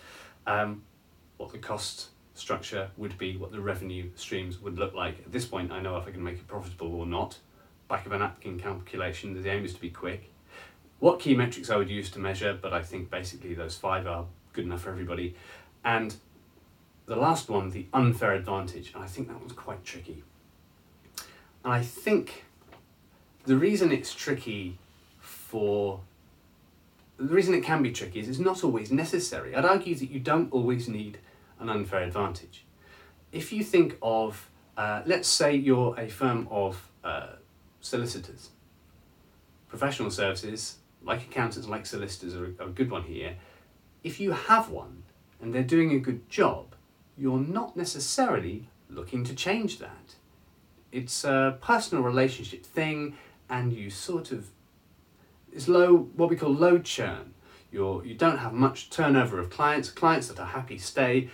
um, 0.46 0.84
what 1.38 1.52
the 1.52 1.58
cost 1.58 2.10
structure 2.39 2.89
would 2.97 3.17
be, 3.17 3.38
what 3.38 3.52
the 3.52 3.60
revenue 3.60 4.10
streams 4.15 4.60
would 4.60 4.80
look 4.80 4.93
like. 4.93 5.19
At 5.19 5.32
this 5.32 5.45
point, 5.45 5.71
I 5.71 5.82
know 5.82 5.97
if 5.97 6.08
I 6.08 6.12
can 6.12 6.23
make 6.23 6.36
it 6.36 6.47
profitable 6.47 6.95
or 6.95 7.06
not. 7.06 7.38
Back 7.88 8.06
of 8.06 8.12
a 8.12 8.19
napkin 8.19 8.60
calculation, 8.60 9.41
the 9.41 9.49
aim 9.49 9.65
is 9.65 9.73
to 9.73 9.82
be 9.82 9.89
quick. 9.89 10.32
What 10.99 11.19
key 11.19 11.36
metrics 11.36 11.69
I 11.69 11.78
would 11.78 11.89
use 11.89 12.10
to 12.12 12.19
measure, 12.19 12.58
but 12.60 12.73
I 12.73 12.82
think 12.82 13.10
basically 13.10 13.54
those 13.54 13.75
five 13.75 14.06
are 14.06 14.25
good 14.54 14.65
enough 14.65 14.82
for 14.82 14.89
everybody. 14.89 15.36
And 15.84 16.15
the 17.06 17.15
last 17.15 17.49
one, 17.49 17.71
the 17.71 17.88
unfair 17.93 18.34
advantage, 18.34 18.93
and 18.93 19.04
I 19.04 19.08
think 19.08 19.28
that 19.28 19.39
one's 19.39 19.54
quite 19.54 19.84
tricky. 19.84 20.23
And 21.63 21.73
I 21.73 21.82
think 21.82 22.45
the 23.45 23.58
reason 23.58 23.91
it's 23.91 24.13
tricky 24.13 24.78
for 25.19 26.02
the 27.17 27.34
reason 27.34 27.54
it 27.54 27.63
can 27.63 27.84
be 27.84 27.91
tricky 27.91 28.19
is 28.19 28.30
it's 28.30 28.39
not 28.39 28.63
always 28.63 28.91
necessary. 28.91 29.54
I'd 29.54 29.65
argue 29.65 29.95
that 29.95 30.10
you 30.10 30.19
don't 30.19 30.52
always 30.54 30.88
need 30.88 31.17
an 31.60 31.69
unfair 31.69 32.02
advantage. 32.02 32.65
If 33.32 33.52
you 33.54 33.63
think 33.63 33.98
of, 34.02 34.50
uh, 34.78 35.02
let's 35.06 35.28
say 35.28 35.56
you're 35.56 35.98
a 36.00 36.08
firm 36.08 36.48
of 36.50 36.89
uh, 37.04 37.28
solicitors, 37.82 38.50
professional 39.67 40.12
services, 40.12 40.78
like 41.04 41.22
accountants, 41.22 41.67
like 41.67 41.86
solicitors, 41.86 42.36
are 42.36 42.45
a, 42.45 42.63
are 42.63 42.69
a 42.69 42.72
good 42.72 42.89
one 42.89 43.04
here. 43.04 43.36
If 44.04 44.19
you 44.19 44.32
have 44.32 44.69
one 44.69 45.04
and 45.41 45.54
they're 45.54 45.63
doing 45.63 45.91
a 45.91 46.00
good 46.00 46.30
job, 46.30 46.76
you're 47.17 47.39
not 47.39 47.76
necessarily 47.76 48.69
looking 48.89 49.24
to 49.26 49.36
change 49.36 49.80
that. 49.80 50.15
It's 50.91 51.24
a 51.24 51.58
personal 51.62 52.04
relationship 52.04 52.65
thing, 52.65 53.15
and 53.50 53.72
you 53.72 53.89
sort 53.89 54.32
of 54.32 54.48
it's 55.52 55.67
low 55.67 55.98
what 56.15 56.30
we 56.30 56.36
call 56.36 56.54
low 56.54 56.80
churn. 56.80 57.34
You're 57.72 58.04
you 58.06 58.15
don't 58.15 58.39
have 58.39 58.54
much 58.54 58.89
turnover 58.89 59.39
of 59.39 59.50
clients. 59.50 59.91
Clients 59.91 60.28
that 60.30 60.39
are 60.39 60.48
happy 60.48 60.78
stay 60.78 61.30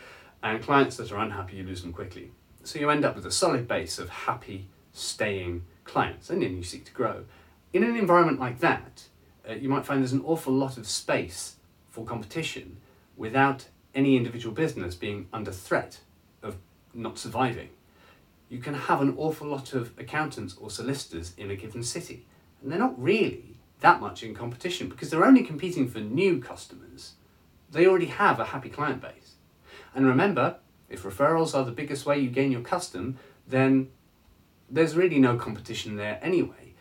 and 0.45 0.61
clients 0.61 0.97
that 0.97 1.11
are 1.11 1.17
unhappy, 1.17 1.57
you 1.57 1.63
lose 1.63 1.81
them 1.81 1.91
quickly. 1.91 2.31
So 2.63 2.77
you 2.77 2.91
end 2.91 3.03
up 3.03 3.15
with 3.15 3.25
a 3.25 3.31
solid 3.31 3.67
base 3.67 3.97
of 3.97 4.09
happy, 4.09 4.67
staying 4.93 5.65
clients, 5.85 6.29
and 6.29 6.39
then 6.39 6.55
you 6.55 6.61
seek 6.61 6.85
to 6.85 6.93
grow. 6.93 7.25
In 7.73 7.83
an 7.83 7.95
environment 7.95 8.39
like 8.39 8.59
that, 8.59 9.05
uh, 9.49 9.53
you 9.53 9.69
might 9.69 9.87
find 9.87 10.01
there's 10.01 10.13
an 10.13 10.23
awful 10.23 10.53
lot 10.53 10.77
of 10.77 10.87
space 10.87 11.55
for 11.89 12.05
competition 12.05 12.77
without 13.17 13.69
any 13.95 14.15
individual 14.15 14.53
business 14.53 14.93
being 14.93 15.27
under 15.33 15.51
threat 15.51 16.01
of 16.43 16.57
not 16.93 17.17
surviving. 17.17 17.69
You 18.47 18.59
can 18.59 18.75
have 18.75 19.01
an 19.01 19.15
awful 19.17 19.47
lot 19.47 19.73
of 19.73 19.97
accountants 19.97 20.55
or 20.57 20.69
solicitors 20.69 21.33
in 21.37 21.49
a 21.49 21.55
given 21.55 21.81
city, 21.81 22.27
and 22.61 22.71
they're 22.71 22.77
not 22.77 23.01
really 23.01 23.57
that 23.79 23.99
much 23.99 24.21
in 24.21 24.35
competition 24.35 24.89
because 24.89 25.09
they're 25.09 25.25
only 25.25 25.43
competing 25.43 25.87
for 25.87 25.99
new 26.01 26.39
customers. 26.39 27.13
They 27.71 27.87
already 27.87 28.05
have 28.05 28.39
a 28.39 28.45
happy 28.45 28.69
client 28.69 29.01
base. 29.01 29.24
And 29.95 30.05
remember, 30.05 30.57
if 30.89 31.03
referrals 31.03 31.55
are 31.55 31.63
the 31.63 31.71
biggest 31.71 32.05
way 32.05 32.19
you 32.19 32.29
gain 32.29 32.51
your 32.51 32.61
custom, 32.61 33.17
then 33.47 33.89
there's 34.69 34.95
really 34.95 35.19
no 35.19 35.37
competition 35.37 35.95
there 35.95 36.19
anyway. 36.21 36.73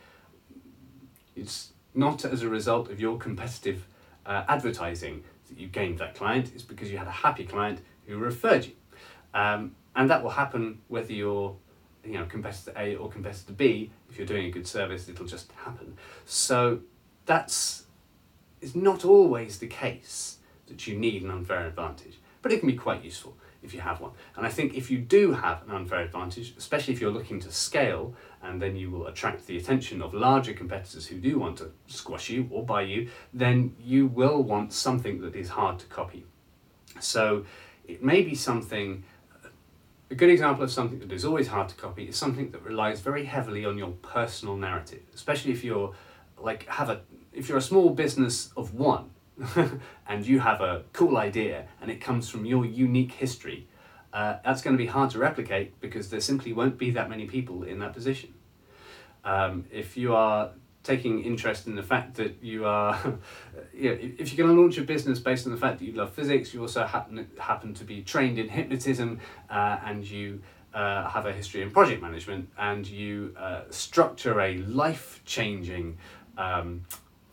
It's 1.37 1.73
not 1.95 2.25
as 2.25 2.43
a 2.43 2.49
result 2.49 2.91
of 2.91 3.01
your 3.01 3.17
competitive 3.17 3.87
uh, 4.27 4.45
advertising 4.49 5.23
that 5.49 5.59
you 5.59 5.69
gained 5.69 5.99
that 5.99 6.15
client, 6.15 6.51
it's 6.55 6.63
because 6.63 6.91
you 6.91 6.99
had 6.99 7.07
a 7.07 7.13
happy 7.13 7.45
client 7.45 7.81
who 8.07 8.19
referred 8.19 8.67
you. 8.67 8.73
Um, 9.33 9.77
and 9.95 10.11
that 10.11 10.23
will 10.23 10.31
happen 10.31 10.81
whether 10.89 11.13
you're 11.13 11.57
you 12.05 12.19
know 12.19 12.27
competitor 12.27 12.73
A 12.77 12.97
or 12.97 13.09
competitor 13.09 13.53
B. 13.53 13.91
If 14.11 14.19
you're 14.19 14.27
doing 14.27 14.47
a 14.47 14.51
good 14.51 14.67
service, 14.67 15.09
it'll 15.09 15.27
just 15.27 15.53
happen. 15.53 15.97
So 16.27 16.81
that's 17.27 17.85
is 18.61 18.75
not 18.75 19.05
always 19.05 19.59
the 19.59 19.67
case 19.67 20.39
that 20.67 20.87
you 20.87 20.97
need 20.97 21.23
an 21.23 21.31
unfair 21.31 21.67
advantage 21.67 22.19
but 22.45 22.53
it 22.53 22.59
can 22.61 22.69
be 22.69 22.77
quite 22.77 23.03
useful 23.03 23.35
if 23.63 23.73
you 23.73 23.81
have 23.81 24.03
one. 24.03 24.11
And 24.37 24.47
I 24.47 24.51
think 24.51 24.75
if 24.75 24.91
you 24.91 24.99
do 24.99 25.33
have 25.33 25.63
an 25.63 25.71
unfair 25.71 26.01
advantage, 26.01 26.53
especially 26.59 26.93
if 26.93 27.01
you're 27.01 27.11
looking 27.11 27.41
to 27.41 27.51
scale, 27.51 28.15
and 28.43 28.61
then 28.61 28.77
you 28.77 28.91
will 28.91 29.07
attract 29.07 29.47
the 29.47 29.57
attention 29.57 30.03
of 30.03 30.13
larger 30.13 30.53
competitors 30.53 31.07
who 31.07 31.17
do 31.17 31.39
want 31.39 31.57
to 31.57 31.71
squash 31.87 32.29
you 32.29 32.47
or 32.51 32.63
buy 32.63 32.83
you, 32.83 33.09
then 33.33 33.75
you 33.83 34.07
will 34.07 34.43
want 34.43 34.75
something 34.75 35.23
that 35.23 35.35
is 35.35 35.49
hard 35.49 35.79
to 35.79 35.87
copy. 35.87 36.27
So 37.01 37.47
it 37.89 38.05
may 38.05 38.21
be 38.21 38.35
something. 38.35 39.05
A 40.11 40.15
good 40.15 40.29
example 40.29 40.65
of 40.65 40.71
something 40.71 40.99
that 40.99 41.11
is 41.11 41.25
always 41.25 41.49
hard 41.49 41.71
to 41.71 41.75
copy 41.77 42.05
is 42.05 42.17
something 42.17 42.51
that 42.51 42.63
relies 42.63 43.01
very 43.01 43.25
heavily 43.25 43.65
on 43.65 43.79
your 43.79 43.93
personal 44.03 44.55
narrative, 44.55 45.01
especially 45.15 45.53
if 45.53 45.65
you're 45.65 45.95
like 46.39 46.69
have 46.69 46.91
a 46.91 47.01
if 47.33 47.49
you're 47.49 47.57
a 47.57 47.69
small 47.73 47.89
business 47.89 48.53
of 48.55 48.75
one 48.75 49.14
and 50.09 50.27
you 50.27 50.41
have 50.41 50.61
a 50.61 50.83
cool 50.93 51.17
idea 51.17 51.67
and 51.81 51.91
it 51.91 52.01
comes 52.01 52.29
from 52.29 52.45
your 52.45 52.65
unique 52.65 53.13
history, 53.13 53.67
uh, 54.13 54.37
that's 54.45 54.63
going 54.63 54.77
to 54.77 54.79
be 54.79 54.87
hard 54.87 55.11
to 55.11 55.19
replicate 55.19 55.81
because 55.81 56.11
there 56.11 56.21
simply 56.21 56.53
won't 56.53 56.79
be 56.79 56.91
that 56.91 57.11
many 57.11 57.27
people 57.27 57.65
in 57.65 57.81
that 57.81 57.93
position. 57.93 58.33
Um, 59.25 59.65
if 59.73 59.97
you 59.97 60.15
are 60.15 60.51
taking 60.85 61.25
interest 61.25 61.67
in 61.67 61.75
the 61.75 61.83
fact 61.83 62.15
that 62.17 62.37
you 62.43 62.67
are, 62.67 62.97
you 63.75 63.91
know, 63.91 63.99
if 64.01 64.33
you're 64.33 64.47
going 64.47 64.55
to 64.55 64.63
launch 64.63 64.79
a 64.79 64.83
business 64.83 65.19
based 65.19 65.47
on 65.47 65.53
the 65.53 65.59
fact 65.59 65.81
that 65.81 65.85
you 65.87 65.93
love 65.93 66.13
physics, 66.13 66.55
you 66.55 66.61
also 66.61 66.85
happen, 66.85 67.29
happen 67.39 67.75
to 67.75 67.85
be 67.85 68.03
trained 68.03 68.39
in 68.39 68.49
hypnotism 68.49 69.19
uh, 69.51 69.79
and 69.85 70.09
you 70.09 70.43
uh, 70.75 71.09
have 71.09 71.27
a 71.27 71.33
history 71.33 71.63
in 71.63 71.71
project 71.71 72.03
management 72.03 72.49
and 72.59 72.87
you 72.87 73.35
uh, 73.39 73.63
structure 73.71 74.41
a 74.41 74.59
life 74.59 75.23
changing 75.25 75.97
um, 76.37 76.83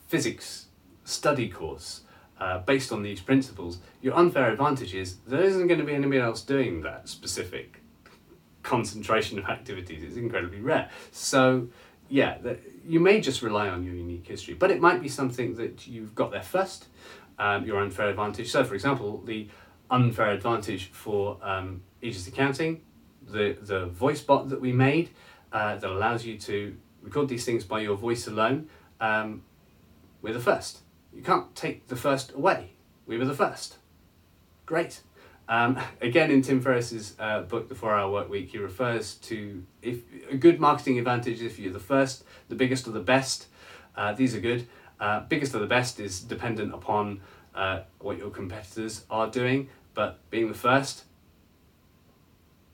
physics 0.08 0.68
study 1.12 1.50
course 1.50 2.02
uh, 2.40 2.60
based 2.60 2.92
on 2.92 3.04
these 3.04 3.22
principles, 3.22 3.80
your 4.02 4.16
unfair 4.16 4.52
advantage 4.52 4.96
is 4.96 5.18
there 5.28 5.44
isn't 5.44 5.68
going 5.68 5.80
to 5.80 5.86
be 5.86 5.94
anybody 5.94 6.20
else 6.20 6.42
doing 6.42 6.82
that 6.82 7.08
specific 7.08 7.82
concentration 8.64 9.38
of 9.38 9.46
activities. 9.46 10.04
It's 10.04 10.18
incredibly 10.18 10.60
rare. 10.60 10.90
So, 11.12 11.68
yeah, 12.10 12.38
the, 12.40 12.58
you 12.86 13.00
may 13.00 13.22
just 13.22 13.42
rely 13.42 13.70
on 13.70 13.84
your 13.84 13.94
unique 13.94 14.28
history, 14.28 14.56
but 14.56 14.72
it 14.72 14.82
might 14.82 15.02
be 15.02 15.10
something 15.10 15.56
that 15.56 15.88
you've 15.88 16.16
got 16.16 16.32
there 16.32 16.42
first, 16.42 16.88
um, 17.38 17.66
your 17.66 17.82
unfair 17.82 18.10
advantage. 18.10 18.50
So, 18.50 18.64
for 18.64 18.74
example, 18.74 19.22
the 19.26 19.48
unfair 19.90 20.32
advantage 20.32 20.92
for 20.92 21.38
um, 21.44 21.84
Aegis 22.02 22.28
Accounting, 22.28 22.82
the, 23.28 23.58
the 23.62 23.86
voice 23.88 24.22
bot 24.22 24.50
that 24.50 24.60
we 24.60 24.72
made 24.72 25.10
uh, 25.52 25.76
that 25.76 25.90
allows 25.90 26.26
you 26.26 26.38
to 26.40 26.76
record 27.02 27.30
these 27.30 27.46
things 27.46 27.64
by 27.64 27.82
your 27.82 27.98
voice 27.98 28.28
alone, 28.28 28.68
um, 29.00 29.44
we're 30.22 30.34
the 30.34 30.40
first. 30.40 30.80
You 31.14 31.22
can't 31.22 31.54
take 31.56 31.88
the 31.88 31.96
first 31.96 32.34
away. 32.34 32.72
We 33.06 33.18
were 33.18 33.26
the 33.26 33.34
first. 33.34 33.78
Great. 34.66 35.02
Um, 35.50 35.78
again, 36.02 36.32
in 36.32 36.42
Tim 36.42 36.62
Ferriss's 36.62 37.16
uh, 37.20 37.42
book, 37.42 37.70
The 37.70 37.76
Four 37.76 37.96
Hour 37.96 38.12
Work 38.12 38.30
Week, 38.30 38.50
he 38.50 38.58
refers 38.58 39.16
to 39.16 39.64
if 39.82 40.00
a 40.30 40.38
good 40.38 40.60
marketing 40.60 40.98
advantage 40.98 41.42
if 41.42 41.60
you're 41.60 41.74
the 41.74 41.80
first, 41.80 42.24
the 42.50 42.56
biggest, 42.56 42.88
or 42.88 42.92
the 42.92 43.00
best. 43.00 43.48
Uh, 43.96 44.14
these 44.14 44.36
are 44.36 44.40
good. 44.40 44.68
Uh, 45.00 45.22
biggest 45.22 45.54
or 45.56 45.60
the 45.60 45.66
best 45.66 46.00
is 46.00 46.22
dependent 46.22 46.74
upon 46.74 47.22
uh, 47.56 47.82
what 48.00 48.18
your 48.18 48.30
competitors 48.30 49.04
are 49.10 49.28
doing. 49.30 49.68
But 49.94 50.20
being 50.30 50.48
the 50.48 50.54
first, 50.58 51.04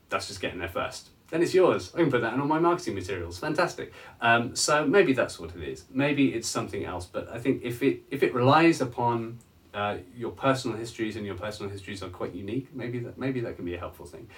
that's 0.08 0.28
just 0.28 0.40
getting 0.40 0.58
there 0.58 0.68
first. 0.68 1.08
Then 1.30 1.42
it's 1.42 1.52
yours. 1.52 1.92
I 1.94 1.98
can 1.98 2.10
put 2.10 2.22
that 2.22 2.32
in 2.32 2.40
all 2.40 2.46
my 2.46 2.58
marketing 2.58 2.94
materials. 2.94 3.38
Fantastic. 3.38 3.92
Um, 4.20 4.56
so 4.56 4.86
maybe 4.86 5.12
that's 5.12 5.38
what 5.38 5.54
it 5.54 5.62
is. 5.62 5.84
Maybe 5.90 6.28
it's 6.28 6.48
something 6.48 6.84
else. 6.84 7.04
But 7.06 7.28
I 7.28 7.38
think 7.38 7.62
if 7.62 7.82
it 7.82 8.02
if 8.10 8.22
it 8.22 8.32
relies 8.34 8.80
upon 8.80 9.38
uh, 9.74 9.98
your 10.16 10.30
personal 10.30 10.76
histories 10.78 11.16
and 11.16 11.26
your 11.26 11.34
personal 11.34 11.70
histories 11.70 12.02
are 12.02 12.08
quite 12.08 12.34
unique, 12.34 12.74
maybe 12.74 12.98
that 13.00 13.18
maybe 13.18 13.40
that 13.40 13.56
can 13.56 13.64
be 13.64 13.74
a 13.74 13.78
helpful 13.78 14.06
thing. 14.06 14.28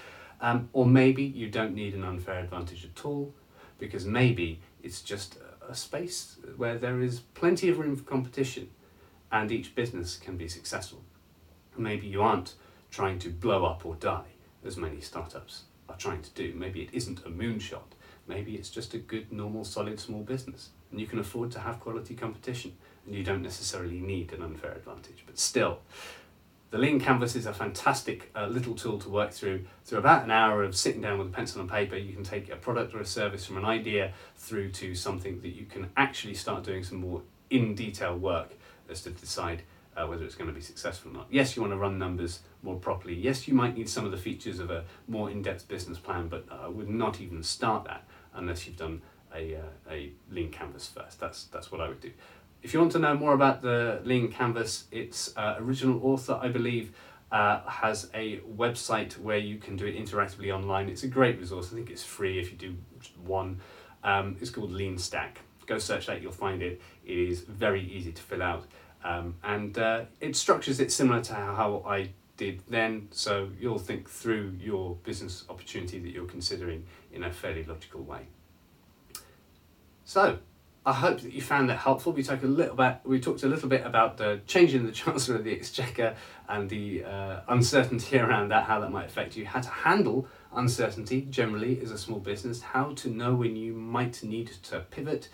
Um, 0.41 0.69
or 0.73 0.87
maybe 0.87 1.23
you 1.23 1.49
don't 1.49 1.75
need 1.75 1.95
an 1.95 2.03
unfair 2.03 2.41
advantage 2.41 2.85
at 2.85 3.05
all, 3.05 3.35
because 3.79 4.07
maybe 4.07 4.61
it's 4.83 5.03
just 5.03 5.39
a 5.69 5.75
space 5.75 6.39
where 6.57 6.79
there 6.79 7.01
is 7.01 7.21
plenty 7.21 7.69
of 7.69 7.79
room 7.79 7.95
for 7.95 8.05
competition, 8.05 8.71
and 9.31 9.53
each 9.53 9.75
business 9.75 10.17
can 10.17 10.37
be 10.37 10.49
successful. 10.49 11.05
Maybe 11.77 12.07
you 12.07 12.23
aren't 12.23 12.55
trying 12.91 13.19
to 13.21 13.29
blow 13.29 13.65
up 13.65 13.87
or 13.87 13.95
die 13.95 14.33
as 14.65 14.77
many 14.77 15.01
startups 15.01 15.65
are 15.91 15.97
trying 15.97 16.23
to 16.23 16.31
do. 16.31 16.55
Maybe 16.57 16.83
it 16.83 16.91
isn't 16.93 17.21
a 17.21 17.31
moonshot. 17.31 17.95
Maybe 18.27 18.55
it's 18.55 18.71
just 18.71 18.95
a 18.95 18.99
good, 18.99 19.33
normal, 19.33 19.65
solid, 19.65 19.99
small 19.99 20.23
business. 20.23 20.71
And 20.91 21.01
you 21.01 21.07
can 21.07 21.19
afford 21.19 21.51
to 21.53 21.61
have 21.61 21.81
quality 21.81 22.15
competition. 22.15 22.77
And 23.07 23.15
you 23.15 23.25
don't 23.25 23.43
necessarily 23.43 24.01
need 24.01 24.33
an 24.33 24.43
unfair 24.43 24.73
advantage. 24.73 25.25
But 25.27 25.39
still, 25.39 25.81
the 26.71 26.79
Lean 26.79 27.01
Canvas 27.01 27.35
is 27.35 27.47
a 27.47 27.53
fantastic 27.53 28.31
uh, 28.37 28.47
little 28.47 28.75
tool 28.75 28.99
to 29.01 29.09
work 29.09 29.33
through. 29.33 29.65
Through 29.85 29.99
about 29.99 30.25
an 30.25 30.31
hour 30.31 30.63
of 30.63 30.77
sitting 30.77 31.01
down 31.01 31.19
with 31.19 31.29
a 31.29 31.31
pencil 31.31 31.61
and 31.61 31.69
paper, 31.69 31.97
you 31.97 32.13
can 32.13 32.23
take 32.23 32.49
a 32.51 32.57
product 32.57 32.95
or 32.95 33.01
a 33.01 33.05
service 33.05 33.45
from 33.45 33.57
an 33.57 33.65
idea 33.65 34.13
through 34.37 34.71
to 34.73 34.95
something 34.95 35.41
that 35.41 35.51
you 35.51 35.67
can 35.67 35.91
actually 35.97 36.35
start 36.35 36.63
doing 36.63 36.85
some 36.85 36.99
more 36.99 37.23
in 37.51 37.75
detail 37.75 38.17
work 38.17 38.53
as 38.89 39.03
to 39.03 39.11
decide 39.11 39.63
uh, 39.97 40.07
whether 40.07 40.25
it's 40.25 40.35
going 40.35 40.49
to 40.49 40.55
be 40.55 40.61
successful 40.61 41.11
or 41.11 41.15
not. 41.15 41.27
Yes, 41.31 41.57
you 41.57 41.63
want 41.63 41.73
to 41.73 41.79
run 41.79 41.99
numbers 41.99 42.41
more 42.63 42.77
properly. 42.77 43.15
Yes, 43.15 43.49
you 43.49 43.55
might 43.55 43.77
need 43.77 43.89
some 43.89 44.05
of 44.05 44.11
the 44.11 44.17
features 44.17 44.59
of 44.59 44.71
a 44.71 44.85
more 45.09 45.31
in-depth 45.31 45.69
business 45.69 45.99
plan, 45.99 46.29
but 46.29 46.45
I 46.51 46.69
would 46.69 46.89
not 46.89 47.21
even 47.21 47.43
start 47.43 47.85
that 47.85 48.05
unless 48.35 48.67
you've 48.67 48.77
done 48.77 49.03
a, 49.35 49.57
uh, 49.57 49.91
a 49.91 50.13
lean 50.31 50.51
canvas 50.51 50.87
first. 50.87 51.21
That's, 51.21 51.45
that's 51.45 51.73
what 51.73 51.81
I 51.81 51.89
would 51.89 52.01
do. 52.01 52.13
If 52.63 52.75
you 52.75 52.81
want 52.81 52.93
to 52.93 52.99
know 52.99 53.15
more 53.15 53.33
about 53.33 53.63
the 53.63 54.01
lean 54.05 54.31
canvas, 54.31 54.85
its 54.91 55.37
uh, 55.37 55.57
original 55.59 56.01
author, 56.05 56.39
I 56.41 56.49
believe, 56.49 56.93
uh, 57.33 57.61
has 57.67 58.11
a 58.13 58.39
website 58.41 59.17
where 59.19 59.39
you 59.39 59.57
can 59.57 59.77
do 59.77 59.87
it 59.87 59.97
interactively 59.97 60.55
online. 60.55 60.89
It's 60.89 61.05
a 61.05 61.09
great 61.09 61.39
resource. 61.39 61.73
I 61.73 61.77
think 61.77 61.91
it's 61.91 62.03
free 62.03 62.39
if 62.39 62.51
you 62.51 62.59
do 62.59 62.77
one. 63.25 63.61
Um, 64.03 64.37
it's 64.41 64.51
called 64.51 64.73
Lean 64.73 64.99
Stack. 64.99 65.41
Go 65.67 65.79
search 65.79 66.07
that, 66.07 66.21
you'll 66.21 66.33
find 66.33 66.63
it. 66.63 66.81
It 67.05 67.17
is 67.17 67.41
very 67.41 67.83
easy 67.83 68.13
to 68.13 68.23
fill 68.23 68.43
out. 68.43 68.67
Um, 69.03 69.37
and 69.43 69.77
uh, 69.79 70.05
it 70.21 70.37
structures 70.37 70.81
it 70.81 70.93
similar 70.93 71.23
to 71.23 71.35
how 71.35 71.83
I 71.87 72.11
did 72.37 72.63
then, 72.69 73.09
so 73.11 73.51
you'll 73.59 73.79
think 73.79 74.09
through 74.09 74.57
your 74.61 74.97
business 75.05 75.45
opportunity 75.49 75.99
that 75.99 76.11
you're 76.11 76.27
considering 76.27 76.87
in 77.13 77.25
a 77.25 77.31
fairly 77.31 77.65
logical 77.65 78.03
way. 78.03 78.27
So, 80.05 80.39
I 80.85 80.95
hope 80.95 81.21
that 81.21 81.33
you 81.33 81.43
found 81.43 81.69
that 81.69 81.77
helpful. 81.77 82.13
We 82.13 82.23
talked 82.23 82.43
a 82.43 82.47
little 82.47 82.75
bit. 82.75 83.01
We 83.05 83.21
talked 83.21 83.43
a 83.43 83.47
little 83.47 83.69
bit 83.69 83.85
about 83.85 84.17
the 84.17 84.41
changing 84.47 84.87
the 84.87 84.93
Chancellor 85.01 85.37
of 85.37 85.45
the 85.45 85.53
Exchequer 85.53 86.17
and 86.49 86.71
the 86.71 87.05
uh, 87.05 87.41
uncertainty 87.49 88.19
around 88.25 88.49
that, 88.49 88.65
how 88.65 88.81
that 88.81 88.91
might 88.91 89.07
affect 89.07 89.37
you, 89.37 89.45
how 89.45 89.61
to 89.61 89.69
handle 89.69 90.27
uncertainty 90.55 91.27
generally 91.31 91.81
as 91.83 91.91
a 91.91 91.99
small 91.99 92.19
business, 92.19 92.63
how 92.63 92.95
to 92.95 93.11
know 93.11 93.35
when 93.35 93.57
you 93.57 93.75
might 93.75 94.23
need 94.23 94.49
to 94.65 94.81
pivot, 94.91 95.29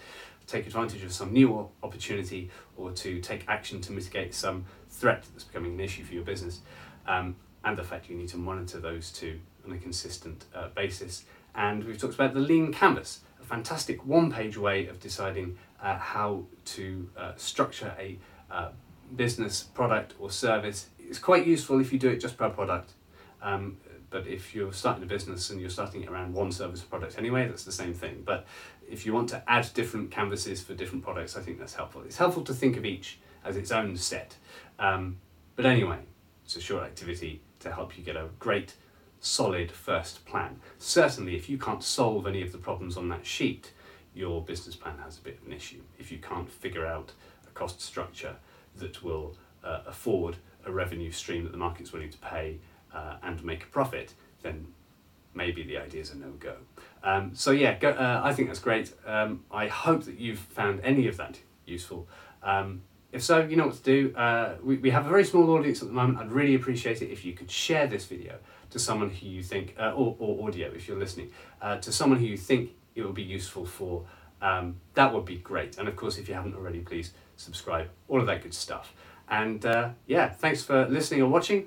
take 0.46 0.66
advantage 0.66 1.02
of 1.02 1.12
some 1.12 1.32
new 1.32 1.68
opportunity 1.82 2.50
or 2.76 2.92
to 2.92 3.20
take 3.20 3.44
action 3.48 3.80
to 3.80 3.92
mitigate 3.92 4.34
some 4.34 4.64
threat 4.88 5.24
that's 5.32 5.44
becoming 5.44 5.74
an 5.74 5.80
issue 5.80 6.04
for 6.04 6.14
your 6.14 6.24
business. 6.24 6.60
Um, 7.06 7.36
and 7.64 7.76
the 7.76 7.82
fact 7.82 8.08
you 8.08 8.16
need 8.16 8.28
to 8.28 8.36
monitor 8.36 8.78
those 8.78 9.10
two 9.10 9.40
on 9.66 9.72
a 9.72 9.78
consistent 9.78 10.44
uh, 10.54 10.68
basis. 10.68 11.24
And 11.54 11.84
we've 11.84 11.98
talked 11.98 12.14
about 12.14 12.32
the 12.32 12.40
lean 12.40 12.72
canvas, 12.72 13.20
a 13.40 13.44
fantastic 13.44 14.06
one 14.06 14.30
page 14.30 14.56
way 14.56 14.86
of 14.86 15.00
deciding 15.00 15.58
uh, 15.82 15.98
how 15.98 16.44
to 16.64 17.10
uh, 17.16 17.32
structure 17.36 17.92
a 17.98 18.18
uh, 18.50 18.68
business 19.14 19.62
product 19.62 20.14
or 20.18 20.30
service. 20.30 20.86
It's 20.98 21.18
quite 21.18 21.46
useful 21.46 21.80
if 21.80 21.92
you 21.92 21.98
do 21.98 22.08
it 22.08 22.20
just 22.20 22.36
per 22.36 22.50
product. 22.50 22.92
Um, 23.42 23.78
but 24.10 24.26
if 24.26 24.54
you're 24.54 24.72
starting 24.72 25.02
a 25.02 25.06
business 25.06 25.50
and 25.50 25.60
you're 25.60 25.70
starting 25.70 26.02
it 26.02 26.08
around 26.08 26.32
one 26.32 26.52
service 26.52 26.82
or 26.82 26.86
product 26.86 27.18
anyway, 27.18 27.46
that's 27.46 27.64
the 27.64 27.72
same 27.72 27.94
thing. 27.94 28.22
But 28.24 28.46
if 28.88 29.04
you 29.04 29.12
want 29.12 29.28
to 29.30 29.42
add 29.48 29.68
different 29.74 30.10
canvases 30.10 30.62
for 30.62 30.74
different 30.74 31.04
products, 31.04 31.36
I 31.36 31.40
think 31.40 31.58
that's 31.58 31.74
helpful. 31.74 32.02
It's 32.02 32.16
helpful 32.16 32.44
to 32.44 32.54
think 32.54 32.76
of 32.76 32.84
each 32.84 33.18
as 33.44 33.56
its 33.56 33.70
own 33.70 33.96
set. 33.96 34.36
Um, 34.78 35.18
but 35.56 35.66
anyway, 35.66 35.98
it's 36.44 36.56
a 36.56 36.60
short 36.60 36.84
activity 36.84 37.42
to 37.60 37.72
help 37.72 37.98
you 37.98 38.04
get 38.04 38.16
a 38.16 38.28
great, 38.38 38.74
solid 39.20 39.70
first 39.70 40.24
plan. 40.24 40.60
Certainly, 40.78 41.34
if 41.34 41.48
you 41.48 41.58
can't 41.58 41.82
solve 41.82 42.26
any 42.26 42.42
of 42.42 42.52
the 42.52 42.58
problems 42.58 42.96
on 42.96 43.08
that 43.08 43.26
sheet, 43.26 43.72
your 44.14 44.42
business 44.42 44.76
plan 44.76 44.98
has 45.04 45.18
a 45.18 45.20
bit 45.20 45.38
of 45.40 45.46
an 45.46 45.52
issue. 45.52 45.82
If 45.98 46.12
you 46.12 46.18
can't 46.18 46.50
figure 46.50 46.86
out 46.86 47.12
a 47.46 47.50
cost 47.50 47.80
structure 47.80 48.36
that 48.76 49.02
will 49.02 49.36
uh, 49.64 49.80
afford 49.86 50.36
a 50.64 50.72
revenue 50.72 51.10
stream 51.10 51.44
that 51.44 51.52
the 51.52 51.58
market's 51.58 51.92
willing 51.92 52.10
to 52.10 52.18
pay 52.18 52.58
uh, 52.96 53.16
and 53.22 53.44
make 53.44 53.62
a 53.64 53.66
profit, 53.66 54.14
then 54.42 54.66
maybe 55.34 55.62
the 55.62 55.76
idea 55.76 56.00
is 56.00 56.10
a 56.12 56.16
no 56.16 56.30
go. 56.40 56.56
Um, 57.02 57.34
so 57.34 57.50
yeah, 57.50 57.78
go, 57.78 57.90
uh, 57.90 58.20
I 58.24 58.32
think 58.32 58.48
that's 58.48 58.60
great. 58.60 58.92
Um, 59.06 59.44
I 59.50 59.68
hope 59.68 60.04
that 60.04 60.18
you've 60.18 60.38
found 60.38 60.80
any 60.82 61.06
of 61.08 61.16
that 61.18 61.38
useful. 61.66 62.08
Um, 62.42 62.82
if 63.12 63.22
so, 63.22 63.42
you 63.42 63.56
know 63.56 63.66
what 63.66 63.76
to 63.76 63.82
do. 63.82 64.16
Uh, 64.16 64.54
we, 64.62 64.78
we 64.78 64.90
have 64.90 65.06
a 65.06 65.08
very 65.08 65.24
small 65.24 65.50
audience 65.50 65.80
at 65.82 65.88
the 65.88 65.94
moment. 65.94 66.18
I'd 66.18 66.32
really 66.32 66.54
appreciate 66.54 67.02
it 67.02 67.10
if 67.10 67.24
you 67.24 67.32
could 67.32 67.50
share 67.50 67.86
this 67.86 68.06
video 68.06 68.38
to 68.70 68.78
someone 68.78 69.10
who 69.10 69.26
you 69.26 69.42
think, 69.42 69.74
uh, 69.78 69.92
or, 69.92 70.16
or 70.18 70.48
audio 70.48 70.68
if 70.68 70.88
you're 70.88 70.98
listening, 70.98 71.30
uh, 71.62 71.76
to 71.78 71.92
someone 71.92 72.18
who 72.18 72.26
you 72.26 72.36
think 72.36 72.70
it 72.94 73.02
would 73.02 73.14
be 73.14 73.22
useful 73.22 73.64
for. 73.64 74.04
Um, 74.42 74.76
that 74.94 75.14
would 75.14 75.24
be 75.24 75.36
great. 75.38 75.78
And 75.78 75.88
of 75.88 75.96
course, 75.96 76.18
if 76.18 76.28
you 76.28 76.34
haven't 76.34 76.54
already, 76.54 76.80
please 76.80 77.12
subscribe, 77.36 77.88
all 78.08 78.20
of 78.20 78.26
that 78.26 78.42
good 78.42 78.54
stuff. 78.54 78.92
And 79.28 79.64
uh, 79.64 79.90
yeah, 80.06 80.28
thanks 80.28 80.62
for 80.62 80.86
listening 80.86 81.22
or 81.22 81.28
watching. 81.28 81.66